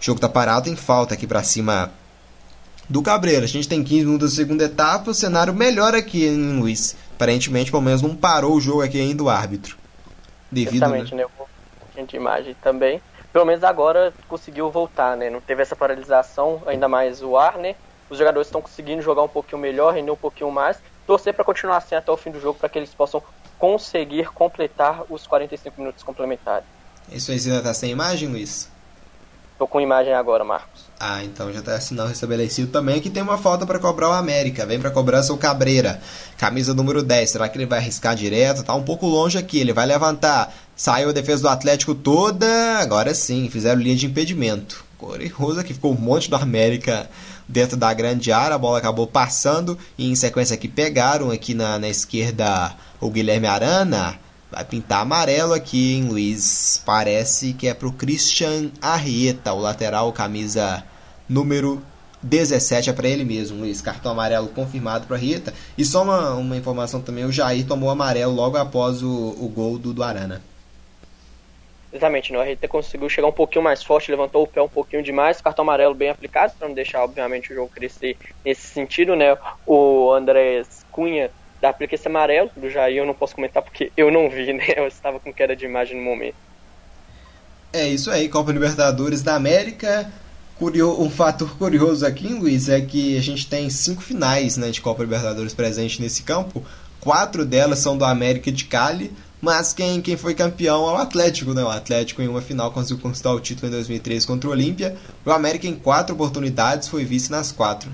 [0.00, 1.90] O jogo tá parado, tem falta aqui para cima
[2.90, 3.44] do Cabreira.
[3.44, 6.94] A gente tem 15 minutos da segunda etapa, o cenário melhor aqui, hein, Luiz?
[7.14, 9.78] Aparentemente, pelo menos não parou o jogo aqui ainda o árbitro.
[10.52, 11.24] Devido, Exatamente, né?
[11.26, 11.46] Um
[11.78, 13.02] pouquinho de imagem também.
[13.32, 15.30] Pelo menos agora conseguiu voltar, né?
[15.30, 17.76] Não teve essa paralisação, ainda mais o ar, né?
[18.08, 20.80] Os jogadores estão conseguindo jogar um pouquinho melhor, render um pouquinho mais.
[21.06, 23.22] Torcer para continuar assim até o fim do jogo, para que eles possam
[23.56, 26.68] conseguir completar os 45 minutos complementares.
[27.08, 28.70] Isso aí, você ainda tá sem imagem, Luiz?
[29.58, 30.81] Tô com imagem agora, Marcos.
[30.98, 32.96] Ah, então já está sinal restabelecido também.
[32.96, 34.64] Aqui tem uma falta para cobrar o América.
[34.64, 36.00] Vem para cobrança o Cabreira.
[36.38, 37.30] Camisa número 10.
[37.30, 38.62] Será que ele vai arriscar direto?
[38.62, 39.58] Tá um pouco longe aqui.
[39.58, 40.54] Ele vai levantar.
[40.76, 42.46] Saiu a defesa do Atlético toda.
[42.78, 44.84] Agora sim, fizeram linha de impedimento.
[44.96, 47.10] Curioso que ficou um monte do América
[47.48, 48.54] dentro da grande área.
[48.54, 49.76] A bola acabou passando.
[49.98, 54.20] E em sequência aqui pegaram aqui na, na esquerda o Guilherme Arana.
[54.52, 56.82] Vai pintar amarelo aqui, hein, Luiz?
[56.84, 60.84] Parece que é pro Christian Arrieta, o lateral, camisa
[61.26, 61.82] número
[62.22, 63.80] 17 é para ele mesmo, Luiz.
[63.80, 65.54] Cartão amarelo confirmado para Rita.
[65.76, 69.08] E só uma, uma informação também: o Jair tomou amarelo logo após o,
[69.40, 70.42] o gol do, do Arana.
[71.90, 72.38] Exatamente, né?
[72.38, 75.62] o Rita conseguiu chegar um pouquinho mais forte, levantou o pé um pouquinho demais, cartão
[75.62, 79.36] amarelo bem aplicado, para não deixar, obviamente, o jogo crescer nesse sentido, né?
[79.66, 81.30] O Andrés Cunha
[81.62, 84.66] da aplica esse amarelo, do Jair eu não posso comentar porque eu não vi, né?
[84.76, 86.34] Eu estava com queda de imagem no momento.
[87.72, 90.12] É isso aí, Copa Libertadores da América
[90.60, 95.02] um fator curioso aqui, Luiz, é que a gente tem cinco finais né, de Copa
[95.02, 96.62] Libertadores presentes nesse campo.
[97.00, 99.10] Quatro delas são do América de Cali,
[99.40, 101.64] Mas quem, quem foi campeão é o Atlético, né?
[101.64, 104.96] O Atlético em uma final conseguiu conquistar o título em 2013 contra o Olímpia.
[105.26, 107.90] O América em quatro oportunidades foi vice nas quatro.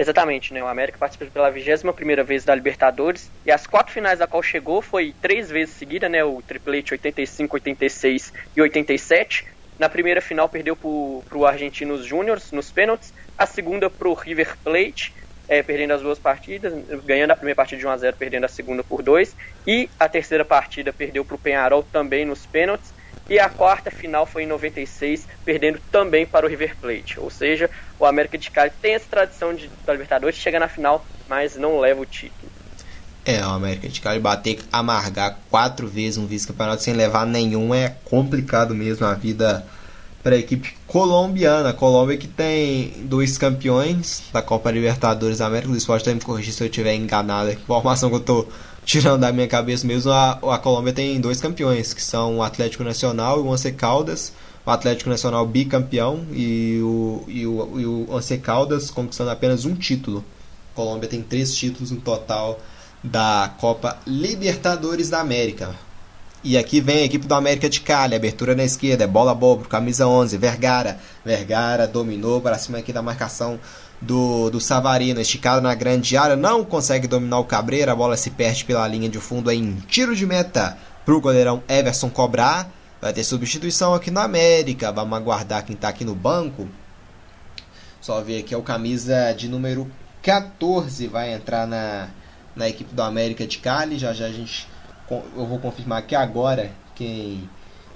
[0.00, 0.62] Exatamente, né?
[0.62, 4.42] O América participou pela 21 primeira vez da Libertadores e as quatro finais a qual
[4.42, 6.24] chegou foi três vezes seguida, né?
[6.24, 9.44] O triplete 85, 86 e 87.
[9.78, 14.56] Na primeira final perdeu para o Argentinos Júniors nos pênaltis, a segunda para o River
[14.64, 15.12] Plate
[15.50, 16.72] é, perdendo as duas partidas,
[17.04, 19.36] ganhando a primeira partida de 1 a 0 perdendo a segunda por 2,
[19.66, 22.94] e a terceira partida perdeu para o Penharol também nos pênaltis,
[23.30, 27.20] e a quarta final foi em 96, perdendo também para o River Plate.
[27.20, 31.06] Ou seja, o América de Cali tem essa tradição de, da Libertadores, chega na final,
[31.28, 32.50] mas não leva o título.
[33.24, 37.94] É, o América de Cali bater, amargar quatro vezes um vice-campeonato sem levar nenhum é
[38.04, 39.64] complicado mesmo a vida
[40.24, 41.72] para a equipe colombiana.
[41.72, 45.72] Colômbia que tem dois campeões da Copa Libertadores da América.
[45.72, 47.50] O esporte deve me corrigir se eu estiver enganado.
[47.50, 48.52] A informação que eu estou
[48.90, 50.10] tirando da minha cabeça mesmo.
[50.10, 54.32] A, a Colômbia tem dois campeões, que são o Atlético Nacional e o Once Caldas.
[54.66, 59.76] O Atlético Nacional bicampeão e o, e o, e o Once Caldas conquistando apenas um
[59.76, 60.24] título.
[60.72, 62.58] A Colômbia tem três títulos no total
[63.02, 65.74] da Copa Libertadores da América.
[66.42, 69.58] E aqui vem a equipe do América de Cali, abertura na esquerda, é bola boa
[69.58, 70.98] pro camisa 11, Vergara.
[71.24, 73.60] Vergara dominou para cima aqui da marcação
[74.00, 78.30] do, do Savarino, esticado na grande área, não consegue dominar o Cabreira, a bola se
[78.30, 82.70] perde pela linha de fundo em tiro de meta pro goleirão Everson cobrar.
[83.00, 86.68] Vai ter substituição aqui no América, vamos aguardar quem tá aqui no banco.
[88.00, 89.90] Só ver aqui é o camisa de número
[90.22, 92.08] 14 vai entrar na,
[92.54, 94.68] na equipe do América de Cali, já já a gente
[95.10, 97.48] eu vou confirmar aqui agora quem,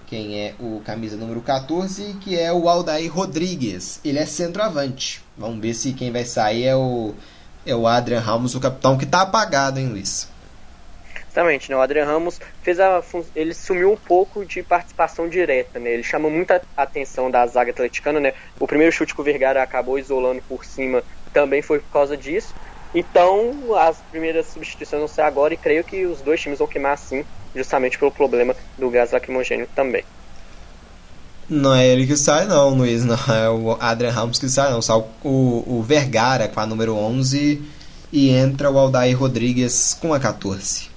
[0.07, 4.01] quem é o camisa número 14, que é o Aldair Rodrigues.
[4.05, 5.24] Ele é centroavante.
[5.37, 7.15] Vamos ver se quem vai sair é o,
[7.67, 10.29] é o Adrian Ramos, o capitão, que está apagado, hein, Luiz?
[11.29, 11.77] Exatamente, né?
[11.77, 13.01] O Adrian Ramos fez a
[13.35, 15.91] ele sumiu um pouco de participação direta, né?
[15.91, 18.33] Ele chama muita atenção da zaga atleticana, né?
[18.59, 22.55] O primeiro chute que o Vergara acabou isolando por cima também foi por causa disso.
[22.93, 26.93] Então, as primeiras substituições vão ser agora e creio que os dois times vão queimar
[26.93, 27.25] assim,
[27.55, 30.05] justamente pelo problema do gás lacrimogênio também.
[31.49, 33.05] Não é ele que sai, não, Luiz.
[33.05, 34.83] Não é o Adrian Ramos que sai, não.
[34.83, 37.63] Sai o, o Vergara com a número 11
[38.13, 40.91] e entra o Aldair Rodrigues com a 14.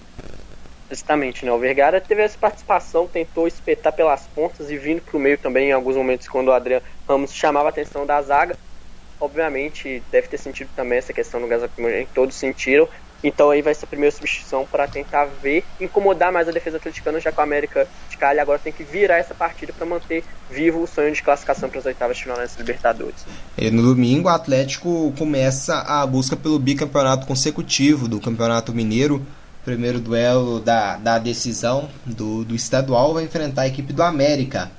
[0.89, 1.51] Exatamente, né?
[1.51, 5.69] O Vergara teve essa participação, tentou espetar pelas pontas e vindo para o meio também
[5.69, 8.57] em alguns momentos quando o Adrian Ramos chamava a atenção da zaga
[9.19, 12.87] obviamente deve ter sentido também essa questão gás lacrimogêneo, todos sentiram.
[13.23, 17.19] Então aí vai ser a primeira substituição para tentar ver, incomodar mais a defesa atleticana,
[17.19, 20.81] já que o América de Cali agora tem que virar essa partida para manter vivo
[20.81, 23.25] o sonho de classificação para as oitavas de final nas Libertadores.
[23.57, 29.25] E no domingo o Atlético começa a busca pelo bicampeonato consecutivo do Campeonato Mineiro.
[29.65, 34.71] Primeiro duelo da, da decisão do, do estadual vai enfrentar a equipe do América.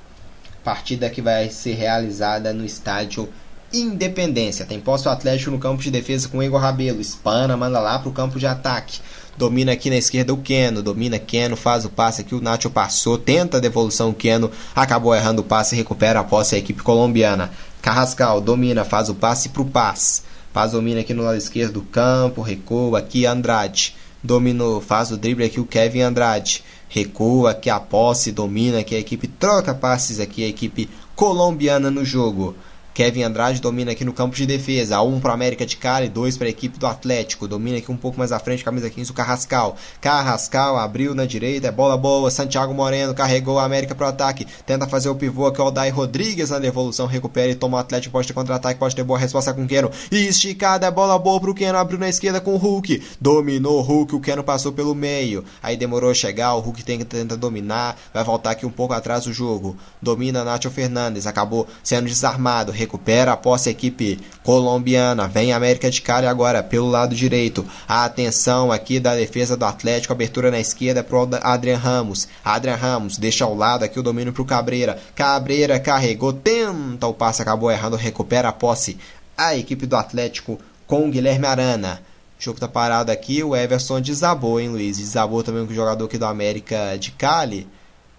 [0.63, 3.29] Partida que vai ser realizada no estádio
[3.71, 4.65] Independência.
[4.65, 6.99] Tem posto Atlético no campo de defesa com Igor Rabelo.
[6.99, 8.99] Espana, manda lá pro campo de ataque.
[9.37, 10.81] Domina aqui na esquerda o Keno.
[10.81, 12.33] Domina Keno, faz o passe aqui.
[12.33, 13.17] O Nacho passou.
[13.17, 14.09] Tenta a devolução.
[14.09, 15.75] O Keno acabou errando o passe.
[15.75, 17.51] Recupera a posse a equipe colombiana.
[17.81, 20.23] Carrascal domina, faz o passe pro Paz.
[20.51, 22.41] Paz domina aqui no lado esquerdo do campo.
[22.41, 23.95] Recua aqui Andrade.
[24.21, 26.63] Dominou, faz o drible aqui o Kevin Andrade.
[26.89, 29.27] Recua aqui a posse, domina aqui a equipe.
[29.27, 32.55] Troca passes aqui a equipe colombiana no jogo.
[32.99, 35.01] Kevin Andrade domina aqui no campo de defesa.
[35.01, 37.47] 1 um para América de Cali, 2 para a equipe do Atlético.
[37.47, 39.77] Domina aqui um pouco mais à frente, camisa 15, o Carrascal.
[40.01, 42.29] Carrascal abriu na direita, é bola boa.
[42.29, 44.45] Santiago Moreno carregou a América para o ataque.
[44.65, 47.07] Tenta fazer o pivô aqui, o Aldair Rodrigues na devolução.
[47.07, 48.11] Recupera e toma o Atlético.
[48.11, 49.89] Pode ter contra-ataque, pode ter boa resposta com o Keno.
[50.11, 51.77] Esticada, é bola boa pro Keno.
[51.77, 53.01] Abriu na esquerda com o Hulk.
[53.21, 55.45] Dominou o Hulk, o Keno passou pelo meio.
[55.63, 57.95] Aí demorou a chegar, o Hulk tenta, tenta dominar.
[58.13, 59.77] Vai voltar aqui um pouco atrás do jogo.
[60.01, 65.27] Domina Nacho Fernandes, acabou sendo desarmado recupera a posse a equipe colombiana.
[65.27, 67.63] Vem América de Cali agora pelo lado direito.
[67.87, 70.11] A atenção aqui da defesa do Atlético.
[70.11, 72.27] Abertura na esquerda para o Adrian Ramos.
[72.43, 74.99] Adrian Ramos deixa ao lado aqui o domínio para o Cabreira.
[75.13, 77.95] Cabreira carregou, tenta o passe, acabou errando.
[77.95, 78.97] Recupera a posse
[79.37, 82.01] a equipe do Atlético com o Guilherme Arana.
[82.39, 83.43] O jogo tá parado aqui.
[83.43, 84.97] O Everson desabou, hein, Luiz?
[84.97, 87.67] Desabou também com o jogador aqui do América de Cali.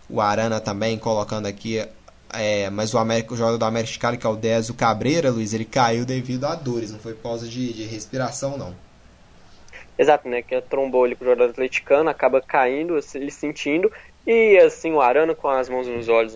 [0.08, 1.84] O Arana também colocando aqui
[2.34, 5.30] é, mas o, América, o jogador do América de Cali, que é o Désio Cabreira,
[5.30, 8.74] Luiz, ele caiu devido a dores, não foi por causa de, de respiração, não.
[9.98, 10.40] Exato, né?
[10.40, 13.92] Que trombou ele com o jogador atleticano, acaba caindo, ele sentindo.
[14.26, 16.34] E assim, o Arana com as mãos nos olhos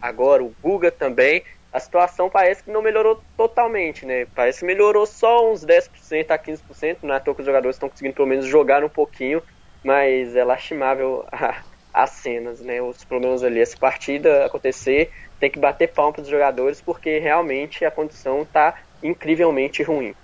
[0.00, 1.42] agora, o Guga também.
[1.72, 4.26] A situação parece que não melhorou totalmente, né?
[4.34, 6.98] Parece que melhorou só uns 10% a 15%.
[7.02, 9.42] Não é à toa que os jogadores estão conseguindo pelo menos jogar um pouquinho.
[9.82, 11.62] mas é lastimável a,
[11.92, 12.80] as cenas, né?
[12.82, 13.60] Os problemas ali.
[13.60, 15.10] Essa partida acontecer,
[15.40, 20.14] tem que bater palma para os jogadores, porque realmente a condição está incrivelmente ruim.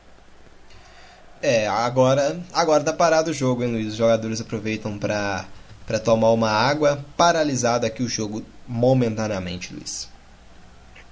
[1.43, 3.89] É, agora, agora tá parado o jogo, hein, Luiz?
[3.89, 5.47] Os jogadores aproveitam para
[5.91, 10.09] para tomar uma água, paralisado aqui o jogo momentaneamente, Luiz.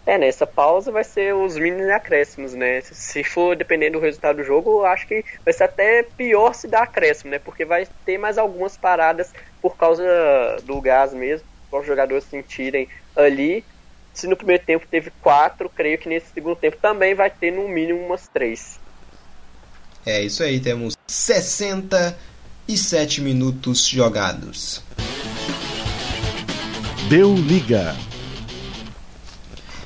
[0.07, 2.81] É, nessa pausa vai ser os mini acréscimos, né?
[2.83, 6.69] Se for dependendo do resultado do jogo, eu acho que vai ser até pior se
[6.69, 7.41] dar acréscimo, né?
[7.41, 10.05] Porque vai ter mais algumas paradas por causa
[10.62, 13.65] do gás mesmo, para os jogadores sentirem ali.
[14.19, 17.69] Se no primeiro tempo teve quatro, creio que nesse segundo tempo também vai ter no
[17.69, 18.81] mínimo umas três.
[20.05, 24.82] É isso aí, temos 67 minutos jogados.
[27.09, 27.95] Deu liga.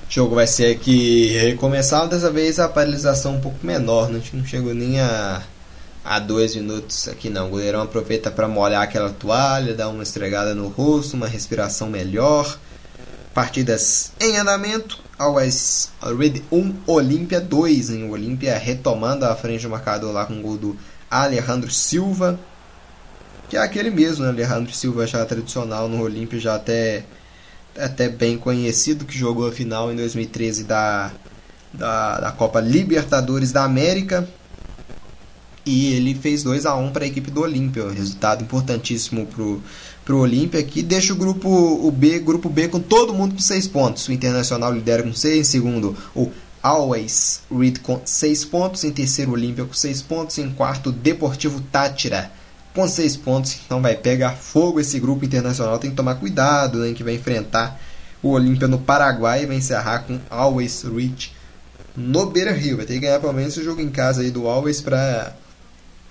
[0.09, 4.17] O jogo vai ser aqui recomeçar, dessa vez a paralisação um pouco menor, né?
[4.17, 5.43] a gente não chegou nem a,
[6.03, 7.49] a dois minutos aqui não.
[7.49, 12.59] O goleirão aproveita para molhar aquela toalha, dar uma estregada no rosto, uma respiração melhor.
[13.35, 15.01] Partidas em andamento.
[15.19, 17.91] Always Red 1, Olímpia 2.
[17.91, 20.77] Em Olímpia retomando a frente do marcador lá com o gol do
[21.11, 22.39] Alejandro Silva.
[23.49, 24.31] Que é aquele mesmo, né?
[24.31, 27.05] Alejandro Silva já tradicional no Olímpia, já até,
[27.79, 31.11] até bem conhecido, que jogou a final em 2013 da,
[31.73, 34.29] da, da Copa Libertadores da América
[35.65, 39.27] e ele fez 2 a 1 para a equipe do Olímpia, resultado importantíssimo
[40.05, 43.41] pro pro Olímpia aqui, deixa o grupo o B, grupo B com todo mundo com
[43.41, 44.09] 6 pontos.
[44.09, 46.31] O Internacional lidera com 6, em segundo o
[46.63, 50.93] Always Read com 6 pontos, em terceiro o Olímpia com 6 pontos, em quarto o
[50.93, 52.31] Deportivo Tátira
[52.75, 53.59] com 6 pontos.
[53.65, 57.81] Então vai pegar fogo esse grupo internacional, tem que tomar cuidado, né, que vai enfrentar
[58.23, 61.33] o Olímpia no Paraguai e vai encerrar com Always Read
[61.97, 62.77] no Beira-Rio.
[62.77, 65.35] Vai ter que ganhar pelo menos o jogo em casa aí do Always para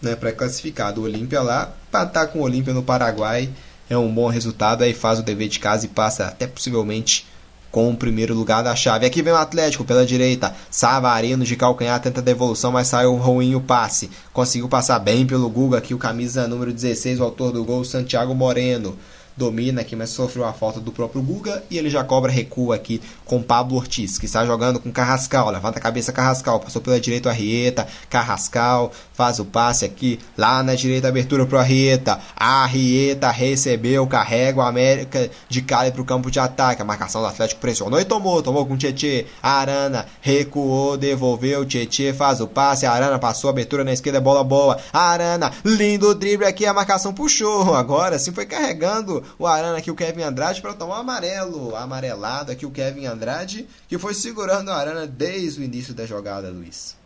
[0.01, 3.49] né, para classificar do Olímpia lá, para estar com o Olímpia no Paraguai
[3.93, 7.27] é um bom resultado, aí faz o dever de casa e passa até possivelmente
[7.69, 9.05] com o primeiro lugar da chave.
[9.05, 10.55] Aqui vem o Atlético pela direita.
[10.69, 14.09] Savarino de calcanhar tenta devolução, mas saiu ruim o passe.
[14.31, 18.33] Conseguiu passar bem pelo Guga aqui, o camisa número 16, o autor do gol, Santiago
[18.33, 18.97] Moreno
[19.35, 23.01] domina aqui, mas sofreu a falta do próprio Guga e ele já cobra recuo aqui
[23.25, 27.29] com Pablo Ortiz, que está jogando com Carrascal, levanta a cabeça Carrascal, passou pela direita
[27.29, 34.05] o Arrieta, Carrascal faz o passe aqui, lá na direita abertura pro Arrieta, Arrieta recebeu,
[34.07, 38.05] carrega o América de Cali pro campo de ataque, a marcação do Atlético pressionou e
[38.05, 43.93] tomou, tomou com Tietê, Arana recuou, devolveu, Tietê faz o passe, Arana passou, abertura na
[43.93, 49.47] esquerda, bola boa, Arana, lindo drible aqui, a marcação puxou, agora sim foi carregando o
[49.47, 51.75] Arana aqui, o Kevin Andrade, para tomar amarelo.
[51.75, 56.49] Amarelado aqui o Kevin Andrade, que foi segurando o Arana desde o início da jogada,
[56.49, 56.99] Luiz.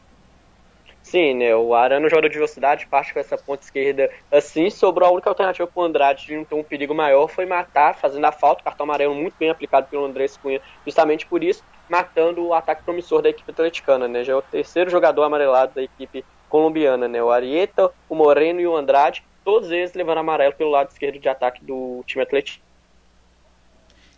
[1.06, 1.56] Sim, né?
[1.56, 4.72] O Arana jogador de velocidade, parte com essa ponta esquerda assim.
[4.72, 7.96] Sobrou a única alternativa para o Andrade de não ter um perigo maior foi matar,
[7.96, 8.64] fazendo a falta.
[8.64, 13.22] Cartão amarelo muito bem aplicado pelo Andrés Cunha, justamente por isso, matando o ataque promissor
[13.22, 14.24] da equipe atleticana, né?
[14.24, 17.22] Já é o terceiro jogador amarelado da equipe colombiana, né?
[17.22, 21.30] O Arieta, o Moreno e o Andrade todos eles levando amarelo pelo lado esquerdo de
[21.30, 22.66] ataque do time Atlético.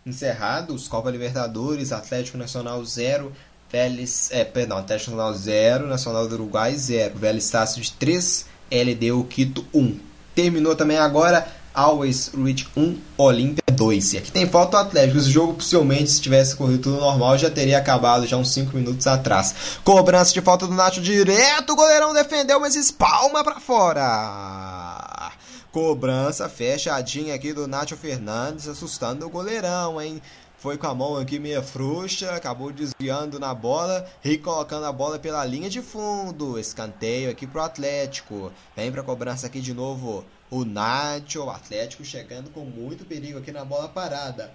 [0.04, 3.30] Encerrados, Copa Libertadores, Atlético Nacional 0,
[3.70, 9.24] Vélez, é, perdão, Atlético Nacional 0, Nacional do Uruguai 0, Vélez Estácio de 3, LDU
[9.24, 10.00] Quito 1.
[10.34, 14.12] Terminou também agora Always Reach 1, Olímpia 2.
[14.12, 15.18] E aqui tem falta o Atlético.
[15.18, 19.06] Esse jogo, possivelmente, se tivesse corrido tudo normal, já teria acabado já uns 5 minutos
[19.06, 19.78] atrás.
[19.84, 21.72] Cobrança de falta do Nacho direto.
[21.72, 25.32] O goleirão defendeu, mas espalma para fora.
[25.70, 30.20] Cobrança fechadinha aqui do Nacho Fernandes, assustando o goleirão, hein?
[30.58, 35.16] foi com a mão aqui meia frouxa, acabou desviando na bola e colocando a bola
[35.16, 36.58] pela linha de fundo.
[36.58, 38.52] Escanteio aqui pro Atlético.
[38.76, 43.52] Vem pra cobrança aqui de novo o Nacho, o Atlético chegando com muito perigo aqui
[43.52, 44.52] na bola parada.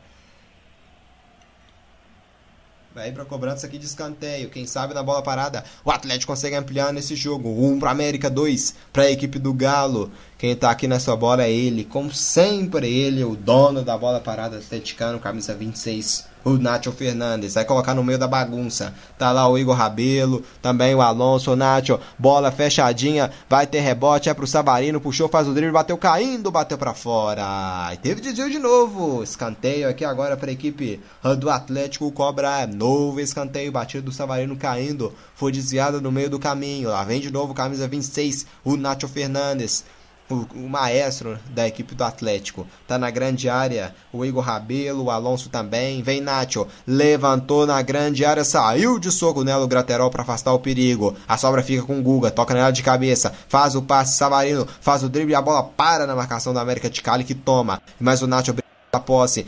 [2.93, 4.51] Vai para cobrança aqui de escanteio.
[4.51, 7.49] Quem sabe na bola parada o Atlético consegue ampliar nesse jogo.
[7.49, 10.11] 1 um para América, 2 para a equipe do Galo.
[10.43, 14.57] Quem está aqui nessa bola é ele, como sempre, ele, o dono da bola parada
[14.57, 17.53] atleticano, camisa 26 o Nacho Fernandes.
[17.53, 18.93] Vai colocar no meio da bagunça.
[19.17, 21.97] Tá lá o Igor Rabelo, também o Alonso, o Nacho.
[22.19, 26.77] Bola fechadinha, vai ter rebote, é pro Savarino, puxou, faz o drible, bateu caindo, bateu
[26.77, 27.89] para fora.
[27.93, 29.23] E teve desvio de novo.
[29.23, 30.99] Escanteio aqui agora para a equipe
[31.39, 32.11] do Atlético.
[32.11, 35.13] Cobra novo escanteio, batido do Savarino caindo.
[35.35, 36.89] Foi desviado no meio do caminho.
[36.89, 39.85] Lá vem de novo camisa 26, o Nacho Fernandes.
[40.33, 42.67] O, o, maestro da equipe do Atlético.
[42.87, 46.01] Tá na grande área o Igor Rabelo, o Alonso também.
[46.01, 50.59] Vem Nacho, levantou na grande área, saiu de soco nela o Graterol para afastar o
[50.59, 51.15] perigo.
[51.27, 55.03] A sobra fica com o Guga, toca nela de cabeça, faz o passe, Savarino faz
[55.03, 57.81] o drible e a bola para na marcação da América de Cali que toma.
[57.99, 58.53] Mas o Nacho
[58.91, 59.45] a posse.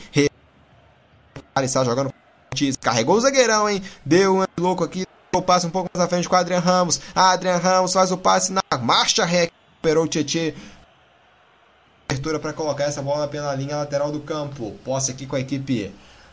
[1.62, 2.12] Está jogando
[2.82, 3.82] carregou o zagueirão, hein?
[4.06, 7.02] Deu um louco aqui, o passe um pouco mais à frente com o Adrian Ramos.
[7.14, 9.49] Adrian Ramos faz o passe na marcha ré,
[9.86, 10.53] recuperou o Tietchan
[12.07, 14.76] abertura para colocar essa bola pela linha lateral do campo.
[14.84, 15.91] Posse aqui com a equipe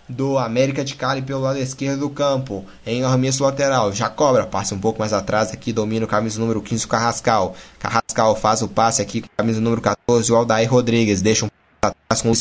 [0.08, 3.92] do América de Cali pelo lado esquerdo do campo, em arremesso lateral.
[3.92, 7.54] Já cobra, passa um pouco mais atrás aqui, domina o camisa número 15, o Carrascal.
[7.78, 11.22] Carrascal faz o passe aqui camisa número 14, o Aldair Rodrigues.
[11.22, 11.48] Deixa um
[11.82, 12.32] atrás com o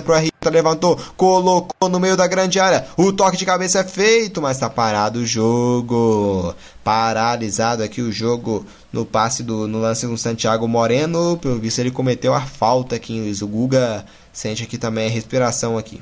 [0.00, 2.86] pro Rita, levantou, colocou no meio da grande área.
[2.96, 6.54] O toque de cabeça é feito, mas tá parado o jogo.
[6.82, 11.36] Paralisado aqui o jogo no passe do no lance do Santiago Moreno.
[11.38, 13.34] Pelo visto ele cometeu a falta aqui.
[13.42, 16.00] O Guga sente aqui também a respiração aqui.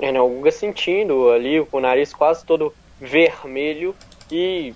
[0.00, 3.94] É, né, o Guga sentindo ali com o nariz quase todo vermelho
[4.30, 4.74] e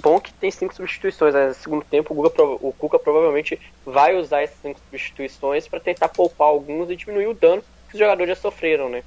[0.00, 1.34] bom que tem cinco substituições.
[1.34, 1.48] Né?
[1.48, 6.08] No segundo tempo, o, Guga, o Cuca provavelmente vai usar essas cinco substituições para tentar
[6.08, 9.02] poupar alguns e diminuir o dano que os jogadores já sofreram, né?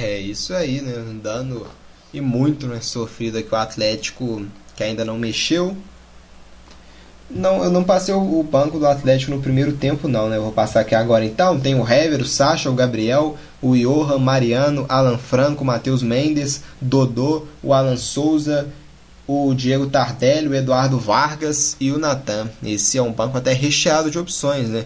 [0.00, 0.98] É isso aí, né?
[0.98, 1.66] Um dano
[2.12, 4.46] e muito né, sofrido aqui o Atlético
[4.76, 5.76] que ainda não mexeu.
[7.30, 10.36] Não, eu não passei o, banco do Atlético no primeiro tempo, não, né?
[10.36, 11.58] Eu vou passar aqui agora então.
[11.58, 17.46] Tem o Hever, o Sacha, o Gabriel, o Johan, Mariano, Alan Franco, Matheus Mendes, Dodô,
[17.62, 18.68] o Alan Souza,
[19.32, 22.50] o Diego Tardelli, o Eduardo Vargas e o Natan.
[22.62, 24.84] Esse é um banco até recheado de opções, né?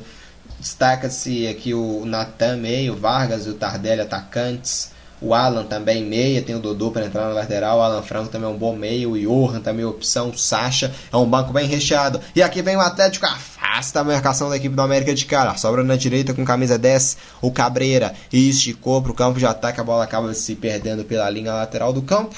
[0.61, 4.95] Destaca-se aqui o Natan meio, Vargas e o Tardelli atacantes.
[5.21, 7.79] O Alan também meia, tem o Dodô para entrar na lateral.
[7.79, 9.13] O Alan Franco também é um bom meio.
[9.13, 10.29] O Johan também é opção.
[10.29, 12.21] O Sacha é um banco bem recheado.
[12.35, 15.57] E aqui vem o Atlético, afasta a marcação da equipe do América de cara.
[15.57, 18.13] Sobra na direita com camisa 10, o Cabreira.
[18.31, 19.81] E esticou para o campo de ataque.
[19.81, 22.37] A bola acaba se perdendo pela linha lateral do campo.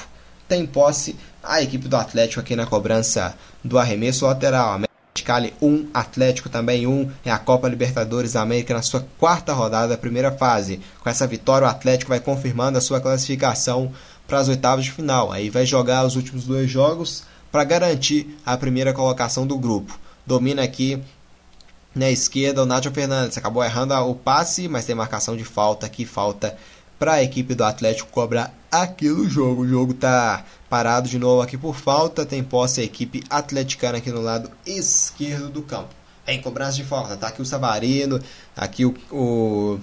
[0.49, 1.17] Tem posse
[1.49, 3.35] a equipe do Atlético aqui na cobrança
[3.65, 4.73] do arremesso lateral.
[4.75, 4.89] América
[5.25, 7.11] Cali 1, Atlético também 1.
[7.25, 10.81] É a Copa Libertadores da América na sua quarta rodada da primeira fase.
[11.01, 13.91] Com essa vitória, o Atlético vai confirmando a sua classificação
[14.27, 15.33] para as oitavas de final.
[15.33, 19.99] Aí vai jogar os últimos dois jogos para garantir a primeira colocação do grupo.
[20.27, 21.03] Domina aqui
[21.95, 23.39] na esquerda o Nacho Fernandes.
[23.39, 26.05] Acabou errando o passe, mas tem marcação de falta aqui.
[26.05, 26.57] Falta
[26.99, 29.63] para a equipe do Atlético cobrar aqui jogo.
[29.63, 32.25] O jogo tá parado de novo aqui por falta.
[32.25, 35.95] Tem posse a equipe atleticana aqui no lado esquerdo do campo.
[36.27, 38.21] Em cobrança de falta, tá aqui o Savarino,
[38.55, 39.81] aqui o, o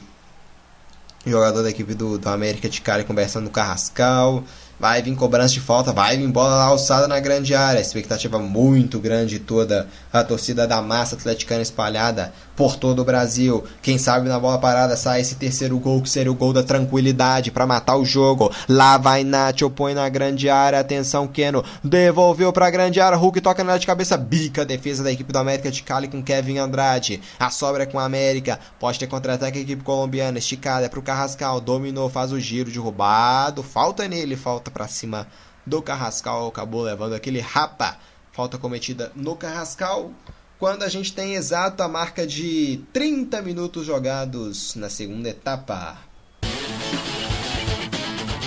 [1.25, 4.43] jogador da equipe do, do América de Cali conversando com o Carrascal.
[4.79, 7.79] Vai vir cobrança de falta, vai vir bola alçada na grande área.
[7.79, 13.63] Expectativa muito grande toda a torcida da massa atleticana espalhada por todo o Brasil.
[13.81, 17.51] Quem sabe na bola parada sai esse terceiro gol que seria o gol da tranquilidade
[17.51, 18.51] para matar o jogo.
[18.67, 20.79] Lá vai Nacho, põe na grande área.
[20.79, 21.63] Atenção, Keno.
[21.83, 23.17] Devolveu para a grande área.
[23.17, 24.17] Hulk toca na de cabeça.
[24.17, 27.21] Bica a defesa da equipe do América de Cali com Kevin Andrade.
[27.39, 28.59] A sobra é com a América.
[28.79, 30.37] Pode ter contra-ataque a equipe colombiana.
[30.37, 31.59] Esticada é pro Carrascal.
[31.59, 33.63] Dominou, faz o giro de roubado.
[33.63, 35.27] Falta nele, falta para cima
[35.65, 37.97] do Carrascal, acabou levando aquele rapa.
[38.31, 40.11] Falta cometida no Carrascal.
[40.57, 45.97] Quando a gente tem exato a marca de 30 minutos jogados na segunda etapa.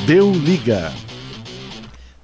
[0.06, 0.90] Deu liga.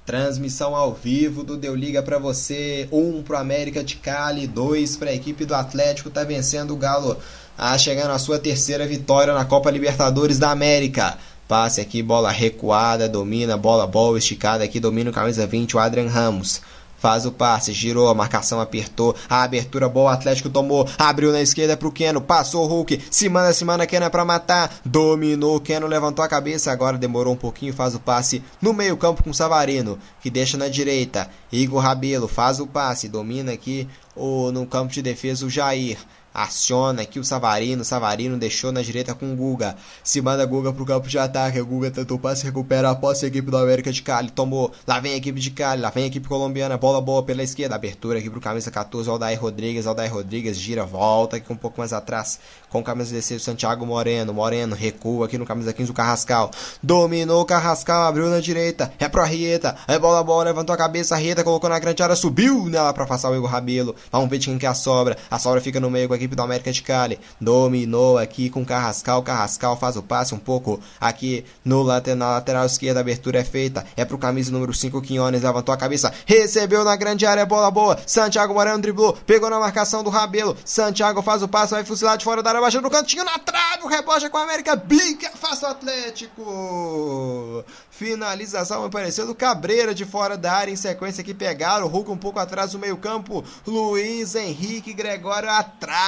[0.03, 2.87] Transmissão ao vivo do Deu Liga para você.
[2.91, 6.09] Um pro América de Cali, dois para a equipe do Atlético.
[6.09, 7.17] Tá vencendo o Galo
[7.55, 11.17] a chegar na sua terceira vitória na Copa Libertadores da América.
[11.47, 16.07] Passe aqui, bola recuada, domina, bola, bola esticada aqui, domina o camisa 20, o Adrian
[16.07, 16.61] Ramos.
[16.97, 21.41] Faz o passe, girou, a marcação apertou, a abertura boa, o Atlético tomou, abriu na
[21.41, 25.59] esquerda pro Keno, passou o Hulk, se manda, se manda, Keno é pra matar, dominou,
[25.59, 29.29] Keno levantou a cabeça, agora demorou um pouquinho, faz o passe no meio campo com
[29.29, 34.65] o Savarino, que deixa na direita, Igor Rabelo faz o passe, domina aqui o, no
[34.65, 35.97] campo de defesa o Jair,
[36.35, 40.85] aciona aqui o Savarino, Savarino deixou na direita com o Guga, se manda Guga pro
[40.85, 44.01] campo de ataque, o Guga tentou passe, recupera a posse, a equipe do América de
[44.01, 47.23] Cali tomou, lá vem a equipe de Cali, lá vem a equipe colombiana, bola boa
[47.23, 51.57] pela esquerda, abertura aqui pro camisa 14, Aldair Rodrigues, Aldair Rodrigues gira, volta aqui um
[51.57, 52.39] pouco mais atrás,
[52.69, 56.51] com o camisa 16, Santiago Moreno, Moreno recua aqui no camisa 15, o Carrascal,
[56.81, 61.15] dominou o Carrascal, abriu na direita, é pro Arrieta, é bola boa, levantou a cabeça,
[61.15, 64.47] Arrieta colocou na grande área, subiu nela para afastar o Igor Rabelo, Vamos ver de
[64.47, 65.17] quem que é a sobra.
[65.29, 67.19] A sobra fica no meio com a equipe do América de Cali.
[67.41, 69.21] Dominou aqui com Carrascal.
[69.21, 72.99] Carrascal faz o passe um pouco aqui no lateral, na lateral esquerda.
[72.99, 73.85] A abertura é feita.
[73.97, 75.43] É pro camisa número 5, Quinones.
[75.43, 76.13] Levantou a cabeça.
[76.25, 77.45] Recebeu na grande área.
[77.45, 77.97] Bola boa.
[78.07, 79.13] Santiago Moreno driblou.
[79.25, 80.55] Pegou na marcação do Rabelo.
[80.63, 81.73] Santiago faz o passe.
[81.73, 82.61] Vai fuzilar de fora da área.
[82.61, 83.83] Baixa no cantinho na trave.
[83.83, 84.75] O rebote é com a América.
[84.75, 85.31] Bica.
[85.35, 87.65] Faça o Atlético.
[87.89, 90.71] Finalização apareceu do Cabreira de fora da área.
[90.71, 91.85] Em sequência que pegaram.
[91.85, 93.43] O Hulk um pouco atrás do meio campo.
[93.65, 95.63] Luiz Henrique Gregório a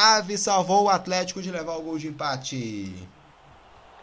[0.07, 0.37] trave.
[0.37, 2.93] Salvou o Atlético de levar o gol de empate.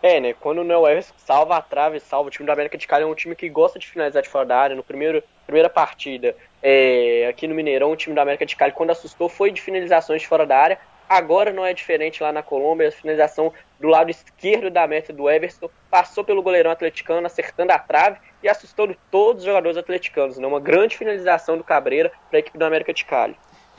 [0.02, 0.34] É, né?
[0.34, 3.06] Quando o Neo Everton salva a trave, salva o time da América de Cali, é
[3.06, 4.76] um time que gosta de finalizar de fora da área.
[4.76, 8.90] No primeiro primeira partida, é, aqui no Mineirão, o time da América de Cali, quando
[8.90, 10.78] assustou, foi de finalizações de fora da área.
[11.06, 15.28] Agora não é diferente lá na Colômbia, a finalização do lado esquerdo da meta do
[15.28, 20.38] Everton passou pelo goleirão atleticano, acertando a trave e assustando todos os jogadores atleticanos.
[20.38, 20.46] Né?
[20.46, 23.36] Uma grande finalização do Cabreira para a equipe da América de Cali.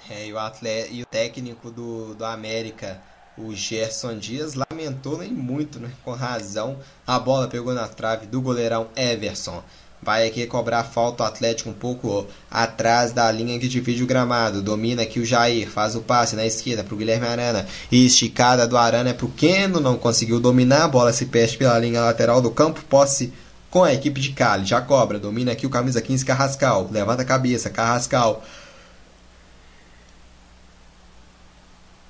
[0.09, 3.01] É, e, o atleta, e o técnico do, do América,
[3.37, 5.89] o Gerson Dias, lamentou nem muito, né?
[6.03, 6.77] com razão.
[7.05, 9.63] A bola pegou na trave do goleirão Everson.
[10.01, 14.61] Vai aqui cobrar falta o Atlético um pouco atrás da linha que divide o gramado.
[14.61, 17.65] Domina aqui o Jair, faz o passe na esquerda para o Guilherme Arana.
[17.91, 20.83] E esticada do Arana é para o Keno, não conseguiu dominar.
[20.83, 22.83] A bola se perde pela linha lateral do campo.
[22.87, 23.33] Posse
[23.71, 24.65] com a equipe de Cali.
[24.65, 26.87] Já cobra, domina aqui o camisa 15 Carrascal.
[26.91, 28.43] Levanta a cabeça, Carrascal.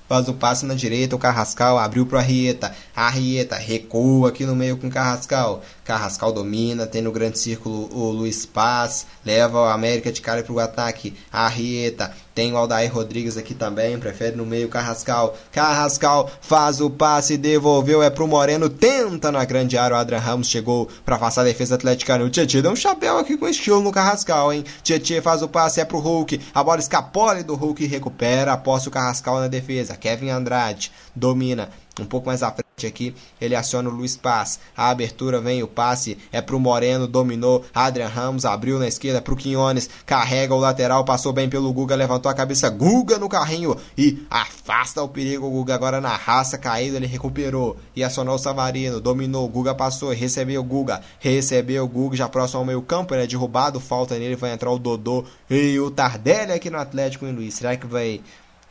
[0.07, 2.75] Faz o passe na direita, o Carrascal abriu pro Arrieta.
[2.95, 5.63] Arrieta recua aqui no meio com o Carrascal.
[5.85, 10.59] Carrascal domina, tem no grande círculo o Luiz Paz, leva o América de cara pro
[10.59, 11.13] ataque.
[11.31, 15.37] Arrieta, tem o Aldair Rodrigues aqui também, prefere no meio Carrascal.
[15.51, 19.95] Carrascal faz o passe, devolveu, é pro Moreno, tenta na grande área.
[19.95, 22.25] O Adrian Ramos chegou para passar a defesa atleticana.
[22.25, 24.65] O Tietchan deu um chapéu aqui com estilo no Carrascal, hein?
[24.83, 26.41] Tietchan faz o passe, é pro Hulk.
[26.53, 28.53] A bola escapole do Hulk recupera.
[28.53, 29.95] Aposta o Carrascal na defesa.
[29.95, 31.69] Kevin Andrade domina.
[31.99, 34.59] Um pouco mais à frente aqui, ele aciona o Luiz Paz.
[34.75, 37.63] A abertura vem o passe, é pro Moreno, dominou.
[37.73, 42.29] Adrian Ramos abriu na esquerda pro Quinones, carrega o lateral, passou bem pelo Guga, levantou
[42.29, 42.69] a cabeça.
[42.69, 45.47] Guga no carrinho e afasta o perigo.
[45.47, 49.47] O Guga agora na raça, caído, ele recuperou e acionou o Savarino, dominou.
[49.47, 53.27] Guga passou, recebeu o Guga, recebeu o Guga, já próximo ao meio campo, ele é
[53.27, 57.53] derrubado, falta nele, vai entrar o Dodô e o Tardelli aqui no Atlético, hein, Luiz?
[57.53, 58.21] Será que vai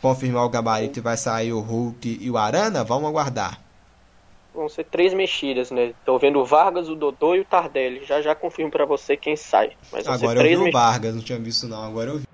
[0.05, 2.85] confirmar o gabarito e vai sair o Hulk e o Arana?
[2.85, 3.59] Vamos aguardar.
[4.53, 5.95] Vão ser três mexidas, né?
[6.05, 8.05] Tô vendo o Vargas, o Dodô e o Tardelli.
[8.05, 9.73] Já já confirmo para você quem sai.
[9.91, 12.25] Mas agora eu vi o Vargas, não tinha visto não, agora eu vi.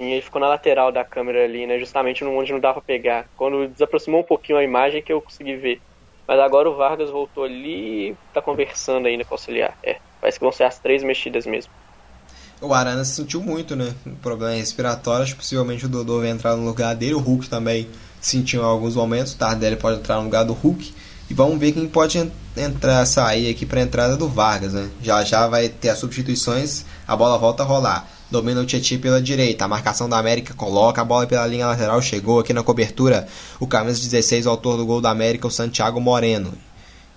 [0.00, 1.78] E ele ficou na lateral da câmera ali, né?
[1.78, 3.26] Justamente onde não dava pra pegar.
[3.36, 5.80] Quando desaproximou um pouquinho a imagem que eu consegui ver.
[6.26, 9.78] Mas agora o Vargas voltou ali e tá conversando ainda com o auxiliar.
[9.82, 11.72] É, parece que vão ser as três mexidas mesmo.
[12.60, 13.94] O Arana se sentiu muito, né?
[14.04, 15.34] Um problema respiratório.
[15.36, 17.14] Possivelmente o Dodô vai entrar no lugar dele.
[17.14, 17.88] O Hulk também
[18.20, 19.32] sentiu em alguns momentos.
[19.32, 20.92] O Tardelli pode entrar no lugar do Hulk.
[21.30, 22.18] E vamos ver quem pode
[22.56, 24.88] entrar, sair aqui para a entrada do Vargas, né?
[25.00, 26.84] Já já vai ter as substituições.
[27.06, 28.08] A bola volta a rolar.
[28.28, 29.64] Domina o Tietchan pela direita.
[29.64, 32.02] A marcação da América coloca a bola pela linha lateral.
[32.02, 33.28] Chegou aqui na cobertura.
[33.60, 36.52] O camisa 16, o autor do gol da América, o Santiago Moreno.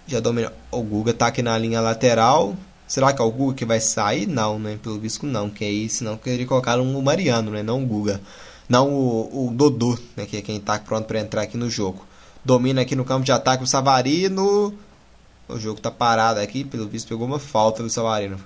[0.06, 0.54] Já domina.
[0.70, 2.56] O Guga tá aqui na linha lateral.
[2.92, 4.28] Será que é o Guga que vai sair?
[4.28, 4.78] Não, né?
[4.84, 7.64] Pelo visto não, que aí senão queria colocar um Mariano, né?
[7.64, 8.20] Não o Guga.
[8.68, 10.26] Não o, o Dodô, né?
[10.26, 12.06] Que é quem tá pronto para entrar aqui no jogo.
[12.44, 14.78] Domina aqui no campo de ataque o Savarino.
[15.48, 18.38] O jogo tá parado aqui, pelo visto pegou uma falta do Savarino.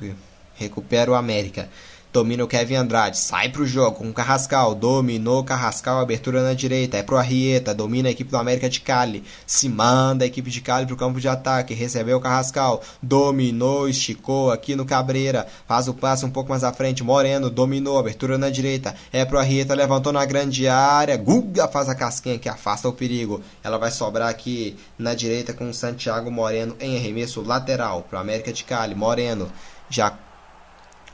[0.54, 1.68] Recupera o América.
[2.16, 6.96] Domina o Kevin Andrade, sai pro jogo com o Carrascal, dominou Carrascal, abertura na direita,
[6.96, 10.62] é pro Arrieta, domina a equipe do América de Cali, se manda a equipe de
[10.62, 15.94] Cali pro campo de ataque, recebeu o Carrascal, dominou, esticou aqui no Cabreira, faz o
[15.94, 20.14] passe um pouco mais à frente, Moreno, dominou, abertura na direita, é pro Arrieta, levantou
[20.14, 24.78] na grande área, Guga faz a casquinha que afasta o perigo, ela vai sobrar aqui
[24.98, 29.52] na direita com o Santiago Moreno em arremesso lateral pro América de Cali, Moreno
[29.90, 30.18] já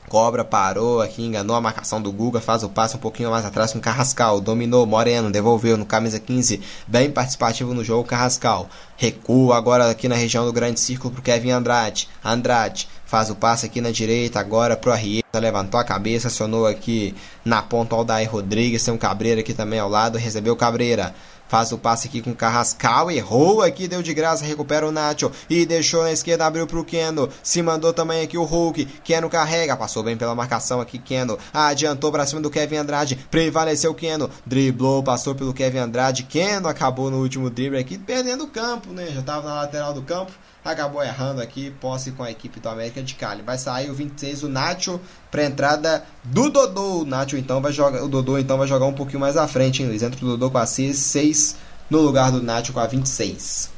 [0.08, 3.72] Cobra parou aqui, enganou a marcação do Guga, faz o passe um pouquinho mais atrás
[3.72, 8.68] com Carrascal, dominou Moreno, devolveu no camisa 15, bem participativo no jogo Carrascal.
[8.96, 12.08] Recua agora aqui na região do grande círculo pro Kevin Andrade.
[12.22, 17.14] Andrade faz o passe aqui na direita, agora pro Arrieta, levantou a cabeça, acionou aqui
[17.44, 21.14] na ponta Aldair Rodrigues, tem um Cabreira aqui também ao lado, recebeu Cabreira.
[21.52, 25.66] Faz o passe aqui com Carrascal, errou aqui, deu de graça, recupera o Nacho e
[25.66, 27.28] deixou na esquerda, abriu pro Keno.
[27.42, 28.86] Se mandou também aqui o Hulk.
[29.04, 31.38] Keno carrega, passou bem pela marcação aqui, Keno.
[31.52, 34.30] Adiantou pra cima do Kevin Andrade, prevaleceu Keno.
[34.46, 36.22] Driblou, passou pelo Kevin Andrade.
[36.22, 39.08] Keno acabou no último drible aqui, perdendo o campo, né?
[39.10, 40.32] Já tava na lateral do campo
[40.70, 43.42] acabou errando aqui, posse com a equipe do América de Cali.
[43.42, 47.00] Vai sair o 26, o Nacho, para entrada do Dodô.
[47.00, 49.82] O Nacho então vai jogar, o Dodô então vai jogar um pouquinho mais à frente,
[49.82, 50.02] hein, Luiz?
[50.02, 51.56] Entra o Dodô com a 6
[51.90, 53.70] no lugar do Nacho com a 26.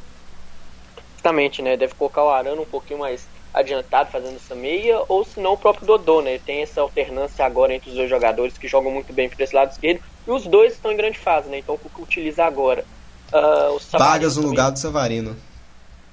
[1.16, 1.76] Exatamente, né?
[1.76, 5.56] Deve colocar o Arano um pouquinho mais adiantado fazendo essa meia, ou se não o
[5.56, 6.38] próprio Dodô, né?
[6.44, 9.70] Tem essa alternância agora entre os dois jogadores que jogam muito bem por esse lado
[9.70, 11.58] esquerdo, e os dois estão em grande fase, né?
[11.58, 12.84] Então o Cuca utiliza agora.
[13.32, 15.36] Uh, Vargas no lugar do Savarino.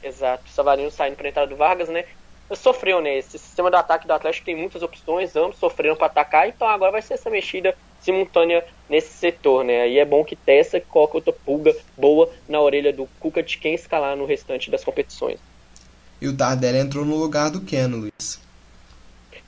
[0.03, 2.05] Exato, o Savarino saindo para a entrada do Vargas, né?
[2.53, 3.17] Sofreu, né?
[3.17, 6.91] Esse sistema de ataque do Atlético tem muitas opções, ambos sofreram para atacar, então agora
[6.91, 9.83] vai ser essa mexida simultânea nesse setor, né?
[9.83, 13.57] Aí é bom que testa e coloca outra pulga boa na orelha do Cuca de
[13.57, 15.39] quem escalar no restante das competições.
[16.19, 18.41] E o Tardelli entrou no lugar do Keno, Luiz.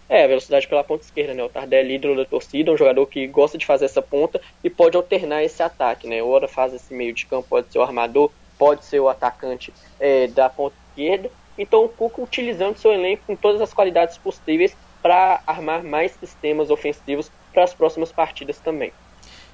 [0.07, 1.43] É, velocidade pela ponta esquerda, né?
[1.43, 4.95] O Tardelli, ídolo da torcida, um jogador que gosta de fazer essa ponta e pode
[4.95, 6.21] alternar esse ataque, né?
[6.21, 10.27] Ora faz esse meio de campo, pode ser o armador, pode ser o atacante é,
[10.27, 11.29] da ponta esquerda.
[11.57, 16.69] Então o Cuca utilizando seu elenco com todas as qualidades possíveis para armar mais sistemas
[16.69, 18.91] ofensivos para as próximas partidas também.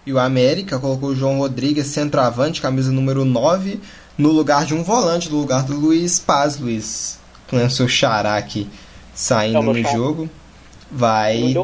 [0.06, 3.82] E o América colocou o João Rodrigues, centroavante, camisa número 9,
[4.18, 7.20] no lugar de um volante, no lugar do Luiz Paz, Luiz.
[7.50, 8.70] Com o seu xará aqui
[9.14, 10.30] saindo no jogo.
[10.90, 11.56] Vai.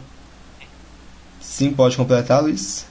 [1.40, 2.86] Sim, pode completar, Luiz.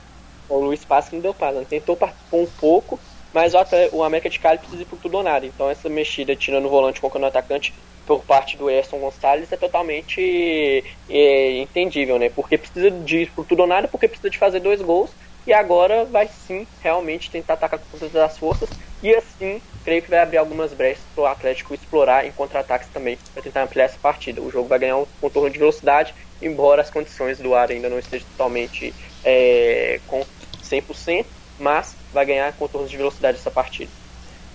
[0.48, 1.66] O Luiz Paz que não deu paz, né?
[1.68, 2.98] tentou participar um pouco,
[3.34, 3.52] mas
[3.92, 5.44] o, América de Cali precisa ir por tudo ou nada.
[5.44, 7.74] Então essa mexida tirando o volante colocando o atacante
[8.06, 12.30] por parte do Erson Gonçalves é totalmente é, entendível, né?
[12.30, 15.10] Porque precisa de ir por tudo ou nada, porque precisa de fazer dois gols
[15.44, 18.70] e agora vai sim realmente tentar atacar com todas as forças
[19.02, 23.18] e assim creio que vai abrir algumas brechas para o Atlético explorar em contra-ataques também
[23.34, 24.40] para tentar ampliar essa partida.
[24.40, 27.98] O jogo vai ganhar um contorno de velocidade, embora as condições do ar ainda não
[27.98, 30.24] estejam totalmente é, com
[30.62, 31.26] 100%,
[31.58, 33.90] mas vai ganhar contornos de velocidade essa partida.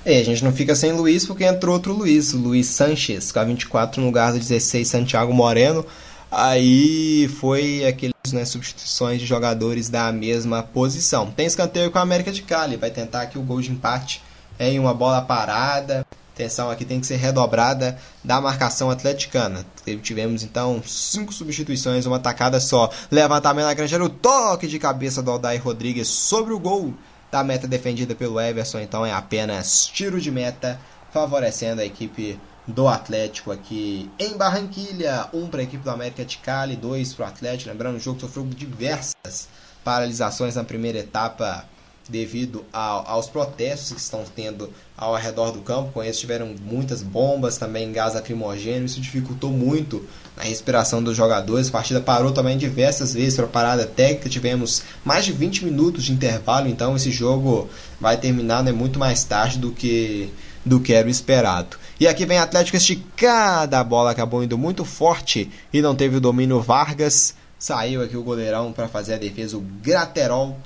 [0.05, 3.39] É, a gente não fica sem Luiz porque entrou outro Luiz, o Luiz Sanches, com
[3.39, 5.85] a 24 no lugar do 16, Santiago Moreno.
[6.31, 11.31] Aí foi aqueles né, substituições de jogadores da mesma posição.
[11.31, 14.21] Tem escanteio com a América de Cali, vai tentar aqui o gol de empate
[14.59, 16.05] em uma bola parada.
[16.39, 19.65] Atenção aqui tem que ser redobrada da marcação atleticana.
[20.01, 22.89] Tivemos então cinco substituições, uma tacada só.
[23.11, 26.93] Levantamento na granja, o toque de cabeça do Aldair Rodrigues sobre o gol
[27.29, 28.79] da meta defendida pelo Everson.
[28.79, 30.79] Então é apenas tiro de meta,
[31.11, 35.27] favorecendo a equipe do Atlético aqui em Barranquilha.
[35.33, 37.69] Um para a equipe do América de Cali, dois para o Atlético.
[37.69, 39.49] Lembrando, o jogo sofreu diversas
[39.83, 41.65] paralisações na primeira etapa
[42.09, 45.91] devido ao, aos protestos que estão tendo ao redor do campo.
[45.93, 48.85] Com isso, tiveram muitas bombas, também gás lacrimogêneo.
[48.85, 50.05] Isso dificultou muito
[50.35, 51.69] a respiração dos jogadores.
[51.69, 54.29] A partida parou também diversas vezes para parada técnica.
[54.29, 57.69] Tivemos mais de 20 minutos de intervalo, então esse jogo
[57.99, 60.29] vai terminar né, muito mais tarde do que
[60.65, 61.77] do que era o esperado.
[61.99, 66.21] E aqui vem Atlético esticada, a bola acabou indo muito forte e não teve o
[66.21, 67.33] domínio Vargas.
[67.57, 70.57] Saiu aqui o goleirão para fazer a defesa, o Graterol,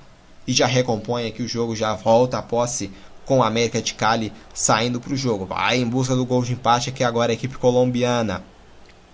[0.47, 2.91] e já recompõe aqui o jogo, já volta a posse
[3.25, 5.45] com o América de Cali saindo para o jogo.
[5.45, 8.43] Vai em busca do gol de empate aqui agora a equipe colombiana.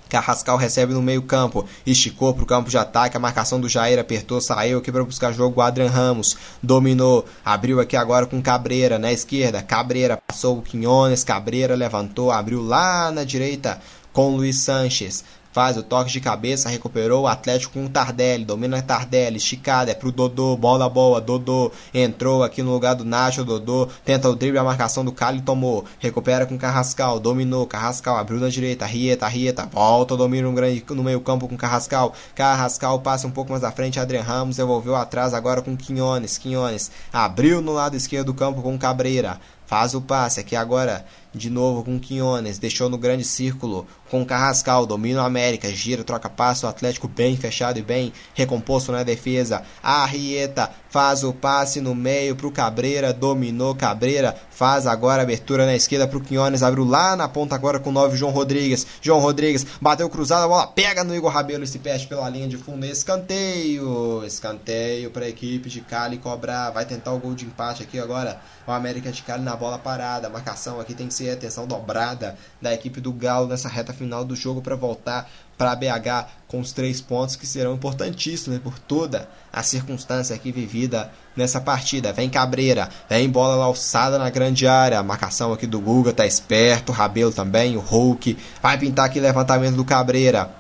[0.10, 4.00] Carrascal recebe no meio campo, esticou para o campo de ataque, a marcação do Jair
[4.00, 8.98] apertou, saiu aqui para buscar jogo, o Adrian Ramos dominou, abriu aqui agora com Cabreira
[8.98, 13.80] na esquerda, Cabreira passou o Quinones, Cabreira levantou, abriu lá na direita
[14.12, 18.84] com Luiz Sanches, Faz o toque de cabeça, recuperou o Atlético com o Tardelli, domina
[18.84, 23.88] Tardelli, esticada, é pro Dodô, bola boa, Dodô entrou aqui no lugar do Nacho, Dodô
[24.06, 28.48] tenta o drible, a marcação do Cali tomou, recupera com Carrascal, dominou, Carrascal abriu na
[28.50, 33.32] direita, Rieta, Rieta, volta, domina um grande no meio campo com Carrascal, Carrascal passa um
[33.32, 37.98] pouco mais à frente, Adrian Ramos devolveu atrás agora com Quinones, Quinones abriu no lado
[37.98, 41.04] esquerdo do campo com Cabreira, faz o passe aqui agora
[41.34, 46.30] de novo com Quinones, deixou no grande círculo com Carrascal, domina o América, gira, troca
[46.30, 49.62] passo, o Atlético bem fechado e bem recomposto na defesa.
[49.84, 56.08] Arrieta faz o passe no meio pro Cabreira, dominou Cabreira, faz agora abertura na esquerda
[56.08, 58.88] pro Quinones, abriu lá na ponta agora com o 9 João Rodrigues.
[59.02, 62.48] João Rodrigues bateu cruzado, a bola pega no Igor Rabelo e se perde pela linha
[62.48, 62.86] de fundo.
[62.86, 68.00] Escanteio, escanteio para a equipe de Cali cobrar, vai tentar o gol de empate aqui
[68.00, 68.42] agora.
[68.66, 72.74] O América de Cali na bola parada, marcação aqui tem que ser atenção dobrada da
[72.74, 77.02] equipe do Galo nessa reta final do jogo para voltar para BH com os três
[77.02, 82.14] pontos que serão importantíssimos né, por toda a circunstância aqui vivida nessa partida.
[82.14, 85.00] Vem Cabreira, vem bola alçada na grande área.
[85.00, 88.38] A marcação aqui do Guga tá esperto, o Rabelo também, o Hulk.
[88.62, 90.59] Vai pintar aqui levantamento do Cabreira.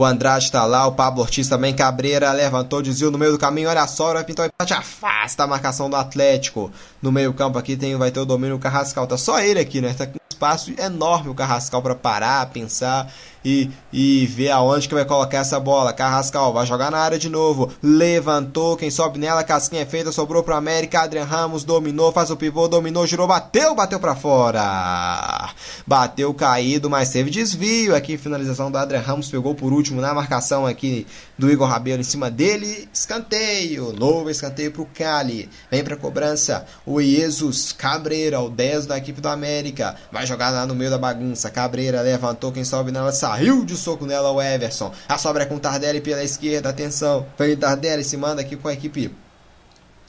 [0.00, 1.74] O Andrade está lá, o Pablo Ortiz também.
[1.74, 3.68] Cabreira levantou, desviou no meio do caminho.
[3.68, 4.72] Olha só, vai pintar o empate.
[4.72, 6.72] Afasta a marcação do Atlético.
[7.02, 9.06] No meio-campo aqui tem, vai ter o domínio o Carrascal.
[9.06, 9.92] Tá só ele aqui, né?
[9.92, 13.12] Tá com espaço enorme o Carrascal para parar, pensar
[13.44, 15.92] e, e vê aonde que vai colocar essa bola.
[15.92, 17.72] Carrascal vai jogar na área de novo.
[17.82, 21.00] Levantou, quem sobe nela, casquinha feita, sobrou pro América.
[21.00, 25.50] Adrian Ramos dominou, faz o pivô, dominou, girou, bateu, bateu para fora.
[25.86, 28.18] Bateu caído, mas teve desvio aqui.
[28.18, 31.06] Finalização do Adrian Ramos pegou por último na marcação aqui
[31.38, 32.88] do Igor Rabelo em cima dele.
[32.92, 35.48] Escanteio, novo escanteio pro Cali.
[35.70, 39.96] Vem pra cobrança o Jesus Cabreira, o 10 da equipe do América.
[40.12, 41.50] Vai jogar lá no meio da bagunça.
[41.50, 43.29] Cabreira levantou, quem sobe nela saiu
[43.64, 44.92] de soco nela o Everson.
[45.08, 47.26] A sobra é com Tardelli pela esquerda, atenção.
[47.38, 49.14] Vem Tardelli se manda aqui com a equipe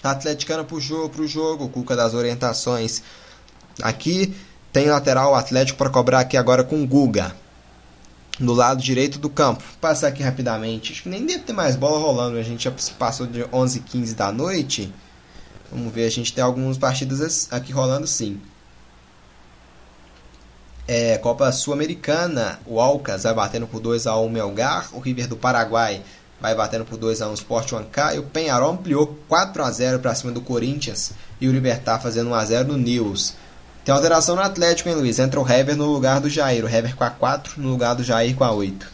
[0.03, 1.69] atleticana pro jogo, pro jogo.
[1.69, 3.01] Cuca das orientações.
[3.81, 4.35] Aqui
[4.71, 7.35] tem lateral Atlético para cobrar aqui agora com Guga.
[8.39, 9.63] No lado direito do campo.
[9.79, 10.93] Passar aqui rapidamente.
[10.93, 12.37] Acho que nem deve ter mais bola rolando.
[12.37, 14.93] A gente já passou de 11 h 15 da noite.
[15.71, 18.41] Vamos ver, a gente tem algumas partidas aqui rolando sim.
[20.93, 25.37] É, Copa Sul-Americana, o Alcas vai batendo por 2 a 1 Melgar, o River do
[25.37, 26.01] Paraguai
[26.37, 29.99] vai batendo por 2 a 1 Sport Huanca e o Penharol ampliou 4 a 0
[29.99, 33.37] para cima do Corinthians e o Libertar fazendo 1 a 0 no News.
[33.85, 35.17] Tem alteração no Atlético, hein, Luiz?
[35.17, 36.65] Entra o Hever no lugar do Jair.
[36.65, 38.85] O Hever com a 4 no lugar do Jair com a 8.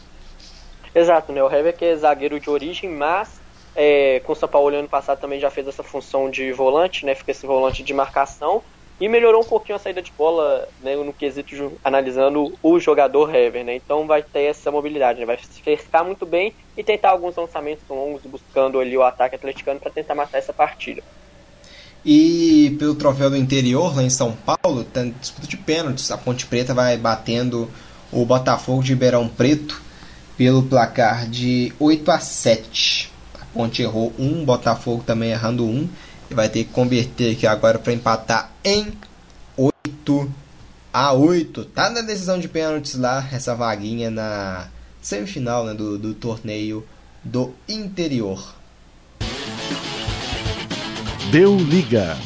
[0.94, 1.42] Exato, né?
[1.42, 3.42] O Hever que é zagueiro de origem, mas
[3.76, 7.16] é, com o São Paulo ano passado também já fez essa função de volante, né?
[7.16, 8.62] Fica esse volante de marcação
[9.00, 13.64] e melhorou um pouquinho a saída de bola né, no quesito analisando o jogador Hever,
[13.64, 13.76] né?
[13.76, 15.26] Então vai ter essa mobilidade, né?
[15.26, 19.80] Vai se frescar muito bem e tentar alguns lançamentos longos buscando ali o ataque atleticano
[19.80, 21.04] para tentar matar essa partida.
[22.04, 26.10] E pelo troféu do interior lá em São Paulo, tá disputa de pênaltis.
[26.10, 27.70] A Ponte Preta vai batendo
[28.12, 29.82] o Botafogo de Ribeirão Preto
[30.38, 33.12] pelo placar de 8 a 7.
[33.54, 35.90] Ponte errou um, Botafogo também errando um.
[36.30, 38.94] E vai ter que converter aqui agora para empatar em
[39.56, 40.32] 8
[40.92, 41.66] a 8.
[41.66, 44.68] Tá na decisão de pênaltis lá, essa vaguinha na
[45.02, 46.86] semifinal né, do, do torneio
[47.24, 48.56] do interior.
[51.32, 52.18] Deu liga.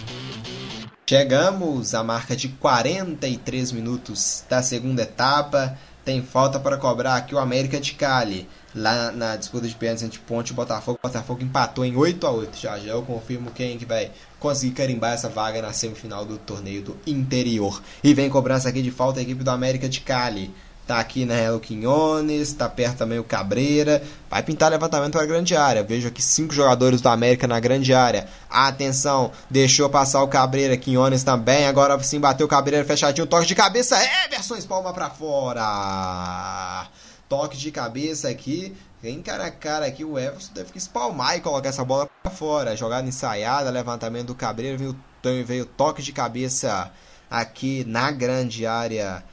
[1.08, 5.78] Chegamos à marca de 43 minutos da segunda etapa.
[6.06, 10.20] Tem falta para cobrar aqui o América de Cali lá na disputa de pênaltis entre
[10.20, 11.00] Ponte e Botafogo.
[11.02, 14.74] O Botafogo empatou em 8 a 8 Já já eu confirmo quem que vai conseguir
[14.74, 17.82] carimbar essa vaga na semifinal do torneio do interior.
[18.04, 20.54] E vem cobrança aqui de falta a equipe do América de Cali.
[20.88, 24.04] Tá aqui na Hello Quinones, tá perto também o Cabreira.
[24.30, 25.84] Vai pintar levantamento para a grande área.
[25.84, 28.28] Vejo aqui cinco jogadores do América na grande área.
[28.50, 30.76] Atenção, deixou passar o Cabreira.
[30.76, 31.68] Quinones também.
[31.68, 33.28] Agora sim bateu o Cabreira fechadinho.
[33.28, 33.96] Toque de cabeça.
[34.26, 36.90] Everson espalma para fora
[37.32, 38.76] toque de cabeça aqui.
[39.02, 42.30] Vem cara a cara aqui, o Everson deve que espalmar e colocar essa bola para
[42.30, 42.76] fora.
[42.76, 44.78] Jogada ensaiada, levantamento do Cabreiro,
[45.24, 46.92] veio, veio toque de cabeça
[47.30, 49.24] aqui na grande área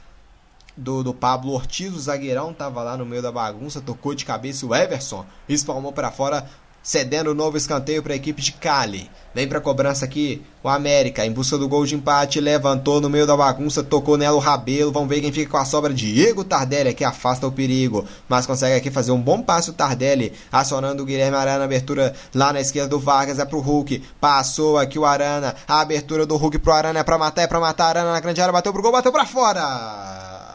[0.77, 1.93] do, do Pablo Ortiz.
[1.93, 6.09] O zagueirão tava lá no meio da bagunça, tocou de cabeça o Everson, espalmou para
[6.09, 6.49] fora
[6.81, 9.09] cedendo o novo escanteio para a equipe de Cali.
[9.33, 13.09] Vem para a cobrança aqui o América, em busca do gol de empate, levantou no
[13.09, 14.91] meio da bagunça, tocou nela o Rabelo.
[14.91, 15.93] Vamos ver quem fica com a sobra.
[15.93, 20.33] Diego Tardelli, que afasta o perigo, mas consegue aqui fazer um bom passe o Tardelli,
[20.51, 24.03] acionando o Guilherme Arana, abertura lá na esquerda do Vargas, é pro Hulk.
[24.19, 27.59] Passou aqui o Arana, a abertura do Hulk pro Arana é para matar, é para
[27.59, 27.89] matar.
[27.89, 30.48] Arana na grande área, bateu pro gol, bateu para fora.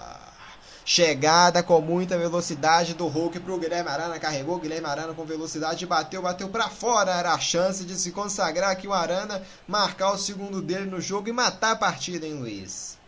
[0.86, 4.20] Chegada com muita velocidade do Hulk para o Guilherme Arana.
[4.20, 7.10] Carregou Guilherme Arana com velocidade, bateu, bateu para fora.
[7.10, 11.30] Era a chance de se consagrar aqui o Arana, marcar o segundo dele no jogo
[11.30, 13.00] e matar a partida, hein, Luiz?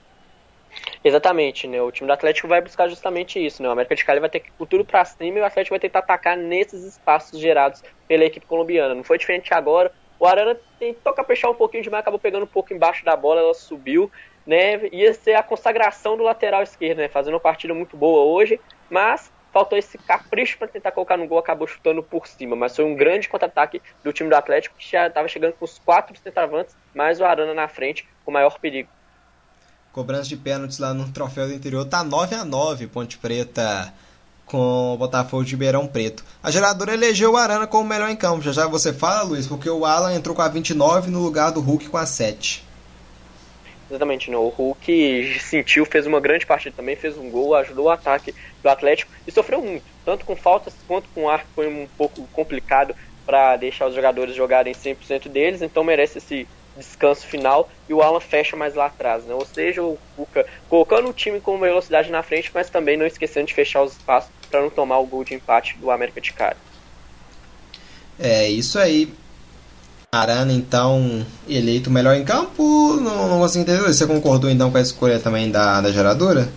[1.04, 1.80] Exatamente, né?
[1.82, 3.68] O time do Atlético vai buscar justamente isso, né?
[3.68, 5.98] O América de Cali vai ter que tudo para cima e o Atlético vai tentar
[5.98, 8.94] atacar nesses espaços gerados pela equipe colombiana.
[8.94, 9.92] Não foi diferente agora.
[10.18, 13.52] O Arana tentou caprichar um pouquinho demais, acabou pegando um pouco embaixo da bola, ela
[13.52, 14.10] subiu
[14.46, 18.60] né, ia ser a consagração do lateral esquerdo, né, fazendo uma partida muito boa hoje,
[18.88, 22.84] mas faltou esse capricho para tentar colocar no gol, acabou chutando por cima, mas foi
[22.84, 26.76] um grande contra-ataque do time do Atlético, que já estava chegando com os quatro centroavantes,
[26.94, 28.88] mais o Arana na frente, com maior perigo.
[29.92, 33.94] Cobrança de pênaltis lá no troféu do interior, tá 9 a 9 Ponte Preta
[34.44, 36.22] com o Botafogo de Ribeirão Preto.
[36.42, 38.42] A geradora elegeu o Arana como melhor em campo.
[38.42, 41.60] Já já você fala, Luiz, porque o Alan entrou com a 29 no lugar do
[41.60, 42.65] Hulk com a 7.
[43.88, 44.36] Exatamente, né?
[44.36, 48.68] o Hulk sentiu, fez uma grande partida também, fez um gol, ajudou o ataque do
[48.68, 52.94] Atlético e sofreu muito, tanto com faltas quanto com ar, foi um pouco complicado
[53.24, 58.20] para deixar os jogadores jogarem 100% deles, então merece esse descanso final e o Alan
[58.20, 59.34] fecha mais lá atrás, né?
[59.34, 63.46] Ou seja, o Cuca colocando o time com velocidade na frente, mas também não esquecendo
[63.46, 66.56] de fechar os espaços para não tomar o gol de empate do América de Cali.
[68.18, 69.08] É isso aí.
[70.12, 73.82] Arana, então, eleito melhor em campo, não, não consigo entender.
[73.82, 76.48] Você concordou então com a escolha também da, da geradora?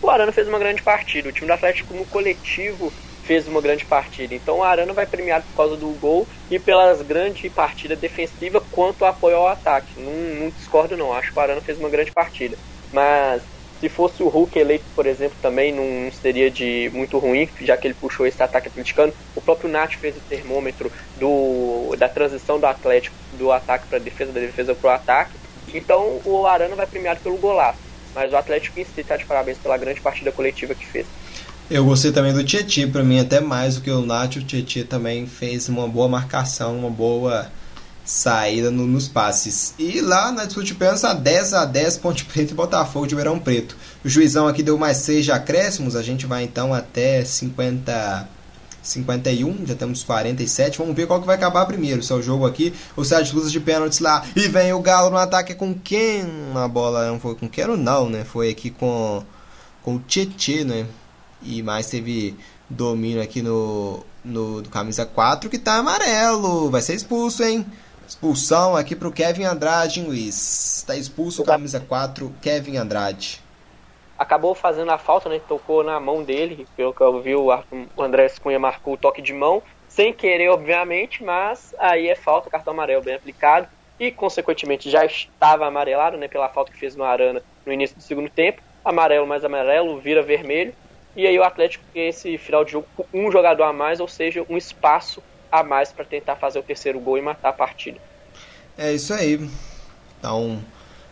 [0.00, 1.28] O Arana fez uma grande partida.
[1.28, 2.92] O time do Atlético no coletivo
[3.22, 4.34] fez uma grande partida.
[4.34, 9.04] Então o Arana vai premiado por causa do gol e pelas grande partida defensiva quanto
[9.04, 9.92] apoio ao ataque.
[9.96, 12.56] Não, não discordo não, acho que o Arana fez uma grande partida.
[12.92, 13.42] Mas
[13.82, 17.88] se fosse o Hulk eleito, por exemplo, também não seria de muito ruim, já que
[17.88, 19.12] ele puxou esse ataque atleticano.
[19.34, 24.30] O próprio Nath fez o termômetro do, da transição do Atlético do ataque para defesa,
[24.30, 25.32] da defesa para o ataque.
[25.74, 27.80] Então o Arana vai premiado pelo golaço.
[28.14, 31.04] Mas o Atlético em si está de parabéns pela grande partida coletiva que fez.
[31.68, 34.84] Eu gostei também do Tietchan, para mim até mais do que o Nath, o Tietchan
[34.84, 37.50] também fez uma boa marcação, uma boa
[38.04, 39.74] saída no, nos passes.
[39.78, 43.14] E lá na disputa de pênaltis, a 10 a 10 Ponte Preta e Botafogo de
[43.14, 43.76] Verão Preto.
[44.04, 48.28] O juizão aqui deu mais 6 de acréscimos, a gente vai então até 50
[48.82, 50.78] 51, já temos 47.
[50.78, 52.02] Vamos ver qual que vai acabar primeiro.
[52.02, 54.24] Se é o jogo aqui, o sete luzes de pênaltis lá.
[54.34, 56.24] E vem o Galo no ataque com quem?
[56.52, 58.24] Na bola não foi com quem não, né?
[58.24, 59.22] Foi aqui com
[59.82, 60.86] com o Tietê, né?
[61.42, 62.36] E mais teve
[62.68, 66.70] domínio aqui no no do camisa 4 que tá amarelo.
[66.70, 67.64] Vai ser expulso, hein?
[68.12, 70.84] Expulsão aqui pro Kevin Andrade, hein, Luiz.
[70.86, 73.40] Tá expulso o camisa 4, Kevin Andrade
[74.18, 75.40] acabou fazendo a falta, né?
[75.48, 77.50] Tocou na mão dele, pelo que eu vi, o
[77.98, 82.72] André Cunha marcou o toque de mão, sem querer, obviamente, mas aí é falta, cartão
[82.72, 83.66] amarelo bem aplicado,
[83.98, 86.28] e consequentemente já estava amarelado, né?
[86.28, 90.22] Pela falta que fez no Arana no início do segundo tempo, amarelo mais amarelo, vira
[90.22, 90.72] vermelho,
[91.16, 94.06] e aí o Atlético tem esse final de jogo com um jogador a mais, ou
[94.06, 95.20] seja, um espaço
[95.52, 97.98] a mais para tentar fazer o terceiro gol e matar a partida.
[98.76, 99.48] É isso aí.
[100.18, 100.58] Então,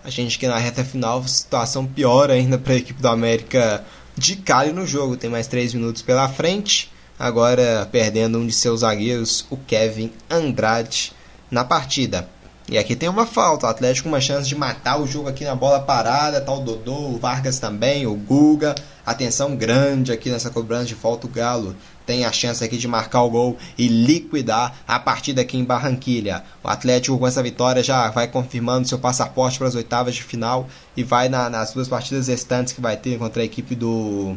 [0.03, 3.85] a gente que na reta final, situação pior ainda para a equipe do América
[4.17, 5.17] de Cali no jogo.
[5.17, 6.91] Tem mais 3 minutos pela frente.
[7.19, 11.13] Agora perdendo um de seus zagueiros, o Kevin Andrade,
[11.51, 12.27] na partida.
[12.67, 13.67] E aqui tem uma falta.
[13.67, 16.41] O Atlético uma chance de matar o jogo aqui na bola parada.
[16.41, 18.75] Tá o Dodô, o Vargas também, o Guga.
[19.05, 21.27] Atenção grande aqui nessa cobrança de falta.
[21.27, 21.77] O Galo
[22.11, 26.43] tem a chance aqui de marcar o gol e liquidar a partida aqui em Barranquilha.
[26.61, 30.69] O Atlético com essa vitória já vai confirmando seu passaporte para as oitavas de final
[30.97, 34.37] e vai na, nas duas partidas restantes que vai ter contra a equipe do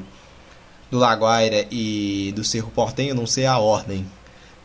[0.91, 4.05] do Laguaira e do Cerro Portenho, não sei a ordem.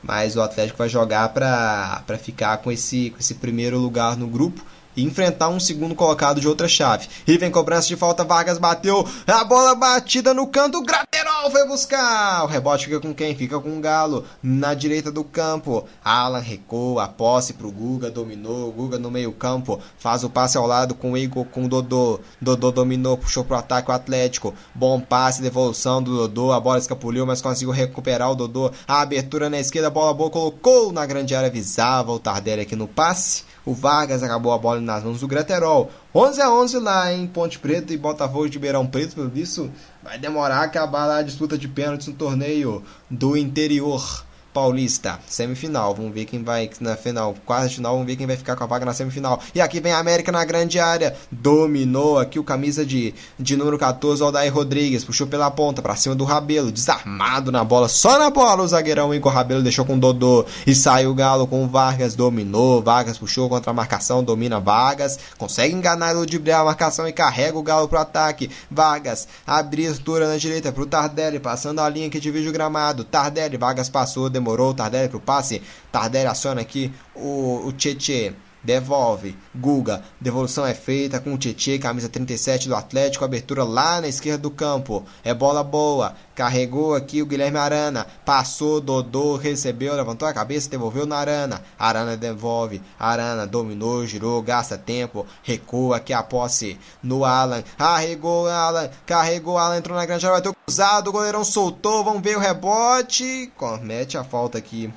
[0.02, 4.62] Mas o Atlético vai jogar para ficar com esse, com esse primeiro lugar no grupo
[4.99, 7.09] e enfrentar um segundo colocado de outra chave.
[7.25, 12.43] Vem cobrança de falta, Vargas bateu, a bola batida no canto, Graterol foi buscar.
[12.43, 13.37] O rebote fica com quem?
[13.37, 15.87] Fica com o Galo na direita do campo.
[16.05, 20.66] Alan recua, a posse pro Guga, dominou, Guga no meio campo, faz o passe ao
[20.66, 22.19] lado com o Igor, com o Dodô.
[22.41, 24.53] Dodô dominou, puxou pro ataque o Atlético.
[24.75, 28.73] Bom passe, devolução do Dodô, a bola escapuliu, mas conseguiu recuperar o Dodô.
[28.87, 32.89] A abertura na esquerda, bola boa, colocou na grande área, visava o Tardelli aqui no
[32.89, 33.48] passe.
[33.64, 35.90] O Vargas acabou a bola nas mãos do Graterol.
[36.14, 39.14] 11 a 11 lá em Ponte Preta e Botafogo de Ribeirão Preto.
[39.14, 39.70] Por isso,
[40.02, 44.24] vai demorar a acabar a disputa de pênaltis no torneio do interior
[44.59, 45.94] Paulista, semifinal.
[45.94, 47.93] Vamos ver quem vai na final, quase final.
[47.93, 49.40] Vamos ver quem vai ficar com a vaga na semifinal.
[49.55, 51.14] E aqui vem a América na grande área.
[51.30, 55.05] Dominou aqui o camisa de, de número 14, Aldair Rodrigues.
[55.05, 56.72] Puxou pela ponta para cima do Rabelo.
[56.72, 58.64] Desarmado na bola, só na bola.
[58.64, 60.44] O zagueirão Igor Rabelo deixou com o Dodô.
[60.66, 62.16] E saiu o Galo com o Vargas.
[62.16, 62.82] Dominou.
[62.82, 64.24] Vargas puxou contra a marcação.
[64.24, 65.20] Domina Vargas.
[65.39, 68.51] Consegue enganar o ludibriar a marcação e carrega o Galo pro ataque.
[68.68, 71.39] Vargas abertura na direita pro Tardelli.
[71.39, 73.05] Passando a linha que divide o gramado.
[73.05, 75.62] Tardelli, Vargas passou, demorou demorou o Tardelli pro passe.
[75.93, 78.35] Tardelli aciona aqui o, o.
[78.62, 84.09] Devolve, Guga, devolução é feita com o Tietê, camisa 37 do Atlético, abertura lá na
[84.09, 90.26] esquerda do campo, é bola boa, carregou aqui o Guilherme Arana, passou, Dodô, recebeu, levantou
[90.26, 96.22] a cabeça, devolveu na Arana, Arana devolve, Arana dominou, girou, gasta tempo, recua aqui a
[96.22, 101.12] posse no Alan, arregou Alan, carregou Alan, entrou na grande área, vai ter cruzado, o
[101.12, 104.93] goleirão soltou, vamos ver o rebote, comete a falta aqui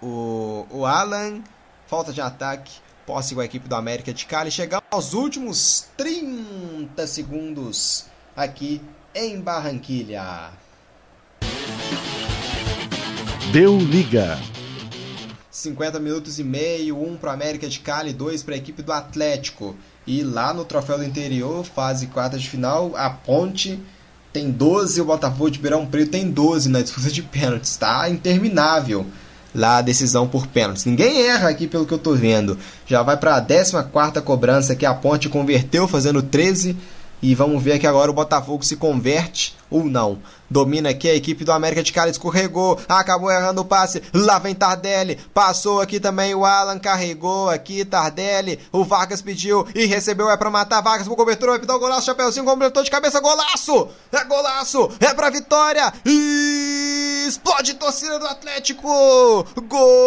[0.00, 1.42] o, o Alan
[1.88, 2.70] falta de ataque,
[3.06, 4.50] posse com a equipe do América de Cali.
[4.50, 8.04] Chegamos aos últimos 30 segundos
[8.36, 8.82] aqui
[9.14, 10.50] em Barranquilha.
[13.50, 14.38] Deu liga.
[15.50, 19.74] 50 minutos e meio, 1 para América de Cali, 2 para a equipe do Atlético.
[20.06, 23.82] E lá no Troféu do Interior, fase quarta de final, a Ponte
[24.30, 27.70] tem 12, o Botafogo de Beirão Preto tem 12 na disputa de pênaltis.
[27.70, 29.06] Está interminável
[29.58, 30.84] lá a decisão por pênaltis.
[30.84, 32.56] Ninguém erra aqui pelo que eu tô vendo.
[32.86, 36.76] Já vai para a 14 cobrança que a Ponte converteu fazendo 13
[37.20, 40.18] E vamos ver que agora o Botafogo se converte ou não.
[40.48, 44.02] Domina aqui a equipe do América de Cali, escorregou, acabou errando o passe.
[44.14, 48.60] Lá vem Tardelli, passou aqui também o Alan, carregou aqui Tardelli.
[48.72, 52.06] O Vargas pediu e recebeu, é pra matar Vargas pro cobertura, vai pedir o golaço,
[52.06, 53.88] Chapeuzinho completou de cabeça, golaço!
[54.12, 55.92] É golaço, é pra vitória!
[56.06, 58.88] E explode torcida do Atlético!
[59.68, 59.98] Gol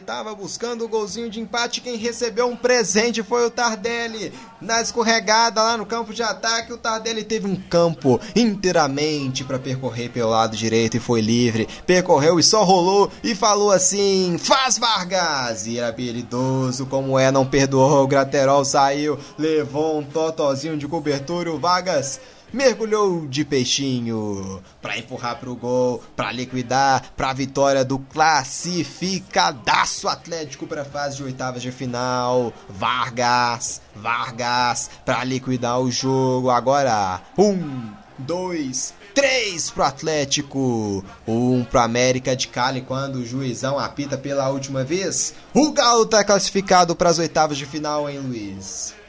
[0.00, 4.32] estava buscando o golzinho de empate, quem recebeu um presente foi o Tardelli.
[4.60, 10.10] Na escorregada lá no campo de ataque, o Tardelli teve um campo inteiramente para percorrer
[10.10, 11.68] pelo lado direito e foi livre.
[11.86, 15.66] Percorreu e só rolou e falou assim: Faz Vargas!
[15.66, 18.04] E habilidoso como é, não perdoou.
[18.04, 21.52] O Graterol saiu, levou um totozinho de cobertura.
[21.52, 22.20] O Vargas
[22.52, 30.84] mergulhou de peixinho para empurrar pro gol, para liquidar, para vitória do classificadaço Atlético para
[30.84, 32.52] fase de oitavas de final.
[32.68, 36.50] Vargas, Vargas para liquidar o jogo.
[36.50, 44.18] Agora, um, dois, três pro Atlético, um pro América de Cali quando o juizão apita
[44.18, 45.34] pela última vez.
[45.54, 49.00] O Galo tá classificado para as oitavas de final, hein, Luiz?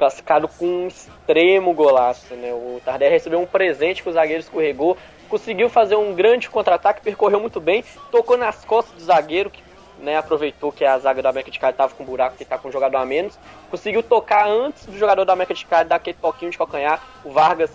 [0.00, 0.88] classificado com
[1.20, 2.52] extremo golaço, né?
[2.52, 4.96] O Tardelli recebeu um presente que o zagueiro escorregou,
[5.28, 9.62] conseguiu fazer um grande contra-ataque, percorreu muito bem, tocou nas costas do zagueiro, que
[10.00, 12.56] né, aproveitou que a zaga da América de Cali estava com um buraco, que está
[12.58, 13.38] com um jogador a menos,
[13.70, 17.30] conseguiu tocar antes do jogador da América de Cali dar aquele toquinho de calcanhar, o
[17.30, 17.70] Vargas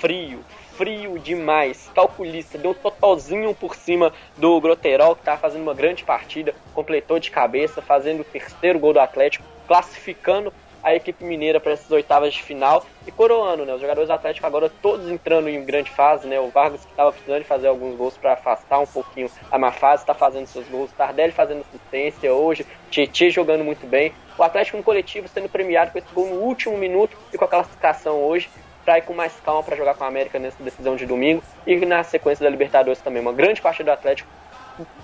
[0.00, 0.40] frio,
[0.76, 6.04] frio demais, calculista, deu um totalzinho por cima do Groterol, que estava fazendo uma grande
[6.04, 10.52] partida, completou de cabeça, fazendo o terceiro gol do Atlético, classificando
[10.84, 13.72] a equipe mineira para essas oitavas de final e coroando, né?
[13.74, 16.38] Os jogadores atléticos agora todos entrando em grande fase, né?
[16.38, 19.72] O Vargas que estava precisando de fazer alguns gols para afastar um pouquinho a má
[19.72, 20.92] fase, está fazendo seus gols.
[20.92, 24.12] Tardelli fazendo assistência hoje, Tietchan jogando muito bem.
[24.36, 27.48] O Atlético no coletivo sendo premiado com esse gol no último minuto e com a
[27.48, 28.50] classificação hoje
[28.84, 31.76] para ir com mais calma para jogar com a América nessa decisão de domingo e
[31.86, 33.22] na sequência da Libertadores também.
[33.22, 34.28] Uma grande partida do Atlético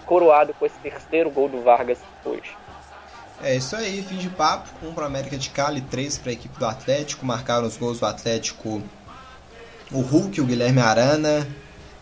[0.04, 2.54] coroado com esse terceiro gol do Vargas hoje.
[3.42, 4.68] É isso aí, fim de papo.
[4.86, 7.24] Um para América de Cali, três para a equipe do Atlético.
[7.24, 8.82] Marcaram os gols do Atlético
[9.90, 11.48] o Hulk, o Guilherme Arana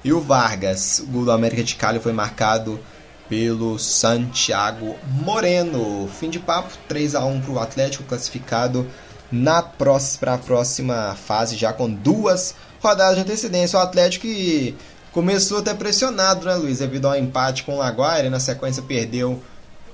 [0.05, 0.99] e o Vargas.
[0.99, 2.81] O gol do América de Cali foi marcado
[3.29, 6.09] pelo Santiago Moreno.
[6.19, 8.87] Fim de papo, 3 a 1 para o Atlético, classificado
[9.31, 13.79] na próxima, para a próxima fase, já com duas rodadas de antecedência.
[13.79, 14.75] O Atlético que
[15.13, 16.79] começou até pressionado, né, Luiz?
[16.79, 19.41] Devido ao empate com o Laguaira na sequência perdeu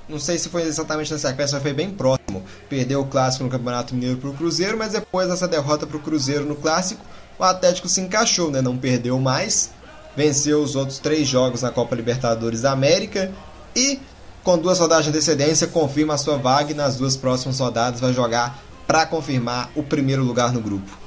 [0.09, 2.43] não sei se foi exatamente na sequência, mas foi bem próximo.
[2.69, 6.01] Perdeu o clássico no Campeonato Mineiro para o Cruzeiro, mas depois dessa derrota para o
[6.01, 7.05] Cruzeiro no clássico,
[7.39, 8.61] o Atlético se encaixou, né?
[8.61, 9.71] Não perdeu mais,
[10.17, 13.33] venceu os outros três jogos na Copa Libertadores da América
[13.75, 13.99] e
[14.43, 18.13] com duas rodadas de antecedência confirma a sua vaga e nas duas próximas rodadas vai
[18.13, 21.04] jogar para confirmar o primeiro lugar no grupo.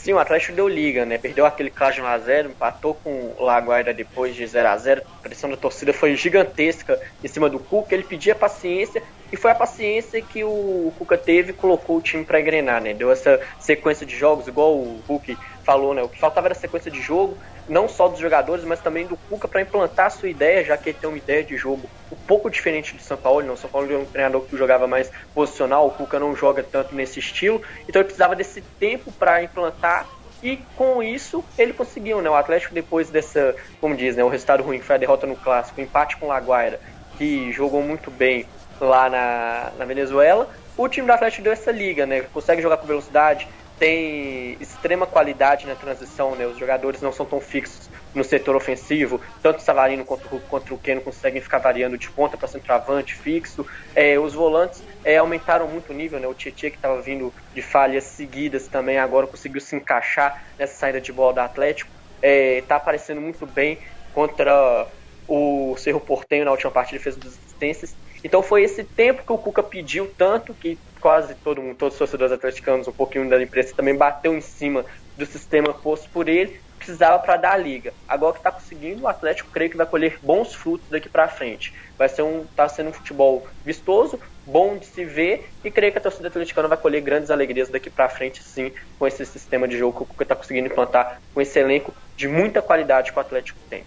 [0.00, 1.18] Sim, o Atlético deu liga, né?
[1.18, 5.00] Perdeu aquele clássico 1x0, empatou com o Laguaira depois de 0x0.
[5.00, 7.96] A pressão da torcida foi gigantesca em cima do Cuca.
[7.96, 12.24] Ele pedia paciência e foi a paciência que o Cuca teve e colocou o time
[12.24, 12.94] para engrenar, né?
[12.94, 16.02] Deu essa sequência de jogos, igual o Hulk falou, né?
[16.02, 17.36] O que faltava era sequência de jogo,
[17.68, 20.88] não só dos jogadores, mas também do Cuca para implantar a sua ideia, já que
[20.88, 23.46] ele tem uma ideia de jogo um pouco diferente do São Paulo.
[23.46, 26.62] Não, o São Paulo é um treinador que jogava mais posicional, o Cuca não joga
[26.62, 30.06] tanto nesse estilo, então ele precisava desse tempo para implantar.
[30.40, 32.30] E com isso ele conseguiu, né?
[32.30, 34.22] O Atlético depois dessa, como diz, né?
[34.22, 36.80] O resultado ruim que foi a derrota no clássico, o empate com o Laguaira,
[37.18, 38.46] que jogou muito bem
[38.80, 40.48] lá na, na Venezuela.
[40.76, 42.22] O time do Atlético deu essa liga, né?
[42.32, 43.48] Consegue jogar com velocidade,
[43.80, 46.46] tem extrema qualidade na transição, né?
[46.46, 50.74] Os jogadores não são tão fixos no setor ofensivo, tanto o Savarino quanto o, quanto
[50.74, 53.66] o Keno conseguem ficar variando de ponta para centroavante fixo.
[53.94, 56.28] É, os volantes é, aumentaram muito o nível, né?
[56.28, 61.00] O Tietchan que estava vindo de falhas seguidas também agora conseguiu se encaixar nessa saída
[61.00, 61.90] de bola do Atlético.
[62.22, 63.78] Está é, aparecendo muito bem
[64.12, 64.86] contra
[65.28, 67.94] o Cerro Portenho na última partida, fez duas assistências.
[68.24, 71.98] Então foi esse tempo que o Cuca pediu tanto que quase todo mundo, todos os
[71.98, 74.84] torcedores atleticanos, um pouquinho da imprensa também bateu em cima
[75.16, 77.92] do sistema posto por ele, precisava para dar a liga.
[78.06, 81.72] Agora que está conseguindo, o Atlético creio que vai colher bons frutos daqui para frente.
[81.98, 85.98] Vai ser um, tá sendo um futebol vistoso, bom de se ver e creio que
[85.98, 89.76] a torcida atleticana vai colher grandes alegrias daqui para frente, sim, com esse sistema de
[89.76, 93.20] jogo que o Cuca está conseguindo implantar, com esse elenco de muita qualidade que o
[93.20, 93.84] Atlético tem.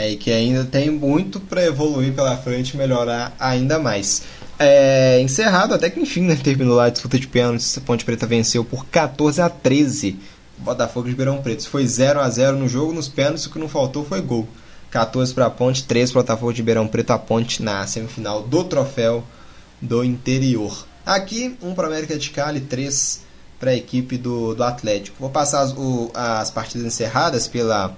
[0.00, 4.22] É, e que ainda tem muito para evoluir pela frente e melhorar ainda mais.
[4.58, 7.78] É, encerrado, até que enfim, né, terminou lá a disputa de pênaltis.
[7.84, 10.18] Ponte Preta venceu por 14 a 13
[10.56, 11.68] Botafogo de Ribeirão Preto.
[11.68, 14.48] Foi 0 a 0 no jogo, nos pênaltis, o que não faltou foi gol.
[14.90, 18.64] 14 para a Ponte, 3 para Botafogo de Ribeirão Preto, a Ponte na semifinal do
[18.64, 19.22] troféu
[19.82, 20.86] do interior.
[21.04, 23.20] Aqui, um para América de Cali, 3
[23.58, 25.18] para a equipe do, do Atlético.
[25.20, 27.94] Vou passar as, o, as partidas encerradas pela,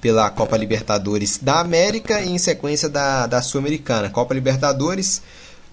[0.00, 4.10] pela Copa Libertadores da América e em sequência da, da Sul-Americana.
[4.10, 5.22] Copa Libertadores,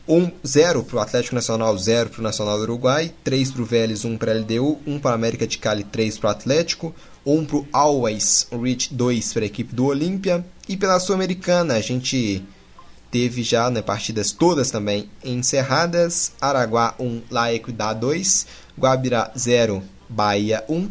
[0.07, 3.65] 1 0 para o Atlético Nacional, 0 para o Nacional do Uruguai, 3 para o
[3.65, 6.95] Vélez, 1 para a LDU, 1 para a América de Cali, 3 para o Atlético,
[7.25, 10.45] 1 para o Always Reach, 2 para a equipe do Olímpia.
[10.67, 12.43] E pela Sul-Americana, a gente
[13.11, 16.33] teve já né, partidas todas também encerradas.
[16.41, 18.45] Araguá 1, La Equidad 2,
[18.77, 20.89] Guabirá 0, Bahia 1,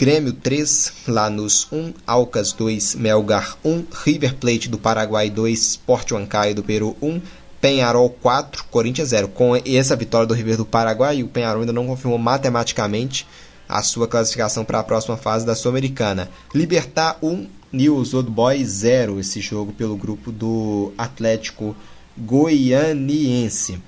[0.00, 6.54] Grêmio 3, Lanús 1, Alcas 2, Melgar 1, River Plate do Paraguai 2, Sport Huancayo
[6.54, 7.20] do Peru 1,
[7.60, 9.28] Penharol 4, Corinthians 0.
[9.28, 13.26] Com essa vitória do River do Paraguai, o Penharol ainda não confirmou matematicamente
[13.68, 16.30] a sua classificação para a próxima fase da Sul-Americana.
[16.54, 21.76] Libertar 1, News Old Boys 0, esse jogo pelo grupo do Atlético
[22.16, 23.82] Goianiense.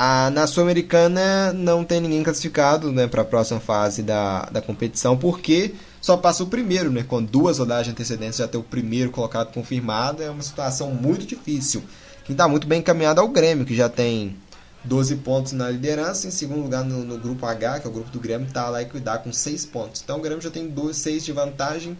[0.00, 5.16] A, na Sul-Americana não tem ninguém classificado né, para a próxima fase da, da competição,
[5.16, 9.10] porque só passa o primeiro, né, com duas rodadas de antecedência já ter o primeiro
[9.10, 11.82] colocado confirmado, é uma situação muito difícil.
[12.24, 14.36] Quem está muito bem encaminhado é o Grêmio, que já tem
[14.84, 16.28] 12 pontos na liderança.
[16.28, 18.80] Em segundo lugar, no, no grupo H, que é o grupo do Grêmio, está lá
[18.80, 20.00] e cuidar com 6 pontos.
[20.04, 21.98] Então o Grêmio já tem 6 de vantagem.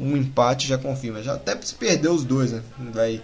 [0.00, 1.22] Um empate já confirma.
[1.22, 2.62] Já até se perder os dois, né?
[2.92, 3.20] Vai,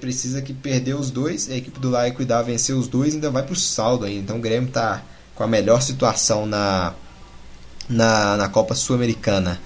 [0.00, 1.50] precisa que perder os dois.
[1.50, 4.20] A equipe do lá e cuidar vencer os dois ainda vai para o saldo ainda.
[4.20, 5.02] Então o Grêmio está
[5.34, 6.94] com a melhor situação na,
[7.88, 9.60] na, na Copa Sul-Americana.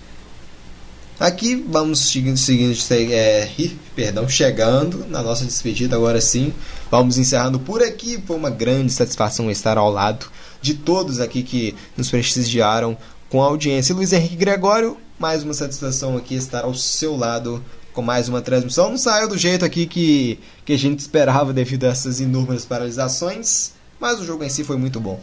[1.20, 2.78] Aqui vamos seguindo, seguindo
[3.12, 3.50] é,
[3.96, 6.54] perdão, chegando na nossa despedida agora sim.
[6.90, 8.22] Vamos encerrando por aqui.
[8.24, 10.26] Foi uma grande satisfação estar ao lado
[10.62, 12.96] de todos aqui que nos prestigiaram
[13.28, 13.94] com a audiência.
[13.94, 17.64] Luiz Henrique Gregório, mais uma satisfação aqui estar ao seu lado
[17.98, 18.90] com mais uma transmissão.
[18.90, 23.74] Não saiu do jeito aqui que, que a gente esperava devido a essas inúmeras paralisações,
[23.98, 25.20] mas o jogo em si foi muito bom.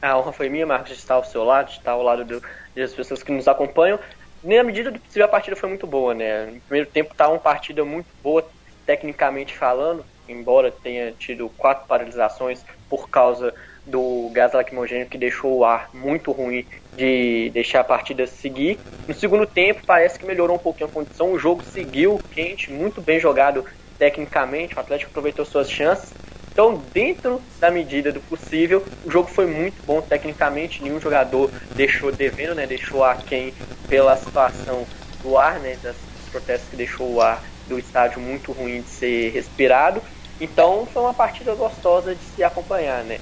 [0.00, 2.40] A honra foi minha, Marcos, de estar ao seu lado, de estar ao lado do,
[2.76, 3.98] das pessoas que nos acompanham.
[4.44, 6.46] Na medida do possível, a partida foi muito boa, né?
[6.46, 8.48] No primeiro tempo estava uma partida muito boa,
[8.86, 13.52] tecnicamente falando, embora tenha tido quatro paralisações por causa
[13.86, 16.66] do gás lacrimogêneo que deixou o ar muito ruim
[16.96, 18.78] de deixar a partida seguir.
[19.06, 23.00] No segundo tempo parece que melhorou um pouquinho a condição, o jogo seguiu quente, muito
[23.00, 23.64] bem jogado
[23.98, 26.12] tecnicamente, o Atlético aproveitou suas chances.
[26.52, 32.12] Então, dentro da medida do possível, o jogo foi muito bom tecnicamente, nenhum jogador deixou
[32.12, 33.52] devendo, né, deixou a quem
[33.88, 34.86] pela situação
[35.20, 35.96] do ar, né, das
[36.30, 40.00] protestos que deixou o ar do estádio muito ruim de ser respirado.
[40.40, 43.18] Então, foi uma partida gostosa de se acompanhar, né?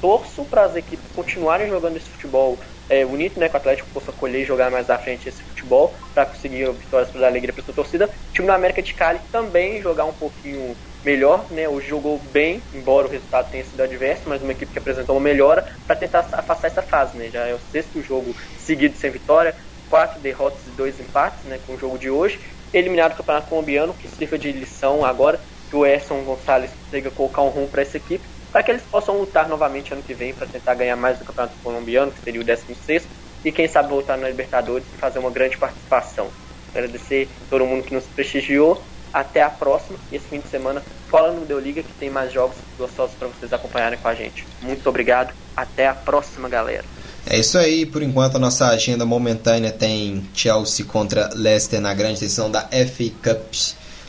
[0.00, 3.48] Torço para as equipes continuarem jogando esse futebol é, bonito, né?
[3.48, 7.10] Que o Atlético possa colher e jogar mais à frente esse futebol para conseguir vitórias
[7.10, 8.06] para dar alegria para sua torcida.
[8.06, 11.68] O time da América de Cali também jogar um pouquinho melhor, né?
[11.68, 15.22] Hoje jogou bem, embora o resultado tenha sido adverso, mas uma equipe que apresentou uma
[15.22, 17.30] melhora para tentar afastar essa fase, né?
[17.30, 19.54] Já é o sexto jogo seguido sem vitória,
[19.88, 21.58] quatro derrotas e dois empates, né?
[21.66, 22.40] Com o jogo de hoje,
[22.72, 27.42] eliminado do Campeonato Colombiano, que sirva de lição agora que o Erson Gonçalves consiga colocar
[27.42, 30.46] um rumo para essa equipe, para que eles possam lutar novamente ano que vem para
[30.46, 33.04] tentar ganhar mais do Campeonato Colombiano, que seria o 16
[33.44, 36.28] e quem sabe voltar na Libertadores e fazer uma grande participação.
[36.70, 39.98] Agradecer todo mundo que nos prestigiou até a próxima.
[40.10, 43.28] E esse fim de semana, cola no Deu Liga que tem mais jogos gostosos para
[43.28, 44.46] vocês acompanharem com a gente.
[44.62, 45.32] Muito obrigado.
[45.56, 46.84] Até a próxima, galera.
[47.26, 52.20] É isso aí, por enquanto a nossa agenda momentânea tem Chelsea contra Leicester na grande
[52.20, 53.54] decisão da FA Cup.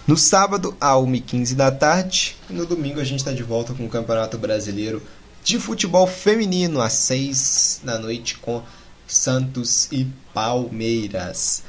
[0.10, 2.36] No sábado, a 1h15 da tarde.
[2.50, 5.04] E no domingo a gente está de volta com o Campeonato Brasileiro
[5.44, 8.64] de Futebol Feminino, às 6 da noite, com
[9.08, 11.62] Santos e Palmeiras.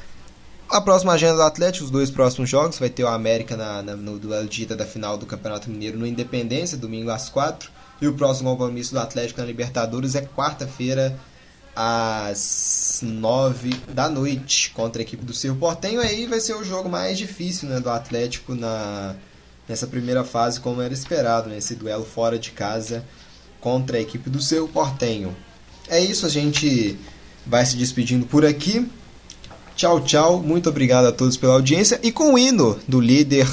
[0.67, 3.95] A próxima agenda do Atlético, os dois próximos jogos, vai ter o América na, na,
[3.95, 7.69] no duelo de ida da final do Campeonato Mineiro no Independência, domingo às 4.
[8.01, 11.15] E o próximo compromisso do Atlético na Libertadores é quarta-feira,
[11.75, 16.01] às 9 da noite, contra a equipe do Cerro Portenho.
[16.01, 19.15] Aí vai ser o jogo mais difícil né, do Atlético na,
[19.67, 23.05] nessa primeira fase, como era esperado, né, esse duelo fora de casa
[23.59, 25.35] contra a equipe do Cerro Portenho.
[25.87, 26.97] É isso, a gente
[27.45, 28.87] vai se despedindo por aqui.
[29.75, 30.41] Tchau, tchau.
[30.41, 31.99] Muito obrigado a todos pela audiência.
[32.03, 33.47] E com o hino do líder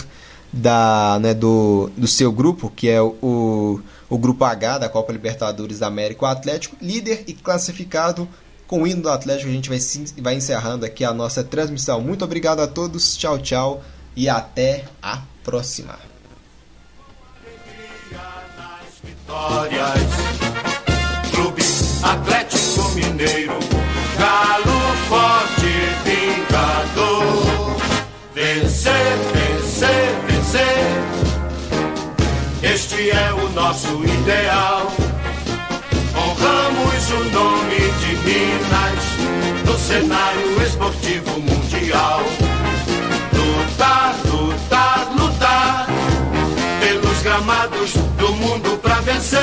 [0.52, 3.80] da, né, do, do seu grupo, que é o, o
[4.16, 8.28] grupo H da Copa Libertadores da América, o Atlético, líder e classificado
[8.66, 9.78] Com o hino do Atlético, a gente vai,
[10.20, 12.02] vai encerrando aqui a nossa transmissão.
[12.02, 13.82] Muito obrigado a todos, tchau, tchau
[14.14, 15.98] e até a próxima.
[21.30, 21.62] Clube
[22.02, 23.59] Atlético Mineiro,
[24.18, 25.72] Galo Forte
[26.05, 27.76] Vingador.
[28.35, 29.38] Vencer,
[33.00, 34.92] É o nosso ideal.
[36.16, 39.04] Honramos o nome de Minas
[39.64, 42.20] no cenário esportivo mundial.
[43.32, 45.86] Lutar, lutar, lutar
[46.80, 49.38] pelos gramados do mundo pra vencer.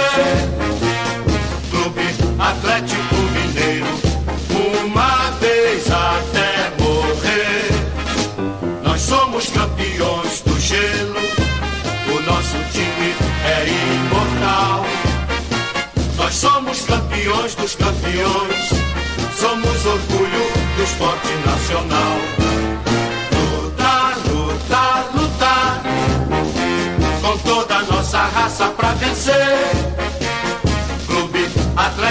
[1.71, 3.14] Clube Atlético
[16.25, 18.69] Nós somos campeões dos campeões,
[19.39, 22.17] somos orgulho do esporte nacional.
[23.51, 25.83] Lutar, lutar, lutar,
[27.21, 29.69] com toda a nossa raça pra vencer.
[31.05, 31.47] Clube
[31.77, 32.04] Atlético